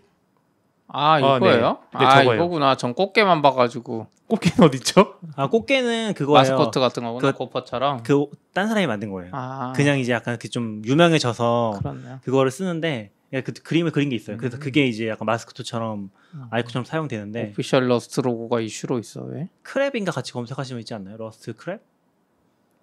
아 0.89 1.13
아, 1.13 1.19
이거예요? 1.19 1.79
네. 1.93 1.99
네, 1.99 2.05
아 2.05 2.19
저거예요. 2.19 2.35
이거구나. 2.35 2.75
전 2.77 2.93
꽃게만 2.93 3.41
봐가지고 3.41 4.07
꽃게는 4.27 4.67
어디 4.67 4.77
있죠? 4.77 5.15
아 5.35 5.47
꽃게는 5.47 6.13
그거예요. 6.13 6.37
마스코트 6.39 6.79
같은 6.79 7.03
거구나. 7.03 7.31
그- 7.31 7.37
gopher처럼. 7.37 8.03
그 8.03 8.25
딴 8.53 8.67
사람이 8.67 8.87
만든 8.87 9.11
거예요. 9.11 9.29
아 9.33 9.73
그냥 9.75 9.99
이제 9.99 10.11
약간 10.13 10.37
그 10.39 10.49
좀 10.49 10.81
유명해져서 10.85 11.75
그렇네요. 11.79 12.19
그거를 12.23 12.49
쓰는데 12.51 13.11
그 13.31 13.41
그림을 13.53 13.91
그린 13.91 14.09
게 14.09 14.15
있어요. 14.15 14.37
그래서 14.37 14.57
음. 14.57 14.59
그게 14.61 14.87
이제 14.87 15.09
약간 15.09 15.25
마스코트처럼 15.25 16.09
음. 16.33 16.43
아이콘처럼 16.49 16.85
사용되는데 16.85 17.49
official 17.51 17.87
Rust 17.89 18.21
로고가 18.21 18.61
이슈로 18.61 18.97
있어 18.99 19.21
왜? 19.23 19.49
crab인가 19.63 20.13
같이 20.13 20.31
검색하시면 20.31 20.79
있지 20.79 20.93
않나요? 20.93 21.17
Rust 21.17 21.53
crab? 21.53 21.79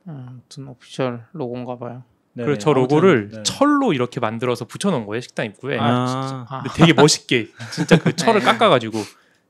아, 0.07 0.27
아무튼 0.29 0.69
official 0.69 1.25
로고인가 1.33 1.79
봐요. 1.79 2.03
네, 2.35 2.45
그리고 2.45 2.59
저 2.59 2.71
아무튼, 2.71 2.83
로고를 2.83 3.31
네. 3.31 3.43
철로 3.45 3.93
이렇게 3.93 4.21
만들어서 4.21 4.65
붙여놓은 4.65 5.07
거예요 5.07 5.21
식당 5.21 5.47
입구에. 5.47 5.79
아, 5.79 6.47
아, 6.49 6.65
되게 6.75 6.93
멋있게 6.93 7.49
진짜 7.73 7.99
그 7.99 8.15
철을 8.15 8.41
네. 8.41 8.47
깎아가지고. 8.47 8.99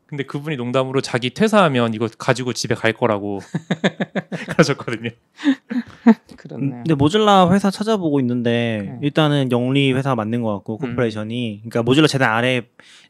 근데 0.06 0.22
그분이 0.24 0.56
농담으로 0.56 1.00
자기 1.00 1.30
퇴사하면 1.30 1.94
이거 1.94 2.08
가지고 2.18 2.52
집에 2.52 2.74
갈 2.74 2.92
거라고 2.92 3.40
그러셨거든요. 4.50 5.10
그렇네요. 6.36 6.70
근데 6.70 6.94
Mozilla 6.94 7.50
회사 7.50 7.70
찾아보고 7.70 8.20
있는데 8.20 8.80
음. 8.82 8.98
일단은 9.02 9.50
영리 9.50 9.92
회사 9.92 10.14
맞는 10.14 10.42
것 10.42 10.52
같고 10.56 10.76
corporation이 10.78 11.62
그러니까 11.62 11.82
Mozilla 11.82 12.06
재단 12.06 12.30
아래 12.30 12.62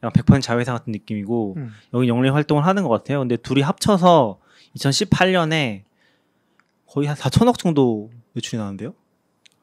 100% 0.03 0.41
자회사 0.41 0.73
같은 0.73 0.93
느낌이고 0.93 1.55
음. 1.57 1.73
여기 1.95 2.09
영리 2.09 2.31
활동을 2.31 2.65
하는 2.65 2.85
것 2.85 2.89
같아요. 2.91 3.19
근데 3.19 3.37
둘이 3.37 3.61
합쳐서 3.61 4.39
2018년에 4.77 5.83
거의 6.87 7.09
한 7.09 7.17
4천억 7.17 7.59
정도 7.59 8.11
매출이 8.33 8.57
나는데요. 8.57 8.95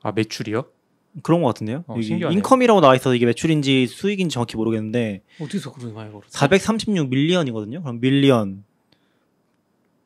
아 0.04 0.12
매출이요? 0.12 0.64
그런 1.24 1.42
것 1.42 1.48
같은데요. 1.50 1.84
어, 1.88 1.96
여기. 1.98 2.34
인컴이라고 2.36 2.80
나와 2.80 2.96
있어서 2.96 3.14
이게 3.16 3.26
매출인지 3.26 3.88
수익인지 3.88 4.34
정확히 4.34 4.56
모르겠는데 4.56 5.22
어디서 5.42 5.74
그런 5.74 5.94
많이 5.94 6.10
걸었어? 6.12 6.30
436 6.30 7.10
밀리언이거든요. 7.10 7.82
그럼 7.82 8.00
밀리언 8.00 8.64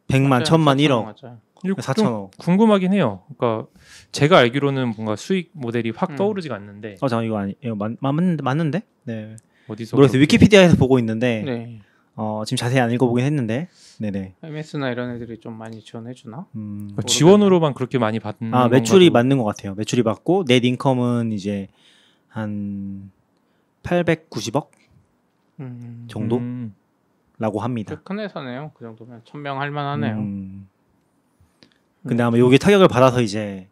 100만, 0.08 0.44
1000만, 0.44 0.80
1억, 0.80 1.04
맞아요. 1.04 1.40
이거 1.64 1.82
좀 1.82 1.94
4천억. 1.96 2.32
궁금하긴 2.38 2.94
해요. 2.94 3.24
그러니까 3.38 3.68
제가 4.12 4.38
알기로는 4.38 4.90
뭔가 4.96 5.16
수익 5.16 5.50
모델이 5.54 5.92
확 5.96 6.12
음. 6.12 6.16
떠오르지가 6.16 6.54
않는데 6.56 6.96
어, 7.02 7.08
잠깐 7.08 7.26
이거 7.26 7.38
아니 7.40 7.56
이거 7.64 7.76
맞, 7.76 7.92
맞는 8.00 8.38
맞는데? 8.44 8.82
네. 9.06 9.36
어디서 9.68 9.96
모르겠어요. 9.98 10.20
그렇게- 10.20 10.20
위키피디아에서 10.22 10.76
보고 10.78 11.00
있는데 11.00 11.42
네. 11.44 11.80
어, 12.18 12.44
지금 12.46 12.56
자세히 12.58 12.80
안 12.80 12.92
읽어보긴 12.92 13.26
했는데, 13.26 13.68
네네. 14.00 14.36
MS나 14.42 14.90
이런 14.92 15.14
애들이 15.16 15.38
좀 15.40 15.54
많이 15.54 15.82
지원해 15.82 16.14
주나? 16.14 16.46
음, 16.56 16.78
그러니까 16.92 17.02
지원으로만 17.04 17.74
그렇게 17.74 17.98
많이 17.98 18.20
받는 18.20 18.54
아 18.54 18.70
매출이 18.70 19.10
건가도- 19.10 19.14
맞는 19.14 19.38
것 19.38 19.44
같아요. 19.44 19.76
매출이 19.76 20.02
맞고 20.04 20.46
넷 20.46 20.64
인컴은 20.64 21.34
이제 21.34 21.68
한 22.30 23.12
890억 23.84 24.70
음. 25.60 26.06
정도라고 26.10 26.40
음. 27.60 27.64
합니다. 27.64 28.00
큰 28.04 28.20
회사네요. 28.20 28.72
그 28.76 28.86
정도면 28.86 29.22
천명 29.26 29.60
할 29.60 29.72
만하네요. 29.72 30.16
음, 30.16 30.70
근데 32.08 32.24
아마 32.24 32.38
여기 32.38 32.58
타격을 32.60 32.88
받아서 32.88 33.22
이제 33.22 33.68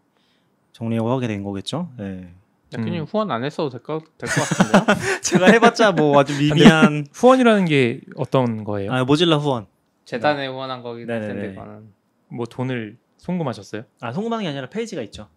정리하고 0.73 1.09
하게 1.11 1.27
된 1.27 1.43
거겠죠. 1.43 1.89
네. 1.97 2.33
대표님 2.77 3.01
음. 3.01 3.05
후원 3.05 3.31
안 3.31 3.43
했어도 3.43 3.69
될것 3.69 4.17
될것 4.17 4.47
같은데요? 4.47 5.19
제가 5.21 5.47
해봤자 5.47 5.91
뭐 5.91 6.19
아주 6.19 6.37
미미한 6.37 7.05
후원이라는 7.13 7.65
게 7.65 8.01
어떤 8.15 8.63
거예요? 8.63 8.91
아, 8.91 9.03
모질라 9.03 9.37
후원. 9.37 9.67
재단에 10.05 10.47
후원한 10.47 10.83
거기 10.83 11.05
네네네. 11.05 11.27
같은데 11.27 11.49
그거는 11.55 11.93
뭐 12.29 12.45
돈을 12.45 12.97
송금하셨어요? 13.17 13.83
아 14.01 14.11
송금하는 14.11 14.43
게 14.43 14.49
아니라 14.49 14.67
페이지가 14.69 15.01
있죠. 15.03 15.29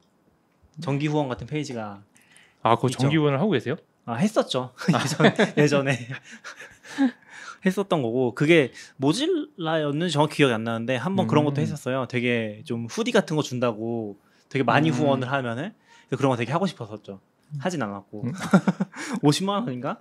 정기 0.81 1.07
후원 1.07 1.29
같은 1.29 1.47
페이지가 1.47 2.03
아, 2.63 2.73
있죠. 2.75 2.89
정기 2.99 3.17
후원을 3.17 3.41
하고 3.41 3.51
계세요? 3.51 3.77
아 4.05 4.15
했었죠 4.15 4.73
예전, 4.95 5.55
예전 5.57 5.89
에 5.89 5.99
했었던 7.67 8.03
거고 8.03 8.35
그게 8.35 8.73
모질라였는지 8.99 10.13
정확히 10.13 10.37
기억이 10.37 10.55
안 10.55 10.63
나는데 10.65 10.97
한번 10.97 11.27
그런 11.27 11.45
것도 11.45 11.61
음. 11.61 11.63
했었어요 11.63 12.07
되게 12.09 12.63
좀 12.65 12.87
후디 12.89 13.11
같은 13.11 13.35
거 13.37 13.43
준다고 13.43 14.19
되게 14.49 14.63
많이 14.63 14.91
음. 14.91 14.95
후원을 14.95 15.31
하면은 15.33 15.75
그런 16.11 16.31
거 16.31 16.37
되게 16.37 16.53
하고 16.53 16.67
싶었었죠 16.67 17.21
하진 17.59 17.83
않았고 17.83 18.25
음. 18.25 18.33
50만 19.23 19.51
원인가 19.67 20.01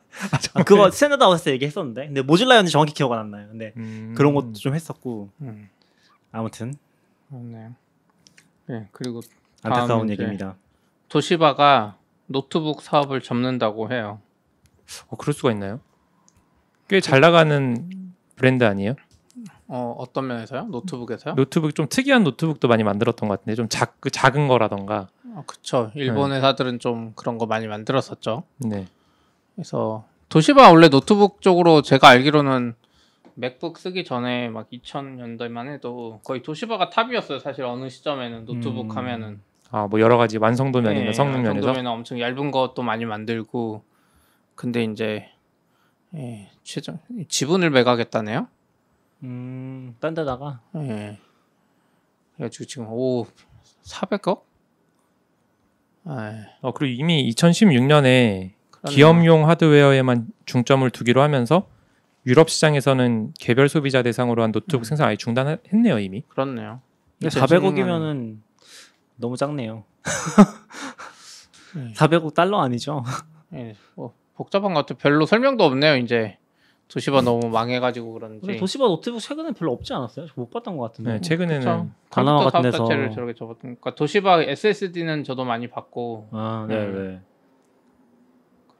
아, 0.53 0.63
그거 0.63 0.89
Standard 0.91 1.23
Out에서 1.23 1.51
얘기했었는데 1.51 2.07
근데 2.07 2.21
Mozilla였는지 2.21 2.71
정확히 2.71 2.93
기억 2.93 3.11
안 3.13 3.31
나요 3.31 3.47
근데 3.49 3.73
음. 3.77 4.13
그런 4.17 4.33
것도 4.33 4.53
좀 4.53 4.73
했었고 4.75 5.29
음, 5.41 5.69
아무튼 6.31 6.73
그렇네요. 7.29 7.75
네 8.67 8.87
그리고 8.91 9.21
안타까운 9.63 10.09
얘기입니다 10.09 10.55
도시바가 11.09 11.97
노트북 12.27 12.81
사업을 12.81 13.21
접는다고 13.21 13.91
해요. 13.91 14.19
어, 15.07 15.15
그럴 15.17 15.33
수가 15.33 15.51
있나요? 15.51 15.79
꽤 16.87 16.99
잘 16.99 17.19
나가는 17.21 17.89
브랜드 18.35 18.63
아니에요? 18.63 18.95
어 19.67 19.95
어떤 19.97 20.27
면에서요? 20.27 20.65
노트북에서요? 20.65 21.35
노트북 21.35 21.73
좀 21.75 21.87
특이한 21.89 22.23
노트북도 22.23 22.67
많이 22.67 22.83
만들었던 22.83 23.29
것 23.29 23.39
같은데 23.39 23.55
좀 23.55 23.69
작, 23.69 23.99
그 24.01 24.09
작은 24.09 24.47
거라던가 24.47 25.07
아, 25.35 25.43
그쵸. 25.45 25.91
일본 25.95 26.31
회사들은 26.31 26.79
좀 26.79 27.13
그런 27.15 27.37
거 27.37 27.45
많이 27.45 27.67
만들었었죠. 27.67 28.43
네. 28.59 28.87
그래서 29.55 30.05
도시바 30.29 30.71
원래 30.71 30.87
노트북 30.89 31.41
쪽으로 31.41 31.81
제가 31.81 32.07
알기로는 32.09 32.73
MacBook 33.35 33.77
쓰기 33.77 34.05
전에 34.05 34.47
막 34.49 34.69
2000년대만 34.71 35.67
해도 35.73 36.19
거의 36.23 36.41
도시바가 36.41 36.89
탑이었어요. 36.89 37.39
사실 37.39 37.65
어느 37.65 37.89
시점에는 37.89 38.45
노트북 38.45 38.91
음. 38.91 38.97
하면은 38.97 39.41
아 39.71 39.87
뭐 39.87 39.99
여러 39.99 40.17
가지 40.17 40.37
완성도 40.37 40.79
면이나 40.81 41.07
네, 41.07 41.13
성능 41.13 41.43
면에서 41.43 41.65
정도면 41.67 41.91
엄청 41.91 42.19
얇은 42.21 42.51
것도 42.51 42.81
많이 42.81 43.03
만들고 43.03 43.83
근데 44.55 44.83
이제 44.85 45.29
예, 46.15 46.49
최종 46.63 46.99
지분을 47.27 47.71
매각했다네요. 47.71 48.47
음 49.23 49.95
딴 49.99 50.13
데다가 50.13 50.61
예. 50.75 51.19
그래가지고 52.35 52.65
지금 52.65 52.87
오 52.89 53.25
400억? 53.83 54.41
예, 56.07 56.47
어, 56.61 56.71
그리고 56.71 57.01
이미 57.01 57.27
2016년에 57.31 58.51
그러네요. 58.71 58.95
기업용 58.95 59.49
하드웨어에만 59.49 60.27
중점을 60.45 60.87
두기로 60.91 61.21
하면서 61.21 61.67
유럽 62.27 62.49
시장에서는 62.49 63.33
개별 63.39 63.69
소비자 63.69 64.01
대상으로 64.03 64.43
한 64.43 64.51
노트북 64.51 64.81
음. 64.81 64.83
생산 64.83 65.07
아예 65.07 65.15
중단했네요 65.15 65.99
이미. 65.99 66.23
그렇네요. 66.27 66.81
근데 67.19 67.27
2016 67.27 67.61
400억이면은 67.75 68.37
너무 69.17 69.37
작네요 69.37 69.83
네. 71.75 71.93
400억 71.93 72.33
달러 72.33 72.59
아니죠 72.61 73.03
예, 73.53 73.75
뭐 73.95 74.13
복잡한 74.35 74.73
것 74.73 74.85
같아요. 74.85 74.97
별로 74.99 75.25
설명도 75.25 75.63
없네요. 75.63 75.95
이제 75.97 76.37
도시바 76.87 77.21
너무 77.21 77.49
망해가지고 77.49 78.13
그런지. 78.13 78.39
근데 78.45 78.57
도시바 78.57 78.85
노트북 78.85 79.19
최근에 79.19 79.51
별로 79.53 79.73
없지 79.73 79.93
않았어요? 79.93 80.27
못 80.35 80.51
봤던 80.51 80.77
것 80.77 80.83
같은데. 80.83 81.13
네, 81.13 81.21
최근에는 81.21 81.91
컴퓨터 82.11 82.37
같은 82.45 82.61
데서. 82.61 82.77
자체를 82.85 83.11
저렇게 83.11 83.33
접었던. 83.33 83.57
그러니까 83.61 83.95
도시바 83.95 84.43
SSD는 84.43 85.23
저도 85.23 85.45
많이 85.45 85.67
봤고 85.67 86.27
아, 86.31 86.65
네, 86.69 86.75
음. 86.75 86.93
네. 87.09 87.21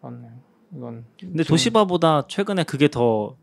그렇네요. 0.02 0.32
이건 0.76 1.06
근데 1.20 1.44
좀- 1.44 1.54
도시바보다 1.54 2.28
최근에 2.28 2.64
그게 2.64 2.88
더 2.88 3.36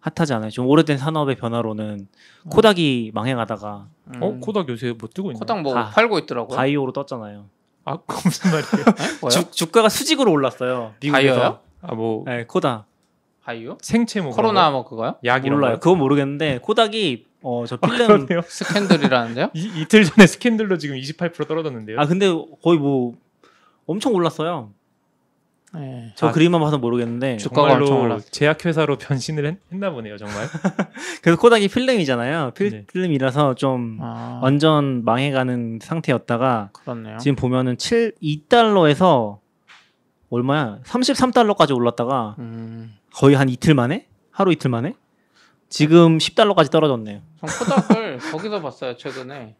핫하지 0.00 0.32
않아요? 0.34 0.50
좀 0.50 0.66
오래된 0.66 0.96
산업의 0.96 1.36
변화로는 1.36 2.08
Kodak이 2.50 3.10
망해가다가 3.14 3.86
음, 4.14 4.22
어 4.22 4.38
Kodak 4.40 4.68
요새 4.70 4.94
뭐 4.98 5.08
뜨고 5.12 5.30
있나요? 5.30 5.40
코닥 5.40 5.60
뭐 5.62 5.76
아, 5.76 5.90
팔고 5.90 6.18
있더라고요. 6.20 6.56
바이오로 6.56 6.92
떴잖아요. 6.92 7.46
아 7.84 7.98
무슨 8.24 8.50
말이에요? 8.50 8.84
네? 9.22 9.28
주, 9.28 9.50
주가가 9.50 9.88
수직으로 9.88 10.32
올랐어요. 10.32 10.94
미국에서. 11.00 11.38
바이오요? 11.40 11.58
아 11.82 11.94
뭐 11.94 12.24
네, 12.26 12.44
Kodak. 12.46 12.86
바이오? 13.44 13.78
생체 13.80 14.20
뭐 14.20 14.32
코로나 14.32 14.70
뭐 14.70 14.84
그거요? 14.84 15.12
거? 15.12 15.18
약 15.24 15.44
이런 15.46 15.58
몰라요. 15.58 15.74
거? 15.74 15.80
그건 15.80 15.98
모르겠는데 15.98 16.58
코닥이 16.62 17.26
어저 17.42 17.78
아, 17.80 17.86
필름 17.88 18.06
그러네요. 18.26 18.42
스캔들이라는데요? 18.46 19.50
이, 19.54 19.70
이틀 19.80 20.04
전에 20.04 20.26
스캔들로 20.26 20.76
지금 20.78 20.96
28% 20.96 21.48
떨어졌는데요. 21.48 21.98
아 21.98 22.06
근데 22.06 22.26
거의 22.62 22.78
뭐 22.78 23.14
엄청 23.86 24.14
올랐어요. 24.14 24.70
네. 25.72 26.12
저 26.16 26.26
아, 26.28 26.32
그림만 26.32 26.60
봐서 26.60 26.78
모르겠는데 26.78 27.36
주- 27.36 27.44
주가가 27.48 27.74
엄청 27.74 27.86
정말로 27.86 28.16
올랐- 28.16 28.32
제약회사로 28.32 28.98
변신을 28.98 29.46
했, 29.46 29.56
나 29.70 29.90
보네요 29.90 30.16
정말. 30.18 30.46
그래서 31.22 31.40
코닥이 31.40 31.68
필름이잖아요. 31.68 32.50
필, 32.56 32.70
네. 32.70 32.84
필름이라서 32.92 33.54
좀 33.54 33.98
아, 34.02 34.40
완전 34.42 35.04
망해가는 35.04 35.78
상태였다가 35.80 36.70
그렇네요. 36.72 37.18
지금 37.18 37.36
보면은 37.36 37.78
7 37.78 38.14
2달러에서 38.20 39.38
얼마야? 40.28 40.80
33달러까지 40.84 41.74
올랐다가 41.74 42.34
음, 42.40 42.92
거의 43.14 43.34
한 43.34 43.48
이틀 43.48 43.74
만에 43.74 44.06
하루 44.30 44.52
이틀 44.52 44.70
만에 44.70 44.94
지금 45.68 46.18
10달러까지 46.18 46.70
떨어졌네요. 46.70 47.22
전 47.40 47.48
코닥을 47.48 48.18
거기서 48.32 48.60
봤어요 48.60 48.96
최근에 48.96 49.54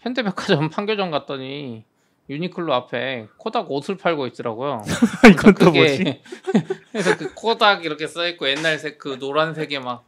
현대백화점 0.00 0.70
판교점 0.70 1.10
갔더니 1.10 1.84
유니클로 2.30 2.72
앞에 2.72 3.26
코닥 3.36 3.70
옷을 3.70 3.96
팔고 3.96 4.26
있더라고요. 4.28 4.82
이건 5.30 5.54
또 5.54 5.66
그게- 5.66 5.78
뭐지? 5.80 6.22
그래서 6.92 7.16
그 7.16 7.34
코닥 7.34 7.84
이렇게 7.84 8.06
써 8.06 8.26
있고 8.28 8.48
옛날 8.48 8.78
색 8.78 8.98
그 8.98 9.16
노란색에 9.18 9.80
막 9.80 10.04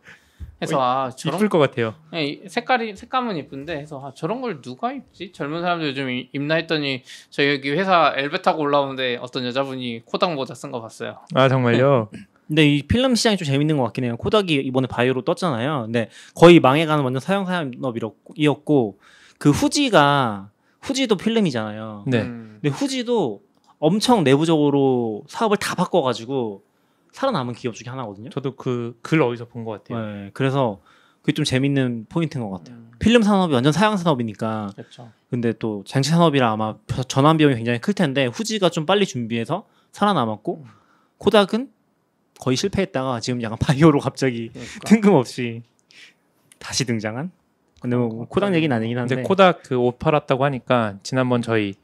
해서 0.62 0.80
아 0.80 1.10
저런 1.10 1.38
이쁠 1.38 1.48
것 1.48 1.58
같아요. 1.58 1.94
예, 2.14 2.24
이 2.24 2.48
색깔이 2.48 2.96
색감은 2.96 3.37
이쁜데 3.37 3.76
해서 3.76 4.00
아, 4.06 4.12
저런 4.14 4.40
걸 4.40 4.62
누가 4.62 4.92
입지? 4.92 5.32
젊은 5.32 5.62
사람들 5.62 5.88
요즘 5.88 6.08
이- 6.10 6.28
입나 6.32 6.54
했더니 6.54 7.02
저희 7.30 7.54
여기 7.54 7.70
회사 7.72 8.14
엘베 8.16 8.40
타고 8.40 8.62
올라오는데 8.62 9.18
어떤 9.20 9.44
여자분이 9.44 10.02
코닥 10.04 10.32
모자 10.34 10.54
쓴 10.54 10.70
거 10.70 10.80
봤어요. 10.80 11.18
아 11.34 11.48
정말요. 11.48 12.08
근데 12.46 12.68
이 12.68 12.83
필름 12.83 13.14
시장이 13.14 13.37
좀 13.37 13.46
재밌는 13.46 13.76
것 13.76 13.85
같긴 13.85 14.04
해요. 14.04 14.16
코닥이 14.16 14.54
이번에 14.54 14.87
바이오로 14.87 15.22
떴잖아요. 15.22 15.83
근데 15.85 16.11
거의 16.35 16.61
망해가는 16.61 17.02
완전 17.02 17.20
사용 17.20 17.46
산업이었고 17.46 18.98
그 19.38 19.50
후지가 19.50 20.50
후지도 20.83 21.16
필름이잖아요. 21.16 22.04
네. 22.07 22.22
음. 22.22 22.59
근데 22.61 22.74
후지도 22.76 23.40
엄청 23.78 24.24
내부적으로 24.24 25.24
사업을 25.28 25.57
다 25.57 25.74
바꿔가지고 25.74 26.62
살아남은 27.12 27.54
기업 27.54 27.74
중에 27.74 27.90
하나거든요. 27.90 28.30
저도 28.30 28.57
그 28.57 28.96
글 29.02 29.22
어디서 29.22 29.46
본 29.46 29.64
것 29.64 29.85
같아요. 29.85 30.04
네, 30.07 30.30
그래서 30.35 30.80
그게 31.22 31.33
좀 31.33 31.44
재밌는 31.44 32.07
포인트인 32.09 32.42
것 32.44 32.50
같아요. 32.59 32.76
음. 32.76 32.90
필름 32.98 33.22
산업이 33.22 33.54
완전 33.54 33.72
사양 33.72 33.96
산업이니까 33.96 34.70
그렇죠. 34.76 35.11
근데 35.30 35.52
또 35.59 35.83
장치 35.87 36.11
산업이라 36.11 36.50
아마 36.52 36.76
전환 37.09 37.37
비용이 37.37 37.54
굉장히 37.57 37.78
클 37.80 37.94
텐데 37.94 38.26
후지가 38.26 38.68
좀 38.70 38.85
빨리 38.87 39.07
준비해서 39.07 39.66
살아남았고 39.92 40.64
코닥은 41.18 41.68
거의 42.44 42.57
실패했다가 42.59 43.20
지금 43.20 43.42
약간 43.42 43.57
바이오로 43.59 44.00
갑자기 44.00 44.50
그러니까. 44.52 44.78
뜬금없이 44.85 45.62
다시 46.59 46.85
등장한. 46.85 47.30
근데 47.80 47.96
뭐 47.96 48.26
코닥 48.28 48.54
얘기는 48.54 48.74
아니긴 48.76 48.98
한데. 48.98 49.22
코닥 49.22 49.62
그 49.62 49.78
옷 49.78 49.98
팔았다고 49.98 50.44
하니까 50.44 50.96
지난번 51.02 51.40
저희 51.40 51.74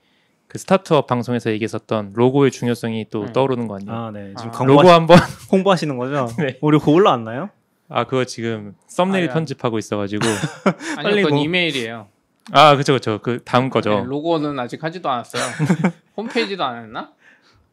그 0.48 0.58
스타트업 0.58 1.06
방송에서 1.06 1.50
얘기했었던 1.52 2.12
로고의 2.14 2.50
중요성이 2.50 3.06
또 3.10 3.24
네. 3.26 3.32
떠오르는 3.32 3.68
거 3.68 3.76
아니에요? 3.76 3.92
아, 3.92 4.10
네. 4.10 4.34
지금 4.36 4.50
아. 4.50 4.52
광고 4.52 4.72
로고 4.74 4.88
한번 4.90 5.16
홍보하시는 5.52 5.96
거죠? 5.96 6.28
네. 6.38 6.58
우리 6.60 6.78
그거 6.78 6.92
올라왔나요? 6.92 7.48
아 7.88 8.04
그거 8.04 8.24
지금 8.24 8.74
썸네일 8.86 9.26
아야. 9.28 9.34
편집하고 9.34 9.78
있어 9.78 9.96
가지고 9.96 10.26
아니 10.98 11.02
빨리 11.04 11.22
그건 11.22 11.36
뭐- 11.36 11.44
이메일이에요. 11.44 12.08
아 12.52 12.76
그쵸 12.76 12.92
그쵸 12.94 13.18
그 13.22 13.42
다음 13.44 13.70
거죠 13.70 13.90
네, 13.90 14.02
로고는 14.04 14.58
아직 14.58 14.82
하지도 14.84 15.08
않았어요. 15.08 15.42
홈페이지도 16.16 16.64
안 16.64 16.82
했나? 16.84 17.12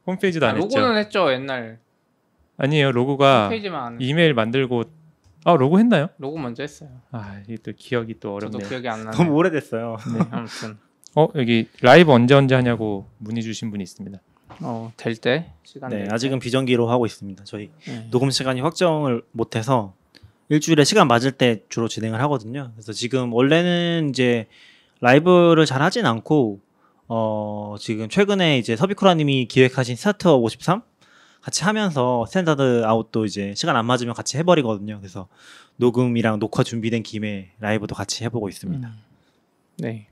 홈페이지도 0.05 0.45
아, 0.45 0.49
안 0.49 0.57
했죠 0.57 0.77
로고는 0.79 0.97
했죠 0.99 1.31
옛날. 1.33 1.79
아니에요 2.57 2.91
로고가. 2.91 3.51
이메일 3.99 4.33
만들고 4.33 4.83
아 5.45 5.53
로고 5.55 5.79
했나요? 5.79 6.09
로고 6.17 6.37
먼저 6.37 6.63
했어요. 6.63 6.89
아 7.11 7.39
이게 7.47 7.57
또 7.63 7.71
기억이 7.75 8.15
또 8.19 8.39
저도 8.39 8.57
어렵네요 8.57 8.69
기억이 8.69 8.89
안 8.89 9.03
나네. 9.05 9.15
너무 9.17 9.31
오래됐어요. 9.33 9.97
네, 10.13 10.25
아무튼 10.31 10.77
어 11.15 11.27
여기 11.35 11.67
라이브 11.81 12.11
언제 12.11 12.33
언제 12.35 12.55
하냐고 12.55 13.07
문의 13.17 13.41
주신 13.43 13.71
분이 13.71 13.81
있습니다 13.83 14.19
어, 14.61 14.91
될 14.97 15.15
때 15.15 15.53
시간 15.63 15.89
네, 15.89 15.97
될 15.99 16.07
때. 16.07 16.13
아직은 16.13 16.39
비정기로 16.39 16.89
하고 16.89 17.05
있습니다. 17.05 17.43
저희 17.45 17.69
네. 17.87 18.07
녹음 18.11 18.29
시간이 18.31 18.59
확정을 18.61 19.21
못해서 19.31 19.93
일주일에 20.49 20.83
시간 20.83 21.07
맞을 21.07 21.31
때 21.33 21.63
주로 21.69 21.87
진행을 21.87 22.19
하거든요. 22.21 22.71
그래서 22.73 22.91
지금 22.93 23.31
원래는 23.33 24.09
이제 24.09 24.47
라이브를 25.01 25.65
잘 25.65 25.81
하진 25.81 26.05
않고 26.05 26.59
어 27.07 27.75
지금 27.79 28.09
최근에 28.09 28.57
이제 28.57 28.75
subicura님이 28.75 29.45
기획하신 29.45 29.95
스타트업 29.95 30.43
53 30.43 30.81
같이 31.41 31.63
하면서 31.63 32.25
Standard 32.25 32.83
Out도 32.85 33.25
이제 33.25 33.53
시간 33.55 33.75
안 33.75 33.85
맞으면 33.85 34.13
같이 34.13 34.37
해버리거든요. 34.37 34.97
그래서 34.99 35.27
녹음이랑 35.77 36.39
녹화 36.39 36.63
준비된 36.63 37.03
김에 37.03 37.51
라이브도 37.59 37.95
같이 37.95 38.23
해보고 38.25 38.49
있습니다. 38.49 38.87
음. 38.87 38.93
네. 39.77 40.07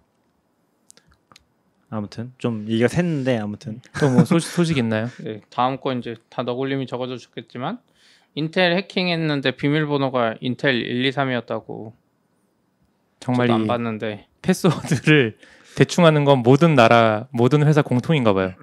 아무튼 1.89 2.33
좀 2.37 2.65
얘기가 2.67 2.87
샜는데 2.87 3.39
아무튼 3.41 3.79
또 3.99 4.09
뭐 4.09 4.25
소식, 4.25 4.49
소식 4.51 4.77
있나요? 4.77 5.07
네, 5.23 5.41
다음 5.49 5.79
거 5.79 5.93
이제 5.93 6.15
다 6.29 6.43
너굴님이 6.43 6.87
적어줘 6.87 7.17
주겠지만 7.17 7.79
인텔 8.33 8.75
해킹했는데 8.75 9.51
비밀번호가 9.51 10.35
인텔 10.41 10.75
1, 10.75 11.05
2, 11.05 11.11
3이었다고 11.11 11.93
정말 13.19 13.49
안이 13.51 13.67
봤는데 13.67 14.27
패스워드를 14.41 15.37
대충 15.77 16.05
하는 16.05 16.25
건 16.25 16.39
모든 16.39 16.75
나라 16.75 17.27
모든 17.31 17.65
회사 17.65 17.81
공통인가 17.81 18.33
봐요 18.33 18.53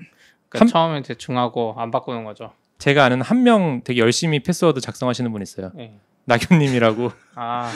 그러니까 0.53 0.61
한- 0.61 0.69
처음엔 0.69 1.03
대충 1.03 1.38
하고 1.38 1.75
안 1.79 1.91
바꾸는 1.91 2.25
거죠. 2.25 2.53
제가 2.79 3.05
아는 3.05 3.21
한 3.23 3.43
명 3.43 3.83
되게 3.85 4.01
열심히 4.01 4.41
패스워드 4.41 4.81
작성하시는 4.81 5.31
분 5.33 5.41
있어요 5.43 5.71
네. 5.75 5.99
나균님이라고 6.25 7.12
아 7.37 7.71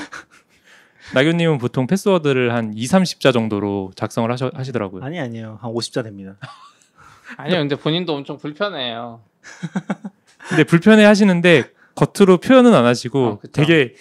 나균님은 1.14 1.58
보통 1.58 1.86
패스워드를 1.86 2.52
한 2.52 2.72
2, 2.74 2.84
30자 2.84 3.32
정도로 3.32 3.92
작성을 3.94 4.30
하셔, 4.30 4.50
하시더라고요 4.52 5.04
아니 5.04 5.20
아니요 5.20 5.58
한 5.60 5.72
50자 5.72 6.02
됩니다. 6.02 6.36
아니요, 7.38 7.58
근데 7.58 7.74
본인도 7.76 8.14
엄청 8.14 8.36
불편해요. 8.38 9.20
근데 10.48 10.64
불편해 10.64 11.04
하시는데 11.04 11.70
겉으로 11.94 12.38
표현은 12.38 12.74
안 12.74 12.84
하시고 12.84 13.26
어, 13.26 13.38
그쵸. 13.38 13.52
되게 13.52 13.94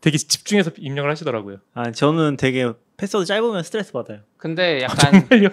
되게 0.00 0.18
집중해서 0.18 0.70
입력을 0.78 1.10
하시더라고요 1.10 1.58
아 1.74 1.90
저는 1.90 2.36
되게 2.36 2.70
패스워드 2.96 3.26
짧으면 3.26 3.62
스트레스 3.62 3.92
받아요. 3.92 4.20
근데 4.36 4.82
약간 4.82 5.26
정말요? 5.28 5.48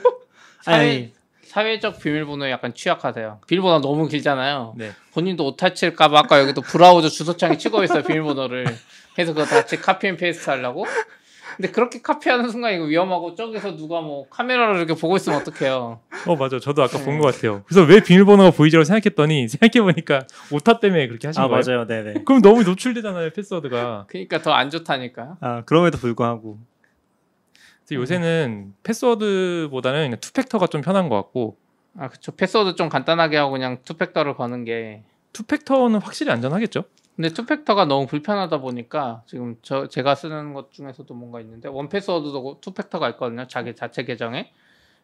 사회 0.64 0.76
아니, 0.78 1.14
사회적 1.56 2.00
비밀번호에 2.00 2.50
약간 2.50 2.74
취약하세요. 2.74 3.42
비밀번호 3.46 3.82
너무 3.82 4.08
길잖아요. 4.08 4.74
네. 4.78 4.92
본인도 5.14 5.46
오타 5.48 5.74
칠까봐 5.74 6.20
아까 6.20 6.40
여기도 6.40 6.62
브라우저 6.62 7.10
주소창에 7.10 7.58
치고 7.58 7.84
있어요 7.84 8.04
비밀번호를. 8.04 8.66
해서 9.20 9.34
그거 9.34 9.44
같이 9.46 9.76
copy 9.76 10.08
and 10.08 10.16
paste 10.16 10.50
하려고. 10.50 10.86
근데 11.58 11.70
그렇게 11.70 12.02
copy하는 12.02 12.48
순간 12.50 12.74
이거 12.74 12.86
위험하고 12.86 13.36
저기서 13.36 13.76
누가 13.76 14.00
뭐 14.00 14.30
카메라로 14.30 14.78
이렇게 14.78 14.94
보고 14.94 15.18
있으면 15.18 15.42
어떡해요. 15.42 16.00
어 16.26 16.36
맞아 16.38 16.58
저도 16.58 16.82
아까 16.84 16.98
네. 16.98 17.04
본것 17.04 17.36
같아요 17.36 17.64
그래서 17.68 17.86
왜 17.86 18.00
비밀번호가 18.02 18.52
보이지라고 18.52 18.86
생각했더니 18.86 19.50
생각해보니까 19.50 20.28
오타 20.52 20.80
때문에 20.80 21.08
그렇게 21.08 21.28
하신 21.28 21.42
아 21.42 21.50
거예요 21.50 21.62
맞아요, 21.66 21.88
네네. 21.88 22.24
그럼 22.24 22.42
너무 22.42 22.64
노출되잖아요 22.64 23.32
패스워드가 23.32 24.06
그러니까 24.08 24.42
더 24.42 24.54
안 24.54 24.70
좋다니까요. 24.70 25.38
아 25.42 25.64
그럼에도 25.66 25.98
불구하고 25.98 26.60
그래서 26.62 26.71
요새는 27.96 28.74
패스워드보다는 28.84 30.18
two 30.22 30.34
factor가 30.34 30.68
좀 30.68 30.82
편한 30.82 31.10
것 31.10 31.16
같고 31.16 31.58
아 31.98 32.08
그쵸. 32.10 32.32
패스워드 32.32 32.76
좀 32.76 32.90
간단하게 32.90 33.38
하고 33.38 33.52
그냥 33.52 33.80
two 33.84 33.96
factor를 33.96 34.36
거는 34.36 34.64
게. 34.64 35.04
two 35.34 35.50
factor는 35.50 36.02
확실히 36.02 36.32
안전하겠죠 36.32 36.84
근데 37.16 37.30
two 37.30 37.45
factor가 37.45 37.86
너무 37.86 38.08
불편하다 38.08 38.60
보니까 38.60 39.24
지금 39.28 39.56
저 39.62 39.88
제가 39.88 40.16
쓰는 40.16 40.54
것 40.54 40.72
중에서도 40.72 41.14
뭔가 41.14 41.40
있는데 41.42 41.68
1Password도 41.68 41.90
two 41.90 42.60
factor가 42.62 43.10
있거든요. 43.12 43.48
자기 43.48 43.76
자체 43.76 44.04
계정에. 44.04 44.52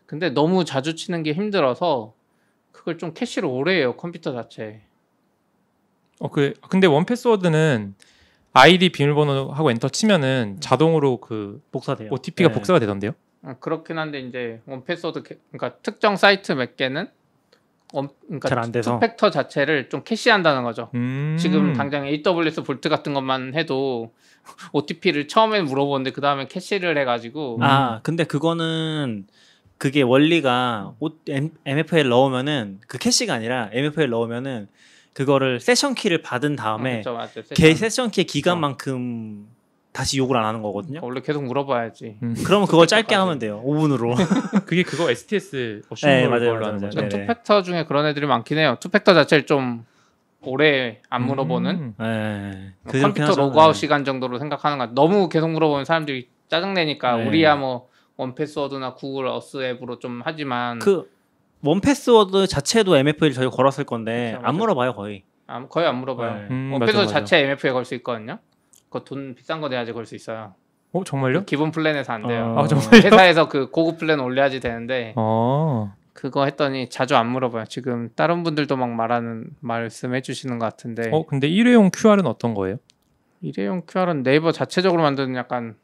근데 0.06 0.30
너무 0.30 0.64
자주 0.64 0.96
치는 0.96 1.24
게 1.24 1.34
힘들어서 1.34 2.14
그걸 2.72 2.98
좀 2.98 3.14
캐시를 3.14 3.48
오래 3.48 3.78
해요 3.78 3.96
컴퓨터 3.98 4.34
자체. 4.34 4.82
어, 6.20 6.30
그 6.30 6.54
근데 6.70 6.88
1Password는 6.88 7.94
아이디 8.58 8.90
비밀번호 8.90 9.52
하고 9.52 9.70
엔터 9.72 9.90
치면은 9.90 10.58
자동으로 10.60 11.18
그 11.18 11.62
복사돼요. 11.72 12.10
OTP가 12.12 12.50
네. 12.50 12.54
복사가 12.56 12.80
되던데요? 12.80 13.12
어, 13.44 13.56
그렇긴 13.60 13.98
한데 14.00 14.20
이제 14.20 14.62
1Password 14.66 15.24
개- 15.24 15.38
그러니까 15.52 15.80
특정 15.82 16.16
사이트 16.16 16.52
몇 16.54 16.76
개는 16.76 17.08
원 17.94 18.10
그러니까 18.26 18.50
잘안 18.50 18.72
돼서. 18.72 18.94
two 18.96 19.07
factor 19.07 19.30
자체를 19.30 19.90
좀 19.90 20.04
캐시한다는 20.04 20.64
거죠. 20.64 20.90
음. 20.96 21.38
지금 21.40 21.74
당장 21.74 22.06
AWS 22.06 22.64
Vault 22.64 22.90
같은 22.90 23.14
것만 23.14 23.54
해도 23.54 24.12
OTP를 24.74 25.28
처음에 25.28 25.62
물어보는데 25.62 26.12
그 26.12 26.20
다음에 26.22 26.48
캐시를 26.48 26.98
해가지고 26.98 27.60
아 27.62 28.00
근데 28.04 28.24
그거는 28.24 29.28
그게 29.78 30.02
원리가 30.02 30.94
오- 31.00 31.12
M- 31.30 31.52
MFA 31.66 32.10
넣으면은 32.10 32.80
그 32.88 32.98
캐시가 32.98 33.34
아니라 33.36 33.70
MFA 33.72 34.10
넣으면은 34.10 34.68
그거를 35.18 35.60
세션 35.60 35.96
키를 35.96 36.22
받은 36.22 36.56
다음에 36.56 36.98
그쵸, 36.98 37.14
맞죠. 37.14 37.42
걔 37.56 37.74
세션. 37.74 37.76
세션 37.76 38.12
키의 38.12 38.26
기간만큼 38.26 39.48
다시 39.92 40.20
요구를 40.20 40.38
안 40.38 40.46
하는 40.46 40.62
거거든요. 40.62 41.00
원래 41.02 41.22
계속 41.22 41.44
물어봐야지. 41.44 42.18
음. 42.22 42.36
그러면 42.46 42.68
그걸 42.68 42.86
짧게 42.86 43.16
하면 43.16 43.40
돼요. 43.40 43.64
5분으로. 43.66 44.14
그게 44.68 44.84
그거 44.84 45.10
STS 45.10 45.82
네, 45.82 45.88
assume 45.90 46.30
맞아요, 46.30 46.40
걸로 46.52 46.60
맞아요, 46.60 46.66
하는 46.76 46.82
거죠. 46.82 47.10
two 47.10 47.28
factor 47.28 47.64
중에 47.64 47.86
그런 47.86 48.06
애들이 48.06 48.28
많긴 48.28 48.60
해요. 48.60 48.78
two 48.80 48.92
factor 48.92 49.16
자체를 49.16 49.48
좀 49.48 49.86
오래 50.42 51.02
안 51.10 51.26
물어보는 51.26 51.76
음. 51.76 51.94
네. 51.98 52.74
그렇게 52.84 53.02
컴퓨터. 53.02 53.34
로그아웃 53.42 53.74
네. 53.74 53.80
시간 53.80 54.06
정도로 54.06 54.38
생각하는 54.38 54.78
거 54.78 54.86
너무 54.94 55.30
계속 55.30 55.50
물어보면 55.50 55.86
사람들이 55.86 56.30
짜증내니까 56.48 57.18
네. 57.18 57.28
우리야 57.28 57.56
뭐 57.56 57.90
1Password나 58.18 58.94
구글 58.94 59.26
어스 59.26 59.64
앱으로 59.64 59.98
좀 59.98 60.22
하지만 60.24 60.78
그 60.78 61.10
1Password 61.64 62.48
자체도 62.48 62.96
MFA 62.98 63.34
저희가 63.34 63.52
걸었을 63.52 63.84
건데 63.84 64.34
그쵸, 64.36 64.38
안 64.38 64.42
맞아요. 64.44 64.58
물어봐요 64.58 64.94
거의. 64.94 65.24
아, 65.48 65.66
거의 65.68 65.88
안 65.88 65.96
물어봐요. 65.98 66.34
네. 66.36 66.48
음, 66.52 66.70
1Password 66.74 67.08
맞아, 67.08 67.14
맞아. 67.20 67.26
자체 67.26 67.40
MFA에 67.46 67.72
걸수 67.72 67.96
있거든요. 67.96 68.40
그거 68.90 69.04
돈 69.04 69.34
비싼 69.36 69.60
거 69.62 69.70
내야지 69.70 69.92
걸 69.94 70.06
수 70.06 70.16
있어요. 70.16 70.54
어 70.94 71.04
정말요? 71.04 71.44
기본 71.46 71.72
플랜에서 71.72 72.14
안 72.14 72.26
돼요. 72.28 72.54
어. 72.58 72.64
아 72.64 72.68
정말요? 72.68 73.02
회사에서 73.04 73.48
그 73.50 73.70
고급 73.70 73.98
플랜 73.98 74.20
올려야지 74.20 74.60
되는데 74.62 75.14
어. 75.18 75.94
그거 76.14 76.46
했더니 76.46 76.90
자주 76.90 77.16
안 77.16 77.28
물어봐요. 77.28 77.66
지금 77.66 78.10
다른 78.16 78.44
분들도 78.44 78.76
막 78.78 78.90
말하는 78.90 79.50
말씀해 79.60 80.22
주시는 80.22 80.60
것 80.60 80.66
같은데 80.66 81.10
어 81.12 81.26
근데 81.26 81.48
일회용 81.48 81.92
QR은 81.94 82.26
어떤 82.26 82.54
거예요? 82.54 82.78
일회용 83.42 83.84
QR은 83.88 84.24
네이버 84.24 84.52
자체적으로 84.52 85.04
만드는 85.04 85.36
약간 85.36 85.76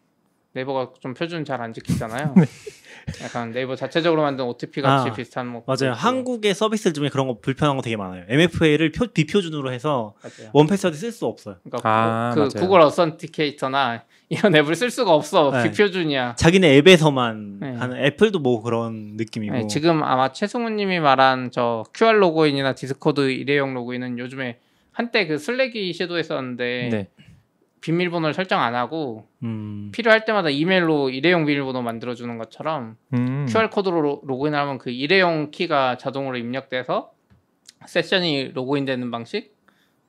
네이버가 0.54 0.94
좀 1.02 1.14
표준 1.14 1.46
잘 1.46 1.62
안 1.62 1.74
지키잖아요. 1.74 2.34
약간 3.24 3.52
네이버 3.52 3.76
자체적으로 3.76 4.22
만든 4.22 4.46
OTP 4.46 4.82
같이 4.82 5.10
아, 5.10 5.14
비슷한 5.14 5.48
뭐 5.48 5.64
맞아요. 5.68 5.92
있고. 5.92 6.00
한국의 6.00 6.54
서비스 6.54 6.94
중에 6.94 7.10
그런 7.10 7.28
거 7.28 7.38
불편한 7.40 7.76
거 7.76 7.82
되게 7.82 7.98
많아요. 7.98 8.24
MFA를 8.30 8.92
표, 8.92 9.08
비표준으로 9.08 9.72
해서 9.74 10.14
맞아요. 10.24 10.52
1Password 10.54 10.96
쓸 10.98 11.12
수 11.12 11.26
없어요. 11.26 11.58
그러니까 11.64 11.90
아, 11.90 12.32
그 12.34 12.40
맞아요. 12.40 12.50
구글 12.56 12.80
Authenticator나 12.82 14.04
이런 14.30 14.56
앱을 14.56 14.76
쓸 14.76 14.90
수가 14.90 15.14
없어. 15.14 15.52
네. 15.52 15.70
비표준이야. 15.70 16.36
자기네 16.36 16.78
앱에서만 16.78 17.60
네. 17.60 17.74
하는 17.74 17.98
애플도 18.06 18.40
뭐 18.40 18.62
그런 18.62 19.16
느낌이고. 19.18 19.54
네, 19.54 19.68
지금 19.68 20.02
아마 20.04 20.32
최승우님이 20.32 21.00
말한 21.02 21.52
저 21.52 21.84
QR 21.94 22.14
로그인이나 22.20 22.74
디스코드 22.74 23.30
일회용 23.32 23.74
로그인은 23.74 24.18
요즘에 24.18 24.60
한때 24.92 25.28
그 25.28 25.38
슬랙이 25.38 25.92
시도했었는데 25.94 26.90
네. 26.92 27.08
비밀번호를 27.88 28.34
설정 28.34 28.62
안 28.62 28.76
하고 28.76 29.28
음. 29.44 29.90
필요할 29.94 30.24
때마다 30.24 30.50
이메일로 30.50 31.10
일회용 31.10 31.46
비밀번호 31.46 31.82
만들어주는 31.82 32.38
것처럼 32.38 32.96
음. 33.14 33.46
QR 33.50 33.70
코드로 33.70 34.02
로- 34.02 34.22
로그인하면 34.24 34.78
그 34.78 34.90
일회용 34.90 35.52
키가 35.52 35.98
자동으로 35.98 36.38
입력돼서 36.38 37.12
세션이 37.86 38.52
로그인되는 38.54 39.12
방식. 39.12 39.54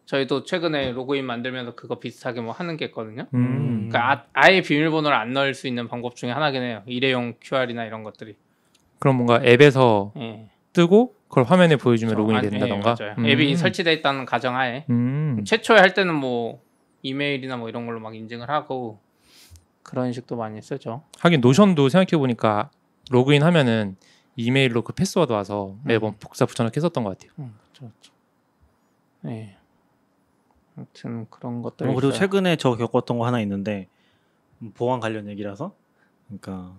저희도 0.06 0.44
최근에 0.44 0.92
로그인 0.92 1.24
만들면서 1.24 1.74
그거 1.74 1.98
비슷하게 1.98 2.42
뭐 2.42 2.52
하는 2.52 2.76
게 2.76 2.84
있거든요. 2.86 3.26
음. 3.34 3.88
그러니까 3.90 4.12
아, 4.12 4.24
아예 4.34 4.60
비밀번호를 4.60 5.16
안 5.16 5.32
넣을 5.32 5.54
수 5.54 5.66
있는 5.66 5.88
방법 5.88 6.14
중에 6.14 6.30
하나긴 6.30 6.62
해요. 6.62 6.82
일회용 6.86 7.34
QR이나 7.40 7.84
이런 7.86 8.04
것들이. 8.04 8.36
그럼 9.00 9.16
뭔가 9.16 9.40
앱에서 9.44 10.12
예. 10.18 10.46
뜨고 10.74 11.14
그걸 11.28 11.44
화면에 11.44 11.74
보여주면 11.76 12.14
로그인이 12.14 12.38
아니, 12.38 12.50
된다던가. 12.50 12.94
예. 13.00 13.14
음. 13.18 13.26
앱이 13.26 13.56
설치돼 13.56 13.92
있다는 13.94 14.26
가정하에 14.26 14.84
음. 14.90 15.42
최초에 15.44 15.78
할 15.78 15.94
때는 15.94 16.14
뭐 16.14 16.62
이메일이나 17.04 17.56
뭐 17.56 17.68
이런 17.68 17.86
걸로 17.86 18.00
막 18.00 18.16
인증을 18.16 18.50
하고 18.50 18.98
그런 19.84 20.12
식도 20.12 20.36
많이 20.36 20.60
쓰죠. 20.60 21.04
하긴 21.20 21.40
노션도 21.40 21.88
생각해 21.90 22.18
보니까 22.18 22.70
로그인 23.10 23.42
하면은 23.42 23.96
이메일로 24.36 24.82
그 24.82 24.92
패스워드 24.94 25.30
와서 25.30 25.76
매번 25.84 26.14
음. 26.14 26.16
복사 26.18 26.46
붙여넣기 26.46 26.78
했었던 26.78 27.04
것 27.04 27.16
같아요. 27.16 27.32
음, 27.38 27.54
그렇죠. 27.60 27.92
그렇죠. 27.92 28.12
네. 29.20 29.56
아무튼 30.76 31.26
그런 31.30 31.62
것들. 31.62 31.88
어, 31.88 31.94
그리고 31.94 32.10
최근에 32.10 32.56
저 32.56 32.74
겪었던 32.74 33.18
거 33.18 33.26
하나 33.26 33.40
있는데 33.42 33.86
음, 34.62 34.72
보안 34.72 34.98
관련 34.98 35.28
얘기라서 35.28 35.74
그러니까 36.26 36.74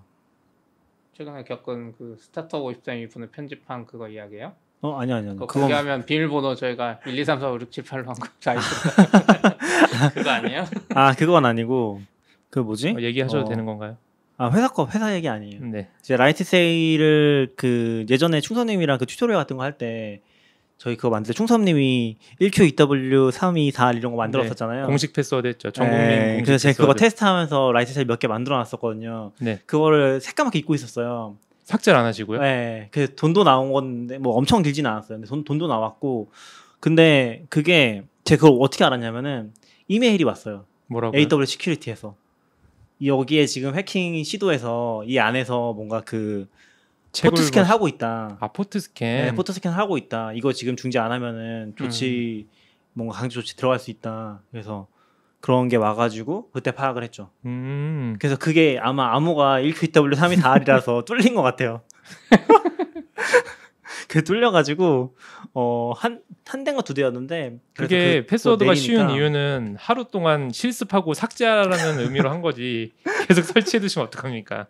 최근에 1.14 1.44
겪은 1.44 1.94
그 1.98 2.18
스타트업 2.20 2.64
53분을 2.64 3.32
편집한 3.32 3.86
그거 3.86 4.10
이야기예요? 4.10 4.54
어 4.82 5.00
아니 5.00 5.14
아니 5.14 5.28
아니 5.28 5.36
그거 5.36 5.46
그건 5.48 5.62
공개하면 5.64 6.06
비밀번호 6.08 6.56
저희가 6.56 7.00
1, 7.06 7.18
2, 7.18 7.24
3, 7.24 7.40
4, 7.40 7.52
5, 7.52 7.60
6, 7.62 7.72
7, 7.72 7.84
8로 7.84 8.06
한거 8.06 8.28
다 8.44 8.54
있어요. 8.54 9.55
그거 10.14 10.30
아니에요? 10.30 10.66
아 10.96 11.14
그건 11.14 11.46
아니고 11.46 12.02
그 12.50 12.60
뭐지? 12.60 12.96
어, 12.98 13.02
얘기하셔도 13.02 13.46
어, 13.46 13.50
되는 13.50 13.66
건가요? 13.66 13.98
아 14.38 14.50
회사 14.52 14.68
거 14.68 14.88
회사 14.94 15.14
얘기 15.16 15.30
아니에요. 15.30 15.60
네. 15.66 15.88
이제 16.02 16.16
Lightsail을 16.18 17.54
그 17.56 18.06
예전에 18.10 18.42
충선님이랑 18.42 18.98
그 18.98 19.06
튜토리얼 19.06 19.38
같은 19.38 19.58
거 19.58 19.64
할 19.64 19.78
때 19.78 20.22
저희 20.78 20.98
그거 20.98 21.10
만들 21.10 21.30
때 21.34 21.38
충선님이 21.38 22.18
1Q2W3E4R 22.42 23.94
이런 23.94 24.12
거 24.12 24.18
만들었었잖아요. 24.18 24.88
공식 24.88 25.14
패스워드 25.14 25.48
했죠. 25.48 25.72
전국민 25.72 26.06
네, 26.08 26.28
공식 26.36 26.46
그래서 26.46 26.62
제가 26.64 26.76
그거. 26.88 26.94
테스트하면서 26.94 27.72
Lightsail 27.72 28.06
몇개 28.08 28.28
만들어 28.28 28.58
놨었거든요. 28.58 29.32
네. 29.40 29.60
그거를 29.66 30.20
새까맣게 30.20 30.60
잊고 30.60 30.76
있었어요. 30.76 31.38
삭제를 31.64 31.98
안 31.98 32.06
하시고요. 32.06 32.42
네, 32.42 32.90
그 32.92 33.16
돈도 33.16 33.46
나온 33.46 33.72
건데 33.72 34.18
뭐 34.18 34.36
엄청 34.36 34.62
길진 34.64 34.86
않았어요. 34.86 35.18
근데 35.20 35.28
돈, 35.30 35.46
돈도 35.46 35.68
나왔고 35.68 36.30
근데 36.82 37.46
그게 37.50 38.04
제가 38.26 38.42
그걸 38.42 38.58
어떻게 38.62 38.84
알았냐면은 38.84 39.54
이메일이 39.88 40.24
왔어요. 40.24 40.66
뭐라고요? 40.88 41.20
AWS 41.20 41.52
security에서 41.54 42.16
여기에 43.04 43.46
지금 43.46 43.76
해킹 43.76 44.24
시도해서 44.24 45.04
이 45.06 45.20
안에서 45.20 45.74
뭔가 45.74 46.02
그 46.02 46.48
포트 47.22 47.44
스캔 47.44 47.64
뭐- 47.64 47.72
하고 47.72 47.88
있다. 47.88 48.38
아 48.40 48.48
포트 48.50 48.80
스캔. 48.80 49.26
네, 49.26 49.32
포트 49.36 49.54
스캔 49.54 49.72
하고 49.72 49.98
있다. 49.98 50.34
이거 50.34 50.52
지금 50.54 50.76
중지 50.76 50.98
안 51.00 51.12
하면은 51.12 51.74
조치 51.78 52.48
음. 52.48 52.52
뭔가 52.94 53.18
강제 53.18 53.34
조치 53.36 53.56
들어갈 53.56 53.80
수 53.80 53.92
있다. 53.92 54.42
그래서 54.52 54.88
그런 55.42 55.68
게 55.70 55.76
와가지고 55.76 56.50
그때 56.52 56.72
파악을 56.72 57.04
했죠. 57.04 57.30
음. 57.46 58.16
그래서 58.20 58.38
그게 58.38 58.80
아마 58.82 59.16
암호가 59.16 59.60
1Q2W3E4R이라서 59.62 61.04
뚫린 61.06 61.36
것 61.36 61.42
같아요. 61.42 61.82
그 64.08 64.24
뚫려가지고 64.24 65.16
어한 65.54 66.22
한 66.46 66.64
대인가 66.64 66.82
두 66.84 66.94
대였는데 66.94 67.58
그게 67.74 68.22
그- 68.22 68.28
패스워드가 68.28 68.72
그거 68.72 68.76
쉬운 68.76 69.10
이유는 69.10 69.76
하루 69.80 70.06
동안 70.06 70.52
실습하고 70.52 71.14
삭제하라는 71.14 72.00
의미로 72.00 72.30
한 72.30 72.42
거지. 72.42 72.94
계속 73.28 73.44
설치해 73.44 73.80
두시면 73.82 74.08
어떡합니까? 74.08 74.68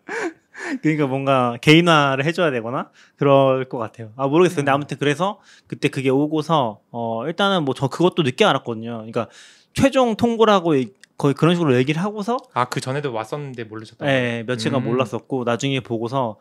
그러니까 0.82 1.06
뭔가 1.06 1.58
개인화를 1.60 2.24
해줘야 2.24 2.50
되거나 2.50 2.90
그럴 3.16 3.66
것 3.68 3.78
같아요. 3.78 4.12
아 4.16 4.26
모르겠어요. 4.26 4.56
근데 4.56 4.70
아무튼 4.70 4.96
그래서 4.98 5.38
그때 5.66 5.88
그게 5.88 6.08
오고서 6.08 6.80
어 6.90 7.26
일단은 7.26 7.64
뭐 7.64 7.74
저 7.74 7.88
그것도 7.88 8.22
늦게 8.22 8.44
알았거든요. 8.44 8.92
그러니까 8.96 9.28
최종 9.74 10.16
통보라고 10.16 10.74
이- 10.76 10.88
거의 11.18 11.34
그런 11.34 11.54
식으로 11.54 11.76
얘기를 11.76 12.02
하고서 12.02 12.36
아 12.54 12.66
그 12.66 12.80
전에도 12.80 13.12
왔었는데 13.12 13.64
모르셨던 13.64 14.06
거예요? 14.06 14.20
예, 14.38 14.44
며칠간 14.46 14.82
음. 14.82 14.86
몰랐었고 14.86 15.44
나중에 15.44 15.80
보고서 15.80 16.38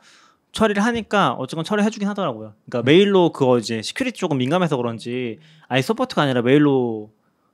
처리를 0.55 0.83
하니까 0.83 1.33
어쨌건 1.33 1.63
처리해 1.65 1.89
주긴 1.89 2.07
하더라고요. 2.07 2.53
그러니까 2.65 2.89
메일로 2.89 3.31
그거 3.33 3.59
이제 3.59 3.81
security 3.81 4.17
조금 4.19 4.37
민감해서 4.37 4.77
그런지 4.77 5.39
아예 5.67 5.81
support가 5.81 6.21
아니라 6.23 6.41
메일로 6.41 7.11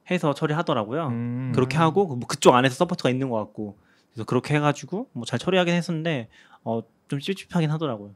해서 0.09 0.33
처리하더라고요. 0.33 1.07
음. 1.07 1.51
그렇게 1.53 1.77
하고 1.77 2.05
뭐 2.15 2.27
그쪽 2.27 2.53
안에서 2.55 2.75
support가 2.75 3.09
있는 3.09 3.29
것 3.29 3.37
같고 3.37 3.77
그래서 4.13 4.25
그렇게 4.25 4.55
해가지고 4.55 5.09
뭐 5.13 5.25
잘 5.25 5.39
처리하긴 5.39 5.73
했었는데 5.73 6.29
어 6.63 6.81
좀 7.07 7.19
찝찝하긴 7.19 7.69
하더라고요. 7.71 8.15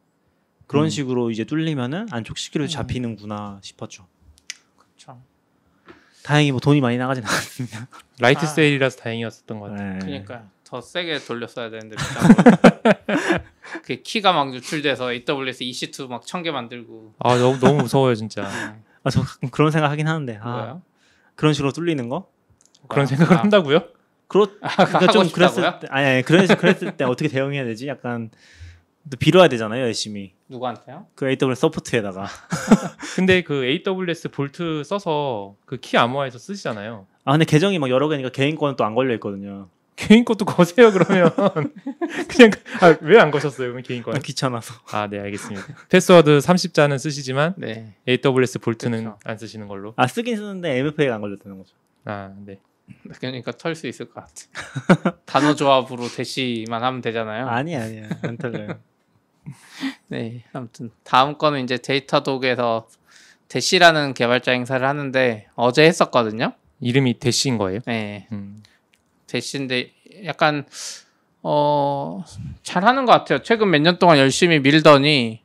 그런 0.67 0.85
음. 0.85 0.89
식으로 0.89 1.29
이제 1.29 1.43
뚫리면은 1.43 2.07
안쪽 2.11 2.37
security 2.37 2.71
음. 2.71 2.73
잡히는구나 2.73 3.59
싶었죠. 3.61 4.07
그렇죠. 4.77 5.19
다행히 6.23 6.51
뭐 6.51 6.61
돈이 6.61 6.79
많이 6.79 6.97
나가진 6.97 7.21
않았습니다. 7.27 7.87
Light 8.21 8.45
아. 8.45 8.47
sail이라서 8.47 8.97
다행이었었던 8.99 9.59
것 9.59 9.71
같아요. 9.71 9.93
네. 9.95 9.99
그러니까 9.99 10.43
더 10.63 10.79
세게 10.79 11.19
돌렸어야 11.25 11.69
되는데. 11.69 11.97
그 13.83 14.01
키가 14.01 14.33
막 14.33 14.53
유출돼서 14.53 15.11
AWS 15.13 15.63
EC2 15.63 16.07
막 16.09 16.23
천 16.25 16.43
개 16.43 16.51
만들고 16.51 17.13
아 17.19 17.35
너무 17.37 17.59
너무 17.59 17.81
무서워요 17.83 18.15
진짜. 18.15 18.43
음, 18.43 18.83
아, 19.03 19.09
저 19.09 19.21
가끔 19.21 19.49
그런 19.49 19.71
생각 19.71 19.89
하긴 19.91 20.07
하는데 20.07 20.39
아. 20.41 20.79
그런 21.35 21.53
식으로 21.53 21.71
뚫리는 21.71 22.07
거? 22.09 22.27
그런 22.87 23.03
아, 23.03 23.05
생각을 23.07 23.37
아, 23.37 23.41
한다고요? 23.41 23.81
그렇 24.27 24.47
아, 24.61 24.85
그러니까 24.85 25.11
좀 25.11 25.23
싶다고요? 25.25 25.55
그랬을 25.55 25.79
때 25.79 25.87
아니 25.91 26.05
아니 26.07 26.21
그랬, 26.23 26.47
그랬을 26.57 26.97
때 26.97 27.03
어떻게 27.03 27.29
대응해야 27.29 27.63
되지? 27.63 27.87
약간 27.87 28.31
또 29.09 29.17
빌어야 29.17 29.47
되잖아요 29.47 29.83
열심히 29.83 30.33
누구한테요? 30.49 31.05
그 31.15 31.27
AWS 31.29 31.59
support에다가 31.61 32.27
근데 33.15 33.43
그 33.43 33.63
AWS 33.65 34.29
Vault 34.29 34.83
써서 34.83 35.55
그 35.65 35.77
키 35.77 35.97
암호화해서 35.97 36.37
쓰시잖아요. 36.39 37.05
아 37.23 37.31
근데 37.31 37.45
계정이 37.45 37.77
막 37.79 37.89
여러 37.89 38.07
개니까 38.07 38.29
개인 38.29 38.55
거는 38.55 38.75
또 38.75 38.83
안 38.83 38.95
걸려 38.95 39.13
있거든요. 39.15 39.67
개인 39.95 40.25
것도 40.25 40.43
거세요 40.45 40.91
그러면 40.91 41.31
그냥 42.27 42.51
아, 42.81 42.97
왜 43.01 43.17
안 43.19 43.31
거셨어요 43.31 43.67
그러면 43.67 43.83
개인 43.83 44.01
아, 44.01 44.05
거는? 44.05 44.21
귀찮아서. 44.21 44.73
아 44.91 45.07
네 45.07 45.19
알겠습니다. 45.19 45.65
패스워드 45.89 46.39
30자는 46.39 46.99
쓰시지만 46.99 47.53
네. 47.57 47.93
AWS 48.07 48.59
볼트는 48.59 48.99
그렇죠. 48.99 49.19
안 49.23 49.37
쓰시는 49.37 49.67
걸로. 49.67 49.93
아 49.95 50.05
쓰긴 50.07 50.35
쓰는데 50.35 50.77
MFA가 50.79 51.15
안 51.15 51.21
걸렸다는 51.21 51.57
거죠. 51.57 51.73
아 52.03 52.31
네. 52.45 52.59
그러니까 53.19 53.51
털 53.53 53.73
수 53.75 53.87
있을 53.87 54.09
것 54.09 54.15
같아. 54.25 55.15
단어 55.25 55.55
조합으로 55.55 56.07
대시만 56.09 56.83
하면 56.83 57.01
되잖아요. 57.01 57.47
아니 57.47 57.75
아니야 57.75 58.09
안 58.23 58.37
털려요. 58.37 58.77
네. 60.09 60.43
아무튼 60.53 60.91
다음 61.03 61.37
거는 61.37 61.63
이제 61.63 61.77
데이터독에서 61.77 62.87
대시라는 63.47 64.13
개발자 64.13 64.51
행사를 64.51 64.85
하는데 64.85 65.47
어제 65.55 65.83
했었거든요. 65.85 66.53
이름이 66.81 67.19
대시인 67.19 67.57
거예요? 67.57 67.79
네. 67.85 68.27
음. 68.33 68.61
대시인데 69.27 69.91
약간 70.25 70.65
어 71.43 72.23
잘하는 72.63 73.05
것 73.05 73.11
같아요. 73.11 73.39
최근 73.43 73.69
몇 73.69 73.79
년 73.81 73.99
동안 73.99 74.17
열심히 74.17 74.59
밀더니 74.59 75.41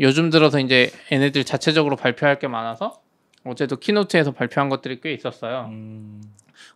요즘 0.00 0.30
들어서 0.30 0.60
이제 0.60 0.90
얘네들 1.10 1.44
자체적으로 1.44 1.96
발표할 1.96 2.38
게 2.38 2.46
많아서 2.48 3.00
어제도 3.44 3.76
키노트에서 3.76 4.32
발표한 4.32 4.68
것들이 4.68 5.00
꽤 5.00 5.12
있었어요. 5.12 5.66
음, 5.70 6.22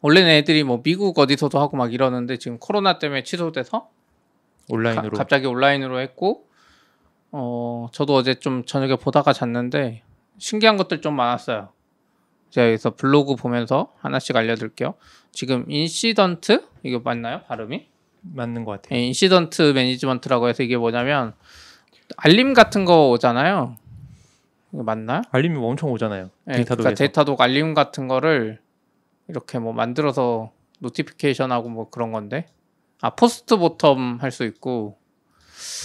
원래는 0.00 0.30
애들이 0.30 0.64
뭐 0.64 0.80
미국 0.82 1.18
어디서도 1.18 1.60
하고 1.60 1.76
막 1.76 1.92
이러는데 1.92 2.38
지금 2.38 2.58
코로나 2.58 2.98
때문에 2.98 3.22
취소돼서 3.24 3.88
온라인으로. 4.68 5.10
가- 5.10 5.18
갑자기 5.18 5.46
온라인으로 5.46 6.00
했고 6.00 6.46
어 7.30 7.88
저도 7.92 8.14
어제 8.14 8.34
좀 8.34 8.64
저녁에 8.64 8.96
보다가 8.96 9.32
잤는데 9.32 10.02
신기한 10.38 10.76
것들 10.76 11.00
좀 11.00 11.14
많았어요. 11.14 11.68
제가 12.52 12.68
여기서 12.68 12.94
블로그 12.94 13.34
보면서 13.34 13.92
하나씩 14.00 14.36
알려드릴게요. 14.36 14.94
지금 15.32 15.64
incident 15.68 16.64
이거 16.84 17.00
맞나요 17.00 17.40
발음이? 17.48 17.86
맞는 18.20 18.64
것 18.64 18.72
같아요. 18.82 18.98
예, 18.98 19.02
incident 19.06 19.72
management라고 19.74 20.48
해서 20.48 20.62
이게 20.62 20.76
뭐냐면 20.76 21.32
알림 22.18 22.52
같은 22.54 22.84
거 22.84 23.08
오잖아요. 23.08 23.76
이거 24.74 24.82
맞나요? 24.82 25.22
알림이 25.30 25.56
엄청 25.56 25.90
오잖아요. 25.90 26.30
예, 26.48 26.52
Datadog에서. 26.52 26.76
그러니까 26.82 26.94
Datadog 26.98 27.40
알림 27.40 27.72
같은 27.74 28.06
거를 28.06 28.60
이렇게 29.28 29.58
뭐 29.58 29.72
만들어서 29.72 30.52
notification하고 30.80 31.70
뭐 31.70 31.88
그런 31.90 32.12
건데 32.12 32.46
아 33.00 33.10
post 33.10 33.56
mortem 33.56 34.20
할 34.20 34.30
수 34.30 34.44
있고 34.44 34.98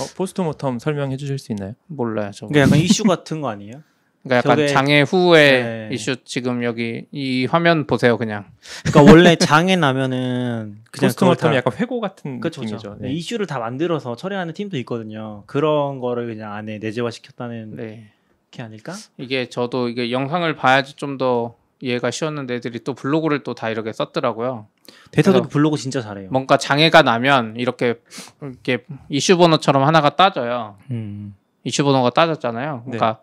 어, 0.01 0.05
post 0.17 0.41
mortem 0.41 0.79
설명해 0.79 1.15
주실 1.17 1.39
수 1.39 1.53
있나요? 1.53 1.73
몰라요 1.87 2.31
저거. 2.31 2.47
그게 2.49 2.59
약간 2.59 2.77
이슈 2.79 3.03
같은 3.05 3.39
거 3.41 3.47
아니에요? 3.49 3.83
그러니까 4.27 4.35
약간 4.37 4.57
저게- 4.57 4.67
장애 4.67 5.01
후에 5.01 5.63
네. 5.63 5.89
이슈 5.93 6.15
지금 6.23 6.63
여기 6.63 7.05
이 7.11 7.45
화면 7.45 7.87
보세요 7.87 8.17
그냥. 8.17 8.45
그러니까 8.85 9.11
원래 9.11 9.35
장애 9.35 9.75
나면은 9.75 10.77
그냥 10.91 11.07
post 11.17 11.25
그걸 11.35 11.55
약간 11.55 11.73
회고 11.77 11.99
같은 11.99 12.39
그쵸, 12.39 12.61
그쵸. 12.61 12.75
느낌이죠. 12.77 12.97
네. 13.01 13.11
이슈를 13.11 13.45
다 13.47 13.59
만들어서 13.59 14.15
처리하는 14.15 14.53
팀도 14.53 14.77
있거든요. 14.79 15.43
그런 15.47 15.99
거를 15.99 16.27
그냥 16.27 16.53
안에 16.53 16.79
내재화 16.79 17.11
시켰다는 17.11 17.75
네. 17.75 18.11
게 18.51 18.61
아닐까? 18.63 18.93
이게 19.17 19.49
저도 19.49 19.89
이게 19.89 20.11
영상을 20.11 20.53
봐야지 20.55 20.95
좀 20.95 21.17
더 21.17 21.55
이해가 21.79 22.09
쉬웠는데 22.09 22.55
애들이 22.55 22.79
또 22.83 22.95
블로그를 22.95 23.43
또 23.43 23.53
다 23.53 23.69
이렇게 23.69 23.93
썼더라고요. 23.93 24.65
Datadog 25.11 25.41
그래서- 25.41 25.49
블로그 25.49 25.77
진짜 25.77 26.01
잘해요. 26.01 26.29
뭔가 26.31 26.57
장애가 26.57 27.03
나면 27.03 27.53
이렇게 27.57 27.99
이렇게 28.41 28.83
이슈 29.09 29.37
번호처럼 29.37 29.83
하나가 29.83 30.15
따져요. 30.15 30.77
음. 30.89 31.35
이슈 31.63 31.83
번호가 31.83 32.09
따졌잖아요. 32.11 32.83
네. 32.87 32.97
그러니까 32.97 33.19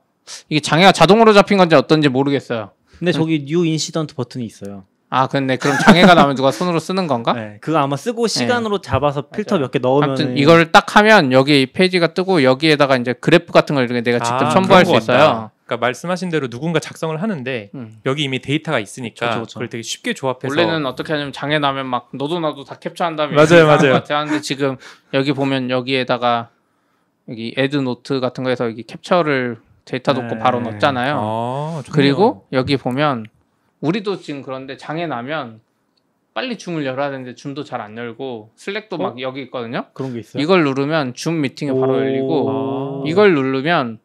이게 0.49 0.61
장애가 0.61 0.93
자동으로 0.93 1.33
잡힌 1.33 1.59
건지 1.59 1.75
어떤지 1.75 2.09
모르겠어요. 2.09 2.70
근데 2.99 3.12
저기 3.12 3.45
new 3.45 3.64
incident 3.66 4.14
버튼이 4.14 4.45
있어요. 4.45 4.85
아 5.11 5.29
근데 5.29 5.57
그럼 5.57 5.77
장애가 5.79 6.14
나면 6.14 6.35
누가 6.35 6.51
손으로 6.51 6.81
쓰는 6.81 7.07
건가? 7.07 7.35
네, 7.35 7.59
그거 7.61 7.79
아마 7.79 7.97
쓰고 7.97 8.27
시간으로 8.27 8.81
잡아서 8.81 9.29
필터 9.29 9.57
네. 9.57 9.62
몇개 9.62 9.79
넣으면 9.79 10.09
아무튼 10.11 10.37
이걸 10.37 10.72
딱 10.72 10.97
하면 10.97 11.31
여기 11.31 11.66
페이지가 11.66 12.14
뜨고 12.14 12.43
여기에다가 12.43 12.97
이제 12.97 13.12
그래프 13.12 13.53
같은 13.53 13.77
걸 13.77 13.85
이렇게 13.85 14.01
내가 14.03 14.18
직접 14.18 14.47
아, 14.47 14.49
첨부할 14.51 14.85
그런 14.85 15.01
수것 15.01 15.07
같다. 15.07 15.25
있어요. 15.25 15.51
그러니까 15.66 15.87
말씀하신 15.87 16.31
대로 16.31 16.49
누군가 16.49 16.81
작성을 16.81 17.20
하는데 17.22 17.70
음. 17.75 17.99
여기 18.07 18.25
이미 18.25 18.41
데이터가 18.41 18.81
있으니까 18.81 19.29
그쵸, 19.29 19.41
그쵸. 19.43 19.55
그걸 19.55 19.68
되게 19.68 19.83
쉽게 19.83 20.14
조합해서 20.14 20.49
원래는 20.49 20.85
어떻게 20.85 21.12
하냐면 21.12 21.33
장애 21.33 21.59
나면 21.61 21.87
막 21.87 22.09
너도 22.12 22.41
나도 22.41 22.64
다 22.64 22.75
캡처한 22.75 23.14
다음에 23.16 23.35
맞아요, 23.35 23.47
이렇게 23.47 23.55
하는 23.61 23.77
맞아요. 23.77 23.93
것 23.93 23.99
같아요. 24.03 24.18
하는데 24.18 24.41
지금 24.41 24.77
여기 25.14 25.33
보면 25.33 25.70
여기에다가 25.70 26.49
여기 27.29 27.55
add 27.57 27.76
note 27.76 28.18
같은 28.20 28.43
거에서 28.43 28.66
여기 28.66 28.83
캡처를 28.83 29.59
데이터 29.85 30.12
놓고 30.12 30.35
네. 30.35 30.39
바로 30.39 30.61
넣잖아요. 30.61 31.18
아. 31.20 31.82
그리고 31.93 32.47
여기 32.53 32.76
보면 32.76 33.26
우리도 33.80 34.18
지금 34.18 34.43
그런데 34.43 34.76
장애 34.76 35.07
나면 35.07 35.61
빨리 36.32 36.59
줌을 36.59 36.85
열어야 36.85 37.11
되는데 37.11 37.35
줌도 37.35 37.64
잘 37.64 37.80
안 37.80 37.97
열고 37.97 38.51
슬랙도 38.57 38.97
막 38.99 39.20
여기 39.20 39.43
있거든요. 39.43 39.87
그런 39.93 40.12
게 40.14 40.20
있어요. 40.20 40.43
이걸 40.43 40.64
누르면 40.64 41.14
줌 41.14 41.41
미팅이 41.41 41.70
바로 41.78 41.93
오. 41.95 41.97
열리고 41.99 42.51
아. 42.51 43.03
이걸 43.07 43.35
누르면 43.35 43.99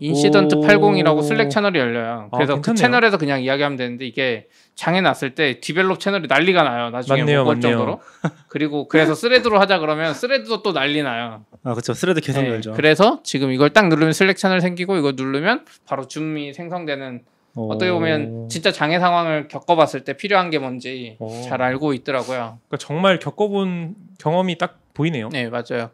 incident 0.00 0.54
오. 0.54 0.60
80이라고 0.60 1.22
슬랙 1.22 1.50
채널이 1.50 1.78
열려요. 1.78 2.28
아, 2.30 2.36
그래서 2.36 2.54
그 2.54 2.60
괜찮네요. 2.60 2.76
채널에서 2.76 3.18
그냥 3.18 3.42
이야기하면 3.42 3.76
되는데 3.76 4.06
이게 4.06 4.46
장애 4.76 5.00
났을 5.00 5.34
때 5.34 5.58
develop 5.60 5.98
채널이 5.98 6.28
난리가 6.28 6.62
나요. 6.62 6.90
나중에 6.90 7.20
맞네요, 7.20 7.44
못. 7.44 7.60
정도로. 7.60 8.00
그리고 8.46 8.86
그래서 8.86 9.14
thread로 9.14 9.58
하자 9.58 9.80
그러면 9.80 10.14
thread도 10.14 10.62
또 10.62 10.72
난리 10.72 11.02
나요. 11.02 11.44
아 11.64 11.72
그렇죠. 11.72 11.94
thread 11.94 12.20
계속 12.20 12.42
네, 12.42 12.48
열죠. 12.50 12.74
그래서 12.74 13.20
지금 13.24 13.50
이걸 13.50 13.70
딱 13.70 13.88
누르면 13.88 14.12
슬랙 14.12 14.36
채널 14.36 14.60
생기고 14.60 14.96
이거 14.96 15.12
누르면 15.16 15.64
바로 15.84 16.06
줌이 16.06 16.52
생성되는 16.52 17.22
오. 17.56 17.72
어떻게 17.72 17.90
보면 17.90 18.48
진짜 18.48 18.70
장애 18.70 19.00
상황을 19.00 19.48
겪어봤을 19.48 20.04
때 20.04 20.16
필요한 20.16 20.50
게 20.50 20.60
뭔지 20.60 21.16
오. 21.18 21.42
잘 21.42 21.60
알고 21.60 21.92
있더라고요. 21.94 22.60
그러니까 22.68 22.76
정말 22.78 23.18
겪어본 23.18 23.96
경험이 24.20 24.58
딱 24.58 24.78
보이네요. 24.94 25.28
네 25.30 25.48
맞아요. 25.48 25.90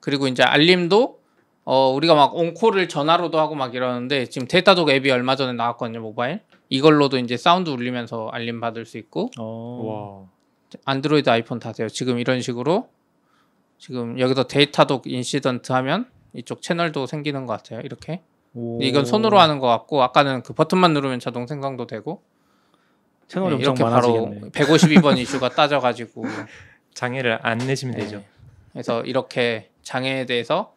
그리고 0.00 0.26
이제 0.26 0.42
알림도 0.42 1.21
어 1.64 1.90
우리가 1.90 2.14
막 2.14 2.34
on-call을 2.34 2.88
전화로도 2.88 3.38
하고 3.38 3.54
막 3.54 3.74
이러는데 3.74 4.26
지금 4.26 4.48
데이터독 4.48 4.90
앱이 4.90 5.10
얼마 5.10 5.36
전에 5.36 5.52
나왔거든요 5.52 6.00
모바일. 6.00 6.40
이걸로도 6.68 7.18
이제 7.18 7.36
사운드 7.36 7.70
울리면서 7.70 8.28
알림 8.32 8.60
받을 8.60 8.86
수 8.86 8.98
있고 8.98 9.30
어. 9.38 10.24
와. 10.24 10.78
안드로이드 10.84 11.28
아이폰 11.28 11.58
다 11.58 11.72
돼요. 11.72 11.88
지금 11.88 12.18
이런 12.18 12.40
식으로 12.40 12.88
지금 13.78 14.18
여기서 14.18 14.44
데이터독 14.44 15.06
incident 15.06 15.72
하면 15.72 16.06
이쪽 16.34 16.62
채널도 16.62 17.06
생기는 17.06 17.46
것 17.46 17.52
같아요. 17.52 17.80
이렇게. 17.80 18.22
오. 18.54 18.78
이건 18.82 19.04
손으로 19.04 19.38
하는 19.38 19.58
것 19.58 19.66
같고 19.66 20.02
아까는 20.02 20.42
그 20.42 20.52
버튼만 20.52 20.92
누르면 20.94 21.20
자동 21.20 21.46
생성도 21.46 21.86
되고 21.86 22.22
채널이 23.28 23.58
네, 23.58 23.68
엄청 23.68 23.74
이렇게 23.74 23.84
바로 23.84 24.26
많아지겠네. 24.26 24.50
152번 24.50 25.16
이슈가 25.18 25.50
터져가지고 25.50 26.24
장애를 26.94 27.38
안 27.42 27.58
내시면 27.58 27.96
네. 27.96 28.02
되죠. 28.02 28.22
그래서 28.72 29.02
이렇게 29.02 29.70
장애에 29.82 30.26
대해서 30.26 30.74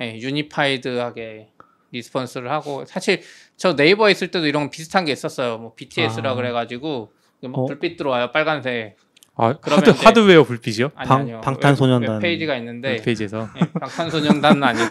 예, 0.00 0.16
unified하게 0.18 1.48
response를 1.92 2.50
하고 2.50 2.84
사실 2.84 3.22
저 3.56 3.72
네이버에 3.74 4.10
있을 4.12 4.30
때도 4.30 4.46
이런 4.46 4.70
비슷한 4.70 5.04
게 5.04 5.12
있었어요. 5.12 5.58
뭐 5.58 5.74
BTS라 5.74 6.32
아. 6.32 6.34
그래가지고 6.34 7.12
막 7.42 7.58
어? 7.58 7.66
불빛 7.66 7.96
들어와요 7.96 8.32
빨간색. 8.32 8.96
아, 9.38 9.54
하드, 9.60 9.90
이제- 9.90 10.04
하드웨어 10.06 10.44
불빛이요? 10.44 10.92
아니 10.94 11.08
방- 11.08 11.20
아니요. 11.20 11.40
방탄소년단. 11.42 12.08
웹, 12.08 12.14
웹페이지가 12.16 12.56
있는데 12.56 12.90
웹페이지에서. 12.92 13.48
예, 13.56 13.70
방탄소년단은 13.80 14.62
아니고 14.62 14.90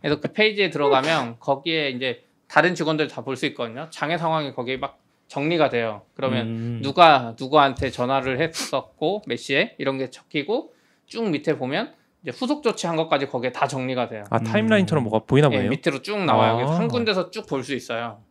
그래서 0.00 0.20
그 0.20 0.32
페이지에 0.32 0.70
들어가면 0.70 1.36
거기에 1.40 1.90
이제 1.90 2.24
다른 2.48 2.74
직원들 2.74 3.08
다 3.08 3.22
볼 3.22 3.36
수 3.36 3.46
있거든요. 3.46 3.88
장애 3.90 4.16
상황이 4.18 4.52
거기에 4.52 4.76
막 4.76 4.98
정리가 5.28 5.70
돼요. 5.70 6.02
그러면 6.14 6.46
음. 6.46 6.80
누가 6.82 7.34
누구한테 7.38 7.90
전화를 7.90 8.40
했었고 8.40 9.22
몇 9.26 9.36
시에 9.36 9.74
이런 9.78 9.98
게 9.98 10.10
적히고 10.10 10.72
쭉 11.06 11.28
밑에 11.30 11.56
보면 11.58 11.92
이제 12.24 12.32
후속 12.34 12.62
조치한 12.62 12.96
것까지 12.96 13.26
거기에 13.28 13.52
다 13.52 13.66
정리가 13.68 14.08
돼요. 14.08 14.24
아 14.30 14.38
타임라인처럼 14.38 15.04
뭐가 15.04 15.26
보이나 15.26 15.48
예, 15.52 15.56
보네요. 15.56 15.70
밑으로 15.70 16.00
쭉 16.02 16.18
나와요. 16.24 16.66
아. 16.66 16.78
한 16.78 16.88
군데서 16.88 17.30
쭉 17.30 17.46
볼 17.46 17.62
수 17.62 17.74
있어요. 17.74 18.22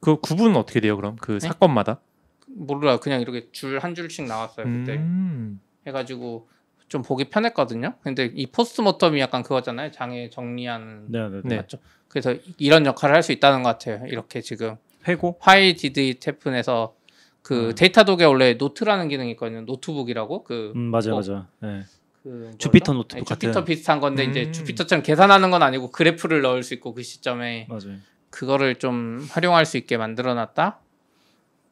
그 0.00 0.16
구분은 0.20 0.56
어떻게 0.56 0.80
돼요? 0.80 0.96
그럼 0.96 1.16
그 1.20 1.32
네? 1.32 1.40
사건마다? 1.40 2.00
몰라요. 2.46 2.98
그냥 2.98 3.20
이렇게 3.22 3.48
줄 3.52 3.78
한 3.78 3.94
줄씩 3.94 4.26
나왔어요. 4.26 4.66
그때 4.66 4.96
음. 4.96 5.60
해가지고 5.86 6.48
좀 6.88 7.00
보기 7.02 7.30
편했거든요. 7.30 7.94
근데 8.02 8.30
이 8.34 8.46
postmortem이 8.52 9.18
약간 9.18 9.42
그거잖아요. 9.42 9.90
장애 9.92 10.28
정리하는 10.28 11.06
네, 11.10 11.20
네, 11.28 11.28
네. 11.36 11.40
네. 11.44 11.56
맞죠. 11.56 11.78
그래서 12.08 12.34
이런 12.58 12.84
역할을 12.84 13.14
할 13.14 13.22
수 13.22 13.32
있다는 13.32 13.62
것 13.62 13.70
같아요. 13.70 14.04
이렇게 14.08 14.42
지금 14.42 14.76
회고. 15.08 15.38
Did 15.42 15.98
it 16.00 16.28
happen에서 16.28 16.94
그 17.40 17.70
음. 17.70 17.74
데이터 17.74 18.04
독에 18.04 18.24
원래 18.26 18.52
노트라는 18.54 19.08
기능이 19.08 19.30
있거든요. 19.32 19.62
노트북이라고 19.62 20.44
그, 20.44 20.72
음 20.76 20.90
맞아 20.90 21.12
어. 21.12 21.16
맞아. 21.16 21.48
네. 21.60 21.80
그? 22.22 22.52
주피터 22.58 22.92
노트북 22.92 23.24
네, 23.24 23.28
같은. 23.28 23.40
주피터 23.40 23.64
비슷한 23.64 24.00
건데 24.00 24.24
이제 24.24 24.44
음. 24.46 24.52
주피터처럼 24.52 25.02
계산하는 25.02 25.50
건 25.50 25.62
아니고 25.62 25.90
그래프를 25.90 26.40
넣을 26.42 26.62
수 26.62 26.74
있고 26.74 26.94
그 26.94 27.02
시점에 27.02 27.66
맞아요. 27.68 27.96
그거를 28.30 28.76
좀 28.76 29.26
활용할 29.30 29.66
수 29.66 29.76
있게 29.76 29.96
만들어놨다. 29.96 30.78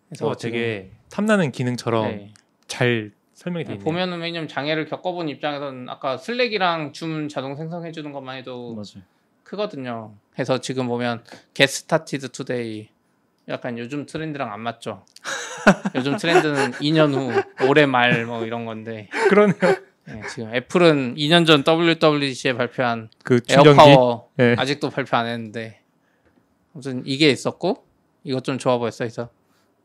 그래서 0.08 0.28
어, 0.28 0.36
되게 0.36 0.90
탐나는 1.10 1.52
기능처럼 1.52 2.04
네. 2.08 2.34
잘 2.66 3.12
설명이 3.34 3.64
되어 3.64 3.74
있네요. 3.74 3.84
보면은 3.84 4.20
왜냐면 4.20 4.48
장애를 4.48 4.86
겪어본 4.86 5.28
입장에서는 5.28 5.88
아까 5.88 6.16
슬랙이랑 6.18 6.92
줌 6.92 7.28
자동 7.28 7.54
생성해 7.56 7.92
주는 7.92 8.12
것만 8.12 8.36
해도 8.36 8.74
맞아요. 8.74 9.04
크거든요. 9.44 10.14
그래서 10.32 10.60
지금 10.60 10.88
보면 10.88 11.22
get 11.54 11.70
started 11.72 12.28
today 12.28 12.88
약간 13.48 13.78
요즘 13.78 14.04
트렌드랑 14.04 14.52
안 14.52 14.60
맞죠. 14.60 15.04
요즘 15.94 16.16
트렌드는 16.16 16.72
2년 16.72 17.14
후 17.14 17.66
올해 17.68 17.86
말 17.86 18.26
뭐 18.26 18.44
이런 18.44 18.64
건데 18.66 19.08
그러네요. 19.28 19.56
네, 20.06 20.20
지금 20.34 20.54
애플은 20.54 21.14
2년 21.16 21.46
전 21.46 21.62
WWDC에 21.66 22.54
발표한 22.54 23.10
그 23.22 23.40
충전기. 23.40 23.68
에어파워 23.68 24.28
네. 24.36 24.54
아직도 24.58 24.90
발표 24.90 25.16
안 25.16 25.26
했는데 25.26 25.80
아무튼 26.74 27.02
이게 27.06 27.30
있었고 27.30 27.84
이것 28.24 28.44
좀 28.44 28.58
좋아 28.58 28.78
보였어. 28.78 29.04
그래서 29.04 29.28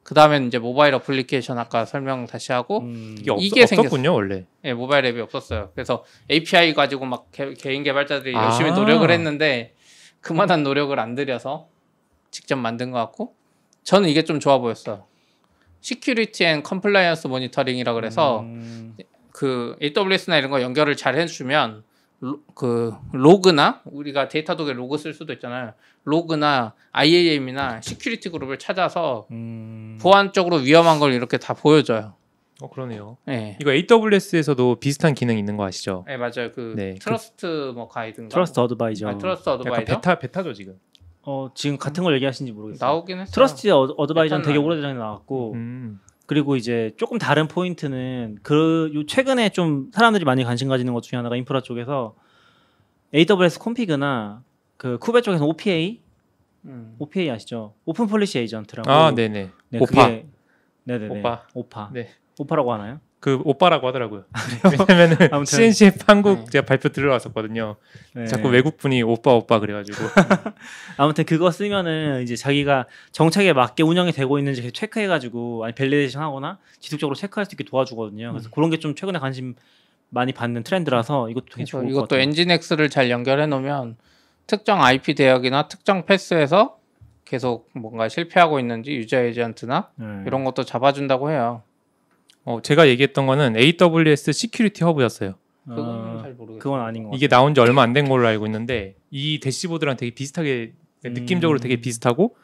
그 0.03 0.13
다음엔 0.13 0.47
이제 0.47 0.59
모바일 0.59 0.93
어플리케이션 0.93 1.57
아까 1.57 1.85
설명 1.85 2.27
다시 2.27 2.51
하고 2.51 2.79
음. 2.81 3.15
이게, 3.19 3.31
없, 3.31 3.39
이게 3.41 3.63
없었군요 3.63 4.13
원래. 4.13 4.45
예, 4.63 4.73
모바일 4.73 5.05
앱이 5.05 5.19
없었어요. 5.21 5.71
그래서 5.73 6.03
API 6.29 6.73
가지고 6.73 7.05
막 7.05 7.27
개, 7.31 7.73
인 7.73 7.83
개발자들이 7.83 8.35
아. 8.35 8.45
열심히 8.45 8.71
노력을 8.71 9.09
했는데 9.09 9.73
그만한 10.21 10.63
노력을 10.63 10.97
안 10.99 11.15
들여서 11.15 11.67
직접 12.31 12.55
만든 12.55 12.91
것 12.91 12.99
같고 12.99 13.35
저는 13.83 14.09
이게 14.09 14.23
좀 14.23 14.39
좋아 14.39 14.57
보였어요. 14.59 15.05
Security 15.83 16.51
and 16.51 16.67
Compliance 16.67 17.27
Monitoring이라 17.27 17.93
그래서 17.93 18.41
음. 18.41 18.95
그 19.35 19.75
AWS나 19.81 20.37
이런 20.37 20.49
거 20.49 20.61
연결을 20.61 20.95
잘 20.95 21.17
해주면 21.17 21.83
로, 22.21 22.39
그 22.53 22.93
로그나 23.11 23.81
우리가 23.83 24.29
데이터 24.29 24.55
독에 24.55 24.71
로그 24.71 24.97
쓸 24.97 25.13
수도 25.13 25.33
있잖아요. 25.33 25.73
로그나 26.05 26.73
IAM이나 26.93 27.81
security 27.81 28.29
group을 28.29 28.57
찾아서 28.59 29.27
음. 29.31 29.97
보안적으로 30.01 30.57
위험한 30.57 30.99
걸 30.99 31.11
이렇게 31.11 31.37
다 31.37 31.53
보여줘요. 31.53 32.13
어 32.61 32.69
그러네요. 32.69 33.17
네. 33.25 33.57
이거 33.59 33.73
AWS에서도 33.73 34.75
비슷한 34.79 35.13
기능 35.13 35.37
있는 35.37 35.57
거 35.57 35.65
아시죠? 35.65 36.05
네 36.07 36.15
맞아요. 36.15 36.53
그 36.53 36.73
네, 36.77 36.93
그- 36.93 36.99
Trust 36.99 37.73
뭐 37.75 37.89
guide인가? 37.89 38.33
Trust 38.33 38.57
Advisor. 38.61 39.09
아, 39.09 39.17
Trust 39.17 39.49
약간 39.49 39.59
Advisor 39.59 39.85
베타 39.95 40.15
베타죠 40.17 40.53
지금. 40.53 40.79
어 41.23 41.49
지금 41.53 41.77
같은 41.77 42.05
걸 42.05 42.15
얘기하시는지 42.15 42.53
모르겠어요. 42.53 42.87
나오긴 42.89 43.19
했어요. 43.19 43.33
Trust 43.33 43.67
Ad- 43.67 43.95
Advisor는 43.97 44.43
되게 44.43 44.53
베타는 44.53 44.65
오래전에 44.65 44.93
나왔고 44.93 45.51
음. 45.55 45.99
그리고 46.25 46.55
이제 46.55 46.91
조금 46.97 47.17
다른 47.17 47.47
포인트는 47.47 48.39
그 48.41 48.91
요 48.95 49.05
최근에 49.05 49.49
좀 49.49 49.91
사람들이 49.93 50.25
많이 50.25 50.43
관심 50.43 50.67
가지는 50.69 50.93
것 50.93 51.03
중에 51.03 51.17
하나가 51.17 51.35
인프라 51.35 51.61
쪽에서 51.61 52.15
AWS 53.13 53.59
Config나 53.59 54.43
그 54.77 54.97
쿠베 54.99 55.21
쪽에서 55.21 55.45
OPA, 55.45 56.01
음. 56.65 56.95
OPA 56.99 57.29
아시죠? 57.29 57.73
Open 57.85 58.07
Policy 58.07 58.39
Agent라고. 58.39 58.89
아 58.91 59.11
네네. 59.13 59.51
네, 59.69 59.79
오파. 59.79 60.07
그게- 60.07 60.25
네네네. 60.83 61.19
오빠. 61.19 61.43
오파. 61.53 61.89
네. 61.93 62.09
오파라고 62.39 62.73
하나요? 62.73 62.99
그 63.25 63.41
오빠라고 63.43 63.87
하더라고요. 63.87 64.25
왜냐면은 64.87 65.17
아무튼. 65.33 65.45
CNCF 65.45 66.03
한국 66.05 66.41
네. 66.41 66.45
제가 66.51 66.65
발표 66.67 66.89
들어왔었거든요. 66.89 67.75
네. 68.13 68.27
자꾸 68.27 68.49
외국 68.49 68.77
분이 68.77 69.01
오빠 69.01 69.33
오빠 69.33 69.59
그래가지고 69.59 69.97
아무튼 70.97 71.23
그거 71.25 71.49
쓰면은 71.49 72.21
이제 72.21 72.35
자기가 72.35 72.85
정책에 73.11 73.51
맞게 73.53 73.81
운영이 73.81 74.11
되고 74.11 74.37
있는지 74.37 74.61
계속 74.61 74.75
체크해가지고 74.75 75.65
아니 75.65 75.73
validation 75.73 76.21
하거나 76.21 76.59
지속적으로 76.79 77.15
체크할 77.15 77.47
수 77.47 77.55
있게 77.55 77.63
도와주거든요. 77.63 78.31
그래서 78.31 78.51
그런 78.51 78.69
게 78.69 78.77
좀 78.77 78.93
최근에 78.93 79.17
관심 79.17 79.55
많이 80.09 80.31
받는 80.31 80.61
트렌드라서 80.61 81.31
이것도 81.31 81.45
되게 81.53 81.63
좋을 81.65 81.85
것 81.85 81.89
이것도 81.89 82.01
같아요. 82.03 82.19
엔진엑스를 82.21 82.91
잘 82.91 83.09
연결해 83.09 83.47
놓으면 83.47 83.95
특정 84.45 84.83
IP 84.83 85.15
대역이나 85.15 85.67
특정 85.67 86.05
path에서 86.05 86.77
계속 87.25 87.69
뭔가 87.73 88.07
실패하고 88.07 88.59
있는지 88.59 88.91
user 88.91 89.17
agent나 89.17 89.89
네. 89.95 90.05
이런 90.27 90.43
것도 90.43 90.63
잡아준다고 90.63 91.31
해요. 91.31 91.63
어, 92.45 92.61
제가 92.61 92.87
얘기했던 92.87 93.25
거는 93.25 93.55
AWS 93.57 94.31
Security 94.31 94.83
Hub였어요. 94.83 95.33
그건 95.67 95.79
어, 95.79 96.19
잘 96.21 96.33
모르겠어요. 96.33 96.59
그건 96.59 96.81
아닌 96.81 97.03
것 97.03 97.09
같아요. 97.09 97.17
이게 97.17 97.27
나온 97.27 97.53
지 97.55 97.59
얼마 97.59 97.81
안 97.81 97.93
된 97.93 98.07
걸로 98.07 98.27
알고 98.27 98.45
있는데 98.45 98.95
이 99.09 99.39
대시보드랑 99.39 99.97
되게 99.97 100.13
비슷하게 100.13 100.73
음. 101.05 101.13
느낌적으로 101.13 101.57
되게 101.59 101.77
비슷하고 101.77 102.35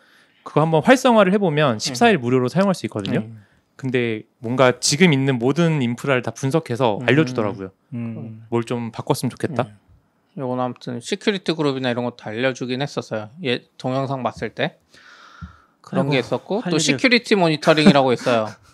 그거 0.43 0.61
한번 0.61 0.81
활성화를 0.83 1.33
해보면 1.33 1.77
14일 1.77 2.17
무료로 2.17 2.47
사용할 2.47 2.73
수 2.73 2.85
있거든요. 2.87 3.19
음. 3.19 3.43
근데 3.75 4.23
뭔가 4.39 4.79
지금 4.79 5.13
있는 5.13 5.37
모든 5.39 5.81
인프라를 5.81 6.21
다 6.23 6.31
분석해서 6.31 6.97
음. 6.99 7.07
알려주더라고요. 7.07 7.71
음. 7.93 8.45
뭘좀 8.49 8.91
바꿨으면 8.91 9.29
좋겠다. 9.29 9.63
음. 9.63 9.77
요건 10.39 10.59
아무튼 10.61 10.99
security 10.99 11.53
group이나 11.53 11.91
이런 11.91 12.05
것도 12.05 12.17
알려주긴 12.23 12.81
했었어요. 12.81 13.29
예, 13.43 13.65
동영상 13.77 14.23
봤을 14.23 14.49
때 14.49 14.77
그런 15.81 16.03
아이고, 16.05 16.11
게 16.13 16.19
있었고 16.19 16.61
할또 16.61 16.77
Security 16.79 17.35
Monitoring이라고 17.35 18.13
있어요. 18.13 18.47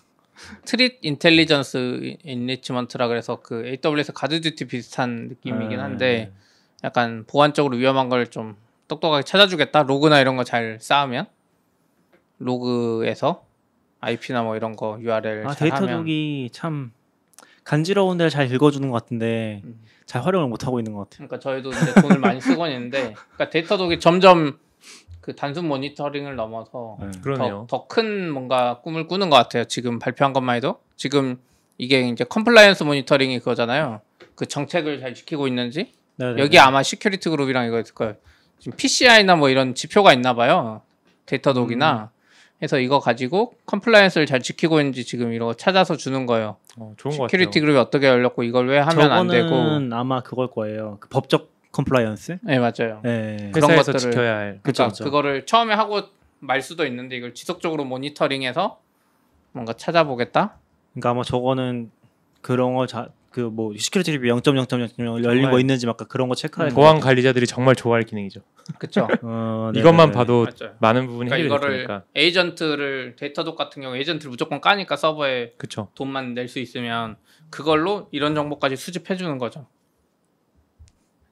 Threat 0.66 1.00
Intelligence 1.02 2.18
Enrichment라 2.24 3.08
그래서 3.08 3.40
그 3.42 3.66
AWS 3.84 4.14
GuardDuty 4.14 4.66
비슷한 4.66 5.28
느낌이긴 5.30 5.70
네. 5.70 5.76
한데 5.78 6.34
약간 6.84 7.24
보안적으로 7.28 7.78
위험한 7.78 8.10
걸 8.10 8.26
좀 8.30 8.56
똑똑하게 8.88 9.24
찾아주겠다. 9.24 9.84
로그나 9.84 10.20
이런 10.22 10.36
거 10.38 10.44
잘 10.44 10.78
쌓으면 10.80 11.26
로그에서 12.40 13.46
IP나 14.00 14.44
뭐 14.44 14.56
이런 14.56 14.76
거 14.76 14.98
URL 15.02 15.48
아잘 15.48 15.70
데이터 15.70 15.88
독이 15.88 16.50
참 16.54 16.92
간지러운 17.64 18.18
데를 18.18 18.30
잘 18.30 18.50
긁어주는 18.52 18.88
것 18.90 19.02
같은데 19.04 19.62
음. 19.66 19.82
잘 20.06 20.24
활용을 20.24 20.48
못 20.48 20.66
하고 20.66 20.80
있는 20.80 20.94
것 20.94 21.10
같아요. 21.10 21.28
그러니까 21.28 21.40
저희도 21.40 21.70
이제 21.72 22.02
돈을 22.02 22.20
많이 22.20 22.40
쓰고 22.40 22.66
있는데 22.68 23.14
그러니까 23.34 23.50
데이터 23.50 23.78
독이 23.78 24.00
점점 24.00 24.58
그 25.28 25.36
단순 25.36 25.68
모니터링을 25.68 26.38
넘어서 26.38 26.96
네. 27.02 27.12
그러네요. 27.22 27.68
더큰 27.70 28.32
뭔가 28.32 28.80
꿈을 28.80 29.08
꾸는 29.08 29.30
것 29.30 29.36
같아요. 29.36 29.66
지금 29.66 30.00
발표한 30.00 30.32
것만 30.32 30.56
해도 30.56 30.80
지금 30.96 31.38
이게 31.78 32.08
이제 32.08 32.24
compliance 32.24 32.84
모니터링이 32.84 33.40
그거잖아요. 33.40 34.00
그 34.36 34.46
정책을 34.46 35.02
잘 35.02 35.14
지키고 35.14 35.50
있는지 35.50 35.92
네네네. 36.16 36.42
여기 36.42 36.58
아마 36.60 36.82
security 36.82 37.28
그룹이랑 37.28 37.68
이거 37.68 37.78
있을 37.82 37.94
거예요. 37.94 38.16
지금 38.60 38.78
PCI나 38.78 39.36
뭐 39.36 39.50
이런 39.50 39.76
지표가 39.76 40.14
있나 40.14 40.34
봐요. 40.34 40.82
Datadog이나 41.26 42.10
해서 42.62 42.80
이거 42.80 43.02
가지고 43.02 43.54
compliance를 43.66 44.28
잘 44.28 44.42
지키고 44.42 44.80
있는지 44.80 45.04
지금 45.04 45.34
이거 45.34 45.54
찾아서 45.56 45.98
주는 45.98 46.26
거예요. 46.26 46.56
어, 46.78 46.94
좋은 46.96 47.18
것 47.18 47.24
같아요. 47.24 47.28
security 47.28 47.60
그룹이 47.60 47.78
어떻게 47.78 48.08
열렸고 48.08 48.44
이걸 48.44 48.70
왜 48.70 48.80
하면 48.80 49.12
안 49.12 49.28
되고. 49.28 49.50
저거는 49.50 49.92
아마 49.92 50.22
그걸 50.22 50.48
거예요. 50.48 51.00
그 51.02 51.10
법적 51.10 51.57
compliance. 51.78 52.40
네 52.42 52.60
맞아요. 52.60 53.02
네. 53.04 53.52
그런 53.54 53.70
것들을- 53.72 54.00
지켜야 54.00 54.36
할. 54.36 54.60
그쵸, 54.64 54.84
그러니까 54.84 54.88
그쵸. 54.94 55.04
그거를 55.06 55.46
처음에 55.46 55.74
하고 55.74 56.02
말 56.40 56.62
수도 56.62 56.86
있는데 56.86 57.16
이걸 57.18 57.34
지속적으로 57.34 57.84
모니터링해서 57.86 58.80
뭔가 59.52 59.74
찾아보겠다. 59.74 60.58
그러니까 60.94 61.10
아마 61.12 61.24
저거는 61.24 61.92
그런 62.42 62.74
거 62.76 62.86
자 62.88 63.10
그뭐 63.32 63.74
security 63.78 64.12
리뷰 64.14 64.26
0.0.0 64.26 65.24
열린 65.24 65.52
거 65.52 65.60
있는지 65.60 65.86
막 65.86 65.96
그런 65.98 66.28
거 66.28 66.34
체크할 66.34 66.72
보안 66.72 67.00
관리자들이 67.00 67.46
정말 67.46 67.76
좋아할 67.76 68.02
기능이죠. 68.04 68.42
그렇죠. 68.80 69.08
어, 69.22 69.72
이것만 69.76 70.08
네네네. 70.10 70.12
봐도 70.12 70.48
맞아요. 70.60 70.74
많은 70.80 71.06
부분이 71.06 71.30
그러니까 71.30 71.36
해결이 71.36 71.46
이거를 71.48 71.78
되니까. 71.86 72.04
에이전트를 72.16 73.16
Datadog 73.16 73.56
같은 73.56 73.82
경우 73.84 73.96
에이전트를 73.96 74.32
무조건 74.32 74.60
까니까 74.62 74.96
서버에 74.96 75.54
그렇죠. 75.58 75.90
돈만 75.94 76.34
낼 76.34 76.48
수 76.48 76.58
있으면 76.60 77.18
그걸로 77.52 78.08
이런 78.12 78.34
정보까지 78.34 78.76
수집해 78.76 79.16
주는 79.18 79.38
거죠. 79.38 79.68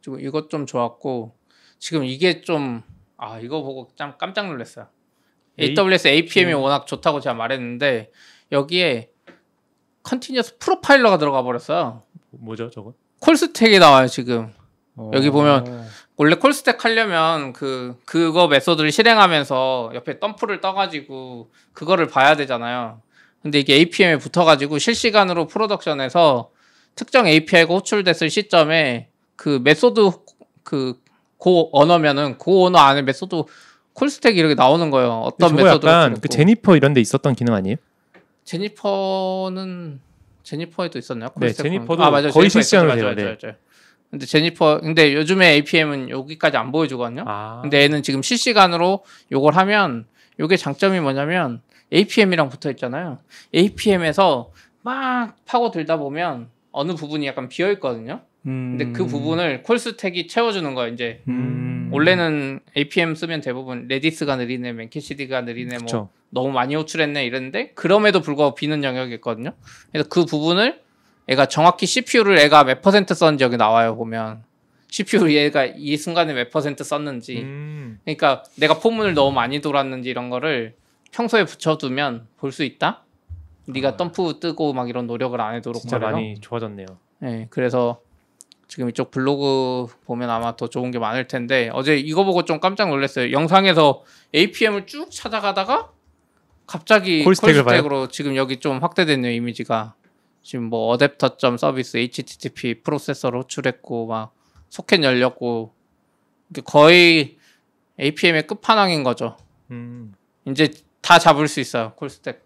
그리고 0.06 0.20
이것 0.20 0.50
좀 0.50 0.66
좋았고 0.66 1.36
지금 1.80 2.04
이게 2.04 2.42
좀 2.42 2.84
아 3.18 3.40
이거 3.40 3.62
보고 3.64 3.90
참 3.96 4.14
깜짝 4.18 4.48
놀랐어요. 4.48 4.88
A- 5.60 5.70
AWS 5.70 6.08
APM이 6.10 6.54
음. 6.54 6.60
워낙 6.62 6.86
좋다고 6.86 7.22
제가 7.22 7.34
말했는데 7.34 8.12
여기에 8.52 9.10
continuous 10.04 10.58
profiler가 10.58 11.18
들어가 11.18 11.42
버렸어요. 11.42 12.04
뭐죠, 12.32 12.70
저거? 12.70 12.94
call 13.22 13.45
stack이 13.45 13.80
나와요 13.80 14.08
지금. 14.08 14.52
어. 14.98 15.12
여기 15.14 15.30
보면 15.30 15.88
원래 16.18 16.36
call 16.36 16.57
stack 16.57 16.84
하려면 16.86 17.54
그 17.54 17.98
그거 18.06 18.48
method를 18.48 18.92
실행하면서 18.92 19.92
옆에 19.96 20.20
덤프를 20.20 20.62
떠 20.62 20.74
가지고 20.74 21.52
그거를 21.74 22.08
봐야 22.08 22.36
되잖아요. 22.36 23.02
근데 23.42 23.60
이게 23.60 23.76
APM에 23.76 24.18
붙어 24.18 24.44
가지고 24.44 24.78
실시간으로 24.78 25.48
production에서 25.48 26.52
특정 26.96 27.28
API가 27.28 27.74
호출됐을 27.74 28.30
시점에 28.30 29.10
그 29.36 29.60
method 29.64 30.12
그 30.64 31.06
Go 31.38 31.70
언어면은 31.74 32.38
그 32.40 32.64
언어 32.64 32.80
안에 32.80 33.02
method 33.04 33.44
call 33.94 34.12
stack이 34.12 34.40
이렇게 34.40 34.56
나오는 34.56 34.90
거예요. 34.90 35.12
어떤 35.26 35.50
저거 35.50 35.64
method를 35.64 35.94
약간. 35.94 36.20
그 36.20 36.28
Jennifer 36.28 36.76
이런 36.76 36.94
데 36.94 37.02
있었던 37.02 37.36
기능 37.36 37.54
아니에요? 37.54 37.76
Jennifer는 38.46 40.00
Jennifer에도 40.44 40.98
있었나요? 41.00 41.30
네, 41.36 41.48
call 41.48 41.55
stack 41.55 41.64
Jennifer도? 41.64 42.04
아, 42.04 42.10
맞아요. 42.10 42.30
거의 42.30 42.50
실시간으로. 42.50 42.96
돼요, 42.96 43.04
맞아요, 43.06 43.16
네. 43.16 43.38
맞아요. 43.42 43.56
근데 44.12 44.26
Jennifer 44.26 44.80
근데 44.82 45.14
요즘에 45.14 45.50
APM은 45.56 46.10
여기까지 46.10 46.58
안 46.58 46.72
보여주거든요. 46.72 47.24
아. 47.28 47.60
근데 47.62 47.82
얘는 47.82 48.02
지금 48.04 48.22
실시간으로 48.22 49.04
요걸 49.32 49.56
하면 49.56 50.06
요게 50.40 50.58
장점이 50.58 51.00
뭐냐면 51.00 51.62
APM이랑 51.94 52.50
붙어 52.50 52.70
있잖아요. 52.72 53.20
APM에서 53.54 54.52
막 54.84 55.36
파고 55.46 55.72
들다 55.72 55.98
보면 55.98 56.50
어느 56.72 56.94
부분이 56.96 57.26
약간 57.28 57.50
비어 57.50 57.72
있거든요. 57.74 58.22
음. 58.46 58.78
근데 58.78 58.92
그 58.92 59.06
부분을 59.06 59.64
call 59.64 59.89
stack이 59.89 60.28
채워주는 60.28 60.74
거예요. 60.76 60.94
이제 60.94 61.22
음. 61.28 61.90
원래는 61.92 62.60
APM 62.78 63.16
쓰면 63.16 63.42
대부분 63.42 63.88
Redis가 63.88 64.36
느리네, 64.36 64.74
Memcached가 64.74 65.42
느리네, 65.42 65.78
뭐 65.78 65.86
그쵸. 65.86 66.10
너무 66.30 66.52
많이 66.52 66.76
호출했네 66.76 67.26
이랬는데 67.26 67.72
그럼에도 67.76 68.22
불구하고 68.22 68.56
비는 68.56 68.84
영역이 68.84 69.14
있거든요. 69.16 69.52
그래서 69.92 70.08
그 70.10 70.26
부분을 70.26 70.82
얘가 71.28 71.48
정확히 71.48 71.86
CPU를 71.86 72.38
얘가 72.40 72.66
몇 72.66 72.82
퍼센트 72.82 73.14
썼는지 73.16 73.44
여기 73.44 73.58
나와요 73.58 73.96
보면 73.96 74.44
CPU 74.90 75.32
얘가 75.32 75.66
이 75.66 75.98
순간에 75.98 76.34
몇 76.34 76.52
퍼센트 76.52 76.84
썼는지 76.84 77.42
음. 77.42 78.00
그러니까 78.04 78.44
내가 78.58 78.80
for문을 78.80 79.14
너무 79.16 79.32
많이 79.34 79.60
돌았는지 79.60 80.10
이런 80.10 80.30
거를 80.30 80.76
평소에 81.12 81.46
붙여두면 81.46 82.28
볼 82.38 82.52
수 82.52 82.64
있다. 82.64 83.04
네가 83.68 83.90
아. 83.90 83.98
덤프 83.98 84.40
뜨고 84.40 84.74
막 84.74 84.90
이런 84.90 85.08
노력을 85.08 85.40
안 85.42 85.56
해도록 85.56 85.82
진짜 85.82 85.98
많이 85.98 86.36
좋아졌네요. 86.40 86.86
네, 87.20 87.48
그래서 87.50 88.00
지금 88.68 88.90
이쪽 88.90 89.12
블로그 89.12 89.88
보면 90.06 90.30
아마 90.30 90.56
더 90.56 90.68
좋은 90.68 90.92
게 90.92 91.00
많을 91.00 91.28
텐데 91.28 91.70
어제 91.74 91.98
이거 91.98 92.24
보고 92.24 92.46
좀 92.46 92.60
깜짝 92.60 92.90
놀랐어요. 92.90 93.32
영상에서 93.32 94.04
APM을 94.34 94.86
쭉 94.86 95.10
찾아가다가 95.12 95.92
갑자기 96.66 97.24
콜스택을 97.24 97.64
call 97.64 97.77
stack으로 97.77 98.08
지금 98.08 98.36
여기 98.36 98.60
좀 98.60 98.80
확대됐네요 98.80 99.32
이미지가 99.34 99.96
지금 100.42 100.66
뭐 100.66 100.96
어댑터 100.96 101.58
서비스 101.58 101.98
HTTP 101.98 102.82
프로세서로 102.82 103.42
호출했고 103.42 104.08
막 104.08 104.34
소켓 104.70 105.04
열렸고 105.04 105.74
거의 106.66 107.38
APM의 108.00 108.48
끝판왕인 108.48 109.04
거죠. 109.04 109.38
음. 109.72 110.14
이제 110.46 110.72
다 111.02 111.18
잡을 111.20 111.48
수 111.48 111.60
있어요 111.60 111.94
콜스택으로. 111.96 112.40